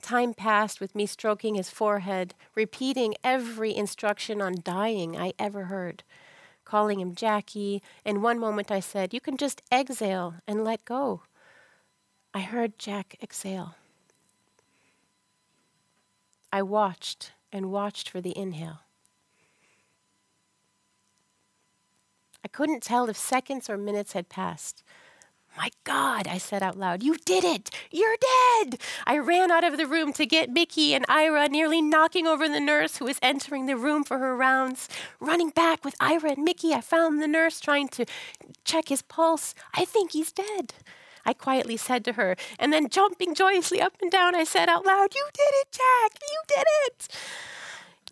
Time 0.02 0.34
passed 0.34 0.80
with 0.80 0.94
me 0.94 1.06
stroking 1.06 1.54
his 1.54 1.70
forehead, 1.70 2.34
repeating 2.54 3.14
every 3.24 3.74
instruction 3.74 4.42
on 4.42 4.56
dying 4.62 5.16
I 5.16 5.32
ever 5.38 5.64
heard, 5.64 6.04
calling 6.64 7.00
him 7.00 7.14
Jackie. 7.14 7.82
In 8.04 8.22
one 8.22 8.38
moment 8.38 8.70
I 8.70 8.80
said, 8.80 9.14
You 9.14 9.20
can 9.20 9.36
just 9.36 9.62
exhale 9.72 10.34
and 10.46 10.64
let 10.64 10.84
go. 10.84 11.22
I 12.32 12.40
heard 12.40 12.78
Jack 12.78 13.16
exhale. 13.22 13.76
I 16.52 16.62
watched 16.62 17.32
and 17.52 17.70
watched 17.70 18.08
for 18.08 18.20
the 18.20 18.36
inhale. 18.36 18.80
I 22.44 22.48
couldn't 22.48 22.82
tell 22.82 23.08
if 23.08 23.16
seconds 23.16 23.70
or 23.70 23.78
minutes 23.78 24.12
had 24.12 24.28
passed. 24.28 24.82
My 25.56 25.70
God, 25.84 26.26
I 26.26 26.38
said 26.38 26.62
out 26.62 26.76
loud, 26.76 27.02
you 27.02 27.16
did 27.24 27.44
it! 27.44 27.70
You're 27.92 28.16
dead! 28.60 28.80
I 29.06 29.18
ran 29.18 29.52
out 29.52 29.62
of 29.62 29.76
the 29.76 29.86
room 29.86 30.12
to 30.14 30.26
get 30.26 30.50
Mickey 30.50 30.94
and 30.94 31.04
Ira, 31.08 31.48
nearly 31.48 31.80
knocking 31.80 32.26
over 32.26 32.48
the 32.48 32.60
nurse 32.60 32.96
who 32.96 33.04
was 33.04 33.20
entering 33.22 33.66
the 33.66 33.76
room 33.76 34.02
for 34.02 34.18
her 34.18 34.36
rounds. 34.36 34.88
Running 35.20 35.50
back 35.50 35.84
with 35.84 35.94
Ira 36.00 36.32
and 36.32 36.44
Mickey, 36.44 36.74
I 36.74 36.80
found 36.80 37.22
the 37.22 37.28
nurse 37.28 37.60
trying 37.60 37.88
to 37.88 38.04
check 38.64 38.88
his 38.88 39.02
pulse. 39.02 39.54
I 39.74 39.84
think 39.84 40.10
he's 40.10 40.32
dead. 40.32 40.74
I 41.24 41.32
quietly 41.32 41.76
said 41.76 42.04
to 42.06 42.14
her, 42.14 42.36
and 42.58 42.72
then 42.72 42.88
jumping 42.88 43.34
joyously 43.34 43.80
up 43.80 43.94
and 44.02 44.10
down, 44.10 44.34
I 44.34 44.44
said 44.44 44.68
out 44.68 44.84
loud, 44.84 45.14
You 45.14 45.26
did 45.32 45.42
it, 45.42 45.68
Jack! 45.70 46.18
You 46.30 46.40
did 46.48 46.66
it! 46.86 47.08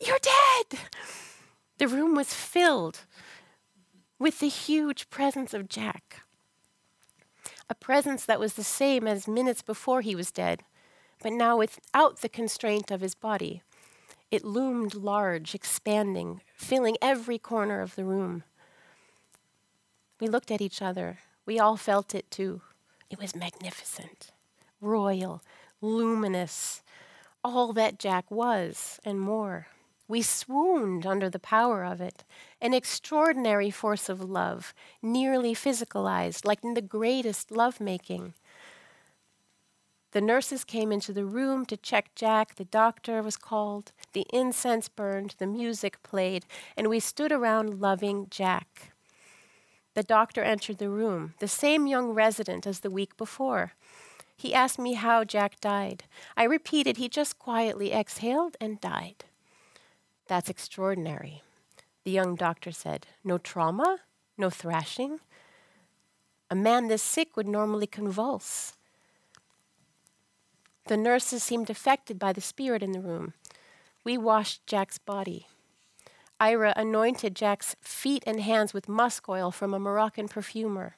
You're 0.00 0.18
dead! 0.22 0.80
The 1.78 1.88
room 1.88 2.14
was 2.14 2.32
filled 2.32 3.00
with 4.18 4.38
the 4.38 4.48
huge 4.48 5.10
presence 5.10 5.52
of 5.52 5.68
Jack 5.68 6.22
a 7.72 7.74
presence 7.74 8.26
that 8.26 8.38
was 8.38 8.52
the 8.52 8.62
same 8.62 9.08
as 9.08 9.26
minutes 9.26 9.62
before 9.62 10.02
he 10.02 10.14
was 10.14 10.30
dead, 10.30 10.60
but 11.22 11.32
now 11.32 11.56
without 11.56 12.20
the 12.20 12.28
constraint 12.28 12.90
of 12.90 13.00
his 13.00 13.14
body. 13.14 13.62
It 14.30 14.44
loomed 14.44 14.94
large, 14.94 15.54
expanding, 15.54 16.42
filling 16.54 16.98
every 17.00 17.38
corner 17.38 17.80
of 17.80 17.94
the 17.94 18.04
room. 18.04 18.42
We 20.20 20.28
looked 20.28 20.50
at 20.50 20.60
each 20.60 20.82
other. 20.82 21.20
We 21.46 21.58
all 21.58 21.78
felt 21.78 22.14
it 22.14 22.30
too. 22.30 22.60
It 23.08 23.18
was 23.18 23.34
magnificent, 23.34 24.32
royal, 24.78 25.42
luminous. 25.80 26.82
all 27.42 27.72
that 27.72 27.98
Jack 27.98 28.30
was 28.30 29.00
and 29.02 29.18
more. 29.18 29.68
We 30.12 30.20
swooned 30.20 31.06
under 31.06 31.30
the 31.30 31.38
power 31.38 31.84
of 31.84 32.02
it, 32.02 32.22
an 32.60 32.74
extraordinary 32.74 33.70
force 33.70 34.10
of 34.10 34.20
love, 34.20 34.74
nearly 35.00 35.54
physicalized, 35.54 36.44
like 36.44 36.62
in 36.62 36.74
the 36.74 36.82
greatest 36.82 37.50
lovemaking. 37.50 38.34
The 40.10 40.20
nurses 40.20 40.64
came 40.64 40.92
into 40.92 41.14
the 41.14 41.24
room 41.24 41.64
to 41.64 41.78
check 41.78 42.14
Jack, 42.14 42.56
the 42.56 42.66
doctor 42.66 43.22
was 43.22 43.38
called, 43.38 43.92
the 44.12 44.26
incense 44.34 44.86
burned, 44.86 45.34
the 45.38 45.46
music 45.46 46.02
played, 46.02 46.44
and 46.76 46.88
we 46.88 47.00
stood 47.00 47.32
around 47.32 47.80
loving 47.80 48.26
Jack. 48.28 48.92
The 49.94 50.02
doctor 50.02 50.42
entered 50.42 50.76
the 50.76 50.90
room, 50.90 51.32
the 51.38 51.48
same 51.48 51.86
young 51.86 52.10
resident 52.10 52.66
as 52.66 52.80
the 52.80 52.90
week 52.90 53.16
before. 53.16 53.72
He 54.36 54.52
asked 54.52 54.78
me 54.78 54.92
how 54.92 55.24
Jack 55.24 55.58
died. 55.62 56.04
I 56.36 56.44
repeated 56.44 56.98
he 56.98 57.08
just 57.08 57.38
quietly 57.38 57.94
exhaled 57.94 58.58
and 58.60 58.78
died. 58.78 59.24
That's 60.26 60.48
extraordinary, 60.48 61.42
the 62.04 62.10
young 62.10 62.36
doctor 62.36 62.72
said. 62.72 63.06
No 63.24 63.38
trauma? 63.38 63.98
No 64.38 64.50
thrashing? 64.50 65.20
A 66.50 66.54
man 66.54 66.88
this 66.88 67.02
sick 67.02 67.36
would 67.36 67.48
normally 67.48 67.86
convulse. 67.86 68.74
The 70.86 70.96
nurses 70.96 71.42
seemed 71.42 71.70
affected 71.70 72.18
by 72.18 72.32
the 72.32 72.40
spirit 72.40 72.82
in 72.82 72.92
the 72.92 73.00
room. 73.00 73.34
We 74.04 74.18
washed 74.18 74.66
Jack's 74.66 74.98
body. 74.98 75.46
Ira 76.40 76.72
anointed 76.76 77.36
Jack's 77.36 77.76
feet 77.80 78.24
and 78.26 78.40
hands 78.40 78.74
with 78.74 78.88
musk 78.88 79.28
oil 79.28 79.52
from 79.52 79.72
a 79.72 79.78
Moroccan 79.78 80.26
perfumer. 80.26 80.96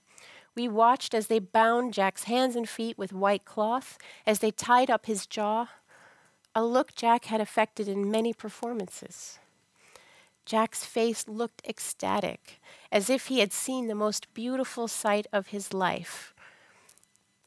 We 0.56 0.68
watched 0.68 1.12
as 1.12 1.26
they 1.26 1.38
bound 1.38 1.92
Jack's 1.92 2.24
hands 2.24 2.56
and 2.56 2.68
feet 2.68 2.96
with 2.96 3.12
white 3.12 3.44
cloth, 3.44 3.98
as 4.26 4.38
they 4.38 4.50
tied 4.50 4.90
up 4.90 5.04
his 5.04 5.26
jaw, 5.26 5.68
a 6.54 6.64
look 6.64 6.94
Jack 6.94 7.26
had 7.26 7.40
affected 7.40 7.88
in 7.88 8.10
many 8.10 8.32
performances. 8.32 9.38
Jack's 10.44 10.84
face 10.84 11.26
looked 11.26 11.62
ecstatic, 11.66 12.60
as 12.92 13.08
if 13.08 13.26
he 13.26 13.40
had 13.40 13.52
seen 13.52 13.88
the 13.88 13.94
most 13.94 14.32
beautiful 14.34 14.86
sight 14.86 15.26
of 15.32 15.48
his 15.48 15.72
life, 15.72 16.34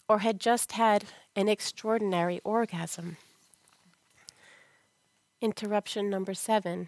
or 0.09 0.19
had 0.19 0.39
just 0.39 0.71
had 0.73 1.05
an 1.35 1.47
extraordinary 1.47 2.41
orgasm. 2.43 3.17
Interruption 5.41 6.09
number 6.09 6.33
seven 6.33 6.87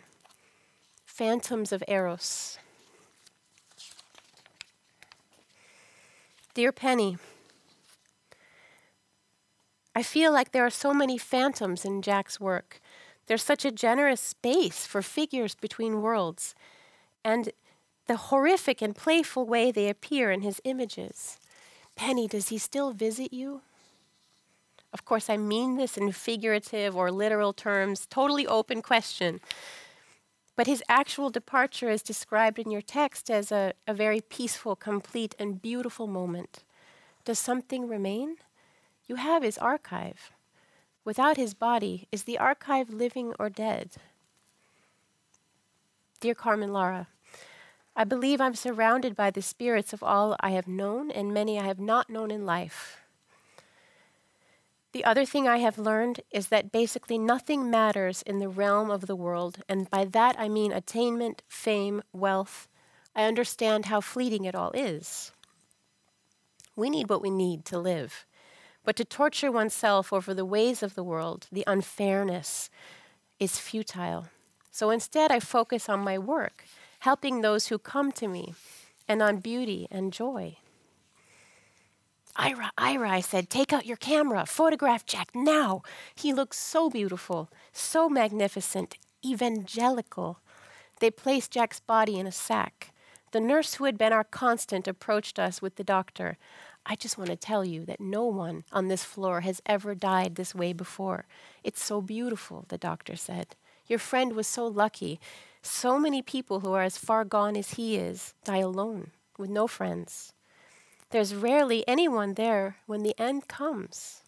Phantoms 1.05 1.72
of 1.72 1.84
Eros. 1.88 2.57
Dear 6.55 6.72
Penny, 6.72 7.17
I 9.96 10.04
feel 10.04 10.32
like 10.32 10.52
there 10.52 10.66
are 10.66 10.70
so 10.70 10.94
many 10.94 11.18
phantoms 11.18 11.84
in 11.86 12.02
Jack's 12.02 12.40
work. 12.40 12.80
There's 13.28 13.44
such 13.44 13.66
a 13.66 13.72
generous 13.72 14.22
space 14.22 14.86
for 14.86 15.02
figures 15.02 15.56
between 15.56 16.02
worlds, 16.02 16.56
and 17.24 17.52
the 18.08 18.16
horrific 18.16 18.82
and 18.82 18.96
playful 18.96 19.46
way 19.46 19.72
they 19.72 19.90
appear 19.90 20.32
in 20.32 20.42
his 20.42 20.60
images. 20.64 21.38
Penny, 21.96 22.28
does 22.28 22.48
he 22.48 22.58
still 22.58 22.92
visit 22.92 23.34
you? 23.34 23.62
Of 24.92 25.06
course, 25.06 25.30
I 25.30 25.38
mean 25.38 25.78
this 25.78 25.98
in 25.98 26.12
figurative 26.12 26.96
or 26.96 27.12
literal 27.12 27.54
terms, 27.54 28.08
totally 28.10 28.48
open 28.48 28.82
question. 28.82 29.40
But 30.56 30.68
his 30.68 30.84
actual 30.90 31.30
departure 31.30 31.90
is 31.90 32.02
described 32.02 32.58
in 32.58 32.72
your 32.72 32.82
text 32.82 33.30
as 33.30 33.52
a, 33.52 33.74
a 33.88 33.94
very 33.94 34.22
peaceful, 34.22 34.76
complete, 34.76 35.36
and 35.38 35.62
beautiful 35.62 36.08
moment. 36.08 36.64
Does 37.26 37.38
something 37.38 37.88
remain? 37.88 38.38
You 39.10 39.16
have 39.16 39.41
his 39.41 39.57
archive. 39.57 40.32
Without 41.03 41.36
his 41.36 41.55
body, 41.55 42.07
is 42.12 42.24
the 42.24 42.38
archive 42.38 42.91
living 42.91 43.34
or 43.39 43.49
dead? 43.49 43.93
Dear 46.20 46.36
Karmenlara, 46.36 47.07
I 47.95 48.03
believe 48.03 48.39
I'm 48.39 48.53
surrounded 48.53 49.16
by 49.16 49.32
the 49.32 49.41
spirits 49.41 49.93
of 49.93 50.03
all 50.03 50.36
I 50.41 50.51
have 50.51 50.68
known 50.68 51.10
and 51.10 51.34
many 51.34 51.60
I 51.60 51.66
have 51.66 51.80
not 51.80 52.12
known 52.12 52.30
in 52.30 52.45
life. 52.45 53.01
The 54.91 55.03
other 55.03 55.26
thing 55.26 55.47
I 55.47 55.57
have 55.57 55.80
learned 55.80 56.22
is 56.30 56.49
that 56.49 56.72
basically 56.72 57.18
nothing 57.18 57.72
matters 57.72 58.22
in 58.22 58.38
the 58.38 58.47
realm 58.47 58.91
of 58.91 59.07
the 59.07 59.16
world, 59.16 59.64
and 59.68 59.89
by 59.89 60.05
that 60.05 60.36
I 60.38 60.49
mean 60.49 60.72
attainment, 60.72 61.41
fame, 61.47 62.03
wealth. 62.14 62.68
I 63.16 63.24
understand 63.24 63.86
how 63.86 64.01
fleeting 64.01 64.45
it 64.45 64.55
all 64.55 64.72
is. 64.76 65.32
We 66.76 66.91
need 66.91 67.10
what 67.10 67.24
we 67.24 67.32
need 67.32 67.66
to 67.66 67.80
live. 67.80 68.26
But 68.90 68.96
to 68.96 69.06
torture 69.06 69.52
oneself 69.52 70.12
over 70.12 70.34
the 70.34 70.44
ways 70.44 70.82
of 70.82 70.96
the 70.96 71.04
world, 71.04 71.46
the 71.52 71.64
unfairness, 71.68 72.72
is 73.40 73.60
futile. 73.60 74.30
So 74.72 74.90
instead, 74.90 75.32
I 75.32 75.40
focus 75.40 75.88
on 75.88 76.00
my 76.00 76.18
work, 76.18 76.66
helping 77.02 77.42
those 77.42 77.68
who 77.68 77.78
come 77.78 78.12
to 78.14 78.28
me, 78.28 78.56
and 79.08 79.22
on 79.22 79.42
beauty 79.42 79.88
and 79.92 80.12
joy. 80.12 80.58
Ira, 82.36 82.72
Ira, 82.80 83.12
I 83.12 83.20
said, 83.20 83.52
take 83.52 83.72
out 83.72 83.86
your 83.86 83.96
camera, 83.96 84.48
photograph 84.48 85.06
Jack 85.06 85.36
now. 85.36 85.84
He 86.16 86.34
looks 86.34 86.58
so 86.58 86.90
beautiful, 86.90 87.52
so 87.72 88.10
magnificent, 88.10 88.98
evangelical. 89.24 90.40
They 91.00 91.12
placed 91.12 91.52
Jack's 91.52 91.80
body 91.80 92.18
in 92.18 92.26
a 92.26 92.32
sack. 92.32 92.92
The 93.34 93.40
nurse 93.40 93.76
who 93.76 93.86
had 93.86 94.00
been 94.00 94.14
our 94.14 94.24
constant 94.24 94.88
approached 94.88 95.38
us 95.38 95.62
with 95.62 95.76
the 95.76 95.84
doctor. 95.84 96.40
I 96.92 96.96
just 96.96 97.20
want 97.20 97.30
to 97.30 97.36
tell 97.36 97.64
you 97.64 97.86
that 97.86 98.02
no 98.02 98.26
one 98.26 98.64
on 98.72 98.88
this 98.88 99.04
floor 99.04 99.42
has 99.42 99.62
ever 99.68 99.94
died 99.94 100.34
this 100.34 100.56
way 100.56 100.74
before. 100.74 101.26
It's 101.64 101.84
so 101.84 102.02
beautiful, 102.02 102.66
the 102.68 102.80
doctor 102.80 103.16
said. 103.16 103.56
Your 103.86 104.00
friend 104.00 104.34
was 104.34 104.48
so 104.48 104.66
lucky. 104.66 105.20
So 105.62 106.00
many 106.00 106.24
people 106.24 106.62
who 106.62 106.74
are 106.74 106.82
as 106.82 106.98
far 106.98 107.26
gone 107.26 107.56
as 107.56 107.76
he 107.76 107.96
is 107.96 108.34
die 108.44 108.58
alone, 108.58 109.12
with 109.38 109.52
no 109.52 109.68
friends. 109.68 110.34
There's 111.12 111.36
rarely 111.36 111.88
anyone 111.88 112.34
there 112.34 112.78
when 112.88 113.04
the 113.04 113.14
end 113.20 113.48
comes. 113.48 114.24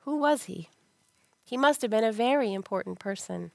Who 0.00 0.18
was 0.18 0.44
he? 0.44 0.70
He 1.44 1.56
must 1.56 1.82
have 1.82 1.90
been 1.92 2.02
a 2.02 2.10
very 2.10 2.52
important 2.52 2.98
person. 2.98 3.52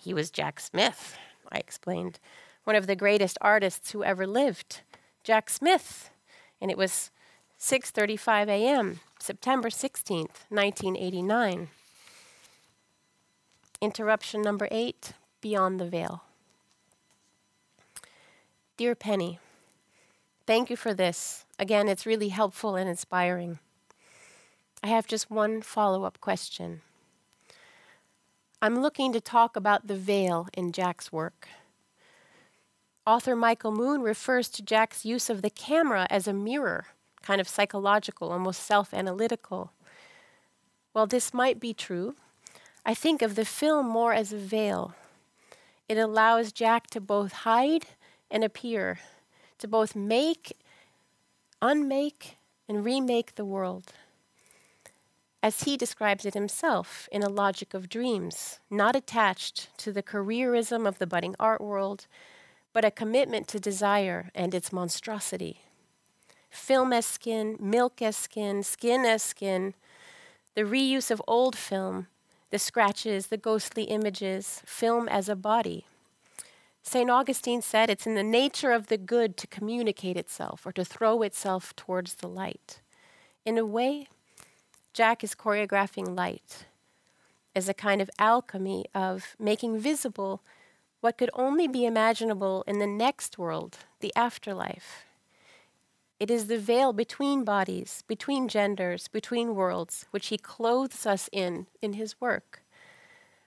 He 0.00 0.12
was 0.12 0.32
Jack 0.32 0.58
Smith, 0.58 1.16
I 1.52 1.58
explained, 1.58 2.18
one 2.64 2.74
of 2.74 2.88
the 2.88 2.96
greatest 2.96 3.38
artists 3.40 3.92
who 3.92 4.02
ever 4.02 4.26
lived. 4.26 4.80
Jack 5.22 5.50
Smith. 5.50 6.10
And 6.60 6.70
it 6.70 6.76
was 6.76 7.10
6:35 7.58 8.48
a.m., 8.48 9.00
September 9.18 9.68
16th, 9.68 10.44
1989. 10.48 11.68
Interruption 13.80 14.42
number 14.42 14.68
8, 14.70 15.12
Beyond 15.40 15.80
the 15.80 15.86
Veil. 15.86 16.22
Dear 18.76 18.94
Penny, 18.94 19.38
Thank 20.50 20.68
you 20.68 20.76
for 20.76 20.92
this. 20.92 21.44
Again, 21.60 21.88
it's 21.88 22.06
really 22.06 22.30
helpful 22.30 22.74
and 22.74 22.88
inspiring. 22.88 23.60
I 24.82 24.88
have 24.88 25.06
just 25.06 25.30
one 25.30 25.62
follow 25.62 26.02
up 26.02 26.20
question. 26.20 26.80
I'm 28.60 28.82
looking 28.82 29.12
to 29.12 29.20
talk 29.20 29.54
about 29.54 29.86
the 29.86 29.94
veil 29.94 30.48
in 30.52 30.72
Jack's 30.72 31.12
work. 31.12 31.46
Author 33.06 33.34
Michael 33.34 33.72
Moon 33.72 34.02
refers 34.02 34.48
to 34.50 34.62
Jack's 34.62 35.04
use 35.04 35.30
of 35.30 35.40
the 35.40 35.50
camera 35.50 36.06
as 36.10 36.28
a 36.28 36.32
mirror, 36.32 36.86
kind 37.22 37.40
of 37.40 37.48
psychological, 37.48 38.30
almost 38.30 38.62
self 38.62 38.92
analytical. 38.92 39.72
While 40.92 41.06
this 41.06 41.32
might 41.32 41.58
be 41.58 41.72
true, 41.72 42.14
I 42.84 42.94
think 42.94 43.22
of 43.22 43.36
the 43.36 43.44
film 43.44 43.86
more 43.86 44.12
as 44.12 44.32
a 44.32 44.38
veil. 44.38 44.94
It 45.88 45.98
allows 45.98 46.52
Jack 46.52 46.88
to 46.88 47.00
both 47.00 47.32
hide 47.32 47.86
and 48.30 48.44
appear 48.44 49.00
to 49.58 49.68
both 49.68 49.96
make, 49.96 50.56
unmake, 51.62 52.36
and 52.68 52.84
remake 52.84 53.34
the 53.34 53.44
world. 53.44 53.92
As 55.42 55.62
he 55.62 55.76
describes 55.76 56.26
it 56.26 56.34
himself 56.34 57.08
in 57.10 57.22
a 57.22 57.28
logic 57.28 57.72
of 57.72 57.88
dreams, 57.88 58.60
not 58.68 58.94
attached 58.94 59.76
to 59.78 59.90
the 59.90 60.02
careerism 60.02 60.86
of 60.86 60.98
the 60.98 61.06
budding 61.06 61.34
art 61.40 61.60
world, 61.60 62.06
but 62.72 62.84
a 62.84 62.90
commitment 62.90 63.48
to 63.48 63.60
desire 63.60 64.30
and 64.34 64.54
its 64.54 64.72
monstrosity. 64.72 65.60
Film 66.50 66.92
as 66.92 67.06
skin, 67.06 67.56
milk 67.60 68.02
as 68.02 68.16
skin, 68.16 68.62
skin 68.62 69.04
as 69.04 69.22
skin, 69.22 69.74
the 70.54 70.62
reuse 70.62 71.10
of 71.10 71.22
old 71.26 71.56
film, 71.56 72.08
the 72.50 72.58
scratches, 72.58 73.28
the 73.28 73.36
ghostly 73.36 73.84
images, 73.84 74.62
film 74.64 75.08
as 75.08 75.28
a 75.28 75.36
body. 75.36 75.86
St. 76.82 77.10
Augustine 77.10 77.62
said 77.62 77.90
it's 77.90 78.06
in 78.06 78.14
the 78.14 78.22
nature 78.22 78.72
of 78.72 78.86
the 78.86 78.98
good 78.98 79.36
to 79.36 79.46
communicate 79.46 80.16
itself 80.16 80.66
or 80.66 80.72
to 80.72 80.84
throw 80.84 81.22
itself 81.22 81.74
towards 81.76 82.14
the 82.14 82.28
light. 82.28 82.80
In 83.44 83.58
a 83.58 83.66
way, 83.66 84.08
Jack 84.92 85.22
is 85.22 85.34
choreographing 85.34 86.16
light 86.16 86.66
as 87.54 87.68
a 87.68 87.74
kind 87.74 88.00
of 88.00 88.10
alchemy 88.18 88.86
of 88.94 89.36
making 89.38 89.78
visible 89.78 90.42
what 91.00 91.18
could 91.18 91.30
only 91.34 91.66
be 91.66 91.86
imaginable 91.86 92.62
in 92.66 92.78
the 92.78 92.86
next 92.86 93.38
world, 93.38 93.78
the 94.00 94.12
afterlife. 94.14 95.04
It 96.18 96.30
is 96.30 96.46
the 96.46 96.58
veil 96.58 96.92
between 96.92 97.44
bodies, 97.44 98.04
between 98.06 98.48
genders, 98.48 99.08
between 99.08 99.54
worlds, 99.54 100.04
which 100.10 100.26
he 100.26 100.36
clothes 100.36 101.06
us 101.06 101.30
in 101.32 101.66
in 101.80 101.94
his 101.94 102.20
work. 102.20 102.62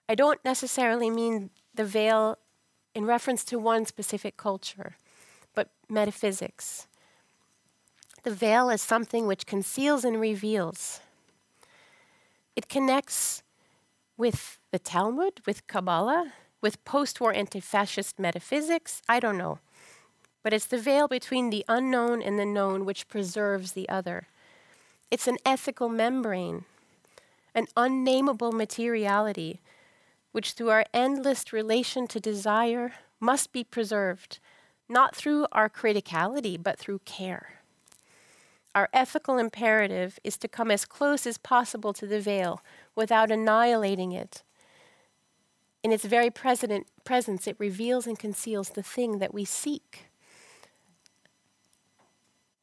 I 0.09 0.15
don't 0.15 0.43
necessarily 0.43 1.09
mean 1.09 1.51
the 1.75 1.85
veil 1.85 2.37
in 2.95 3.05
reference 3.05 3.43
to 3.45 3.59
one 3.59 3.85
specific 3.85 4.37
culture, 4.37 4.95
but 5.53 5.69
metaphysics. 5.87 6.87
The 8.23 8.31
veil 8.31 8.69
is 8.69 8.81
something 8.81 9.27
which 9.27 9.45
conceals 9.45 10.03
and 10.03 10.19
reveals. 10.19 11.01
It 12.55 12.67
connects 12.69 13.43
with 14.17 14.59
the 14.71 14.79
Talmud, 14.79 15.41
with 15.45 15.67
Kabbalah, 15.67 16.33
with 16.63 16.83
post 16.85 17.21
war 17.21 17.33
anti 17.33 17.59
fascist 17.59 18.17
metaphysics. 18.17 19.03
I 19.07 19.19
don't 19.19 19.37
know. 19.37 19.59
But 20.41 20.53
it's 20.53 20.65
the 20.65 20.79
veil 20.79 21.07
between 21.07 21.49
the 21.49 21.65
unknown 21.67 22.21
and 22.23 22.39
the 22.39 22.45
known 22.45 22.85
which 22.85 23.07
preserves 23.07 23.73
the 23.73 23.87
other. 23.89 24.27
It's 25.11 25.27
an 25.27 25.37
ethical 25.45 25.89
membrane, 25.89 26.65
an 27.53 27.67
unnameable 27.77 28.51
materiality, 28.51 29.59
which 30.31 30.53
through 30.53 30.69
our 30.69 30.85
endless 30.93 31.53
relation 31.53 32.07
to 32.07 32.19
desire 32.19 32.93
must 33.19 33.51
be 33.51 33.63
preserved, 33.63 34.39
not 34.89 35.15
through 35.15 35.45
our 35.51 35.69
criticality, 35.69 36.61
but 36.61 36.79
through 36.79 36.99
care. 37.05 37.59
Our 38.73 38.89
ethical 38.91 39.37
imperative 39.37 40.17
is 40.23 40.37
to 40.37 40.47
come 40.47 40.71
as 40.71 40.85
close 40.85 41.27
as 41.27 41.37
possible 41.37 41.93
to 41.93 42.07
the 42.07 42.19
veil 42.19 42.61
without 42.95 43.29
annihilating 43.29 44.13
it. 44.13 44.41
In 45.83 45.91
its 45.91 46.05
very 46.05 46.29
present, 46.29 46.87
presence, 47.03 47.45
it 47.45 47.57
reveals 47.59 48.07
and 48.07 48.17
conceals 48.17 48.69
the 48.69 48.83
thing 48.83 49.19
that 49.19 49.33
we 49.33 49.43
seek. 49.43 50.05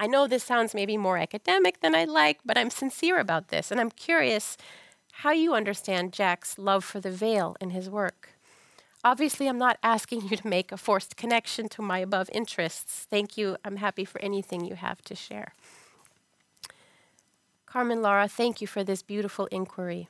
I 0.01 0.07
know 0.07 0.27
this 0.27 0.43
sounds 0.43 0.75
maybe 0.75 0.97
more 0.97 1.19
academic 1.19 1.81
than 1.81 1.95
I'd 1.95 2.09
like, 2.09 2.41
but 2.43 2.57
I'm 2.57 2.71
sincere 2.71 3.19
about 3.19 3.49
this, 3.49 3.71
and 3.71 3.79
I'm 3.79 3.91
curious 3.91 4.57
how 5.13 5.33
you 5.33 5.53
understand 5.53 6.15
Jack's 6.15 6.59
love 6.59 6.83
for 6.83 7.01
the 7.01 7.11
veil 7.11 7.55
in 7.61 7.71
his 7.71 7.91
work. 7.91 8.31
Obviously, 9.05 9.47
I'm 9.47 9.59
not 9.59 9.79
asking 9.83 10.23
you 10.29 10.37
to 10.39 10.49
make 10.49 10.73
a 10.73 10.79
forced 10.79 11.17
connection 11.17 11.69
to 11.71 11.83
my 11.83 11.99
above 11.99 12.31
interests. 12.33 13.07
Thank 13.11 13.37
you. 13.37 13.59
I'm 13.63 13.77
happy 13.77 14.07
for 14.07 14.21
anything 14.23 14.65
you 14.65 14.77
have 14.77 15.03
to 15.03 15.15
share. 15.15 15.55
Karmenlara, 17.69 18.31
thank 18.31 18.63
you 18.63 18.67
for 18.67 18.83
this 18.83 19.03
beautiful 19.03 19.47
inquiry. 19.47 20.09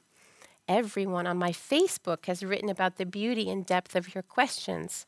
Everyone 0.70 1.26
on 1.26 1.36
my 1.36 1.50
Facebook 1.50 2.26
has 2.26 2.44
written 2.44 2.68
about 2.68 2.96
the 2.96 3.04
beauty 3.04 3.50
and 3.50 3.66
depth 3.66 3.96
of 3.96 4.14
your 4.14 4.22
questions. 4.22 5.04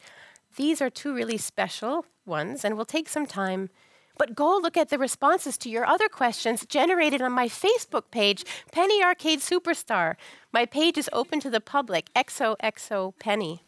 These 0.57 0.83
are 0.83 0.91
two 0.91 1.15
really 1.15 1.37
special 1.37 2.05
ones 2.27 2.65
and 2.65 2.77
will 2.77 2.85
take 2.85 3.09
some 3.09 3.27
time. 3.27 3.71
But 4.19 4.35
go 4.35 4.59
look 4.59 4.77
at 4.77 4.89
the 4.89 4.99
responses 4.99 5.57
to 5.59 5.71
your 5.71 5.87
other 5.87 6.09
questions 6.09 6.67
generated 6.67 7.23
on 7.23 7.31
my 7.31 7.47
Facebook 7.47 8.11
page, 8.11 8.45
Penny 8.73 9.05
Arcade 9.05 9.39
Superstar. 9.39 10.17
My 10.53 10.67
page 10.67 10.99
is 10.99 11.09
open 11.13 11.39
to 11.39 11.49
the 11.49 11.61
public, 11.61 12.13
XOXO 12.17 13.15
Penny. 13.21 13.63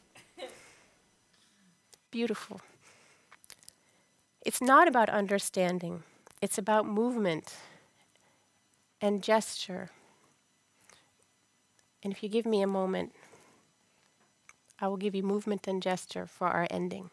Beautiful. 2.11 2.61
It's 4.45 4.61
not 4.61 4.89
about 4.89 5.09
understanding, 5.09 6.03
it's 6.43 6.59
about 6.59 6.87
movement 6.87 7.55
and 9.01 9.23
gesture. 9.23 9.91
And 12.05 12.13
if 12.13 12.23
you 12.23 12.29
give 12.29 12.45
me 12.45 12.61
a 12.61 12.67
moment, 12.67 13.13
I 14.79 14.89
will 14.89 14.99
give 14.99 15.15
you 15.15 15.23
movement 15.23 15.67
and 15.67 15.83
gesture 15.83 16.27
for 16.27 16.47
our 16.49 16.69
ending. 16.71 17.11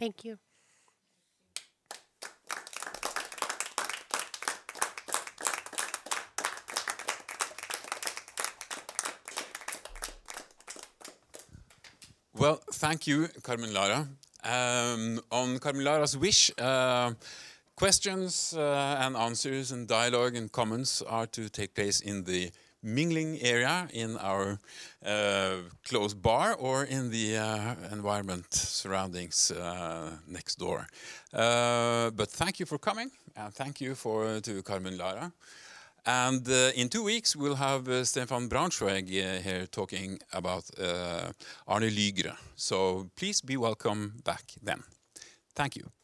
Thank 0.00 0.24
you. 0.24 0.38
Well, 12.32 12.62
thank 12.72 13.06
you, 13.06 13.28
Karmenlara. 13.42 14.08
Um, 14.42 15.20
on 15.30 15.58
Karmenlara's 15.58 16.16
wish, 16.16 16.50
uh, 16.56 17.12
questions 17.76 18.54
uh, 18.56 18.96
and 19.00 19.14
answers 19.14 19.70
and 19.70 19.86
dialogue 19.86 20.34
and 20.34 20.50
comments 20.50 21.02
are 21.02 21.26
to 21.26 21.50
take 21.50 21.74
place 21.74 22.00
in 22.00 22.24
the 22.24 22.50
mingling 22.82 23.38
area 23.40 23.88
in 23.92 24.16
our 24.18 24.58
uh, 25.04 25.56
closed 25.84 26.20
bar 26.22 26.54
or 26.54 26.84
in 26.84 27.10
the 27.10 27.36
uh, 27.36 27.74
environment 27.92 28.52
surroundings 28.52 29.50
uh, 29.50 30.10
next 30.26 30.58
door. 30.58 30.86
Uh, 31.32 32.10
but 32.10 32.30
thank 32.30 32.58
you 32.58 32.66
for 32.66 32.78
coming 32.78 33.10
and 33.36 33.54
thank 33.54 33.80
you 33.80 33.94
for 33.94 34.40
to 34.40 34.62
Karmenlara. 34.62 35.32
And 36.06 36.48
uh, 36.48 36.70
in 36.74 36.88
two 36.88 37.04
weeks, 37.04 37.36
we'll 37.36 37.56
have 37.56 37.86
uh, 37.86 38.04
Stefan 38.04 38.48
Braunschweig 38.48 39.08
here 39.08 39.66
talking 39.66 40.18
about 40.32 40.64
Arne 41.66 41.90
Lygre. 41.90 42.36
So 42.56 43.10
please 43.16 43.42
be 43.42 43.56
welcome 43.56 44.14
back 44.24 44.44
then. 44.62 44.82
Thank 45.54 45.76
you. 45.76 45.99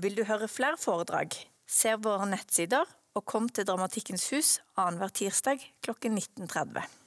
Vil 0.00 0.14
du 0.16 0.22
høre 0.24 0.46
flere 0.48 0.78
foredrag? 0.80 1.34
Se 1.68 1.92
våre 2.00 2.24
nettsider 2.30 2.88
og 3.18 3.24
kom 3.28 3.50
til 3.52 3.66
Dramatikkens 3.68 4.30
hus 4.32 4.54
annenhver 4.78 5.12
tirsdag 5.12 5.60
klokken 5.84 6.16
19.30. 6.16 6.99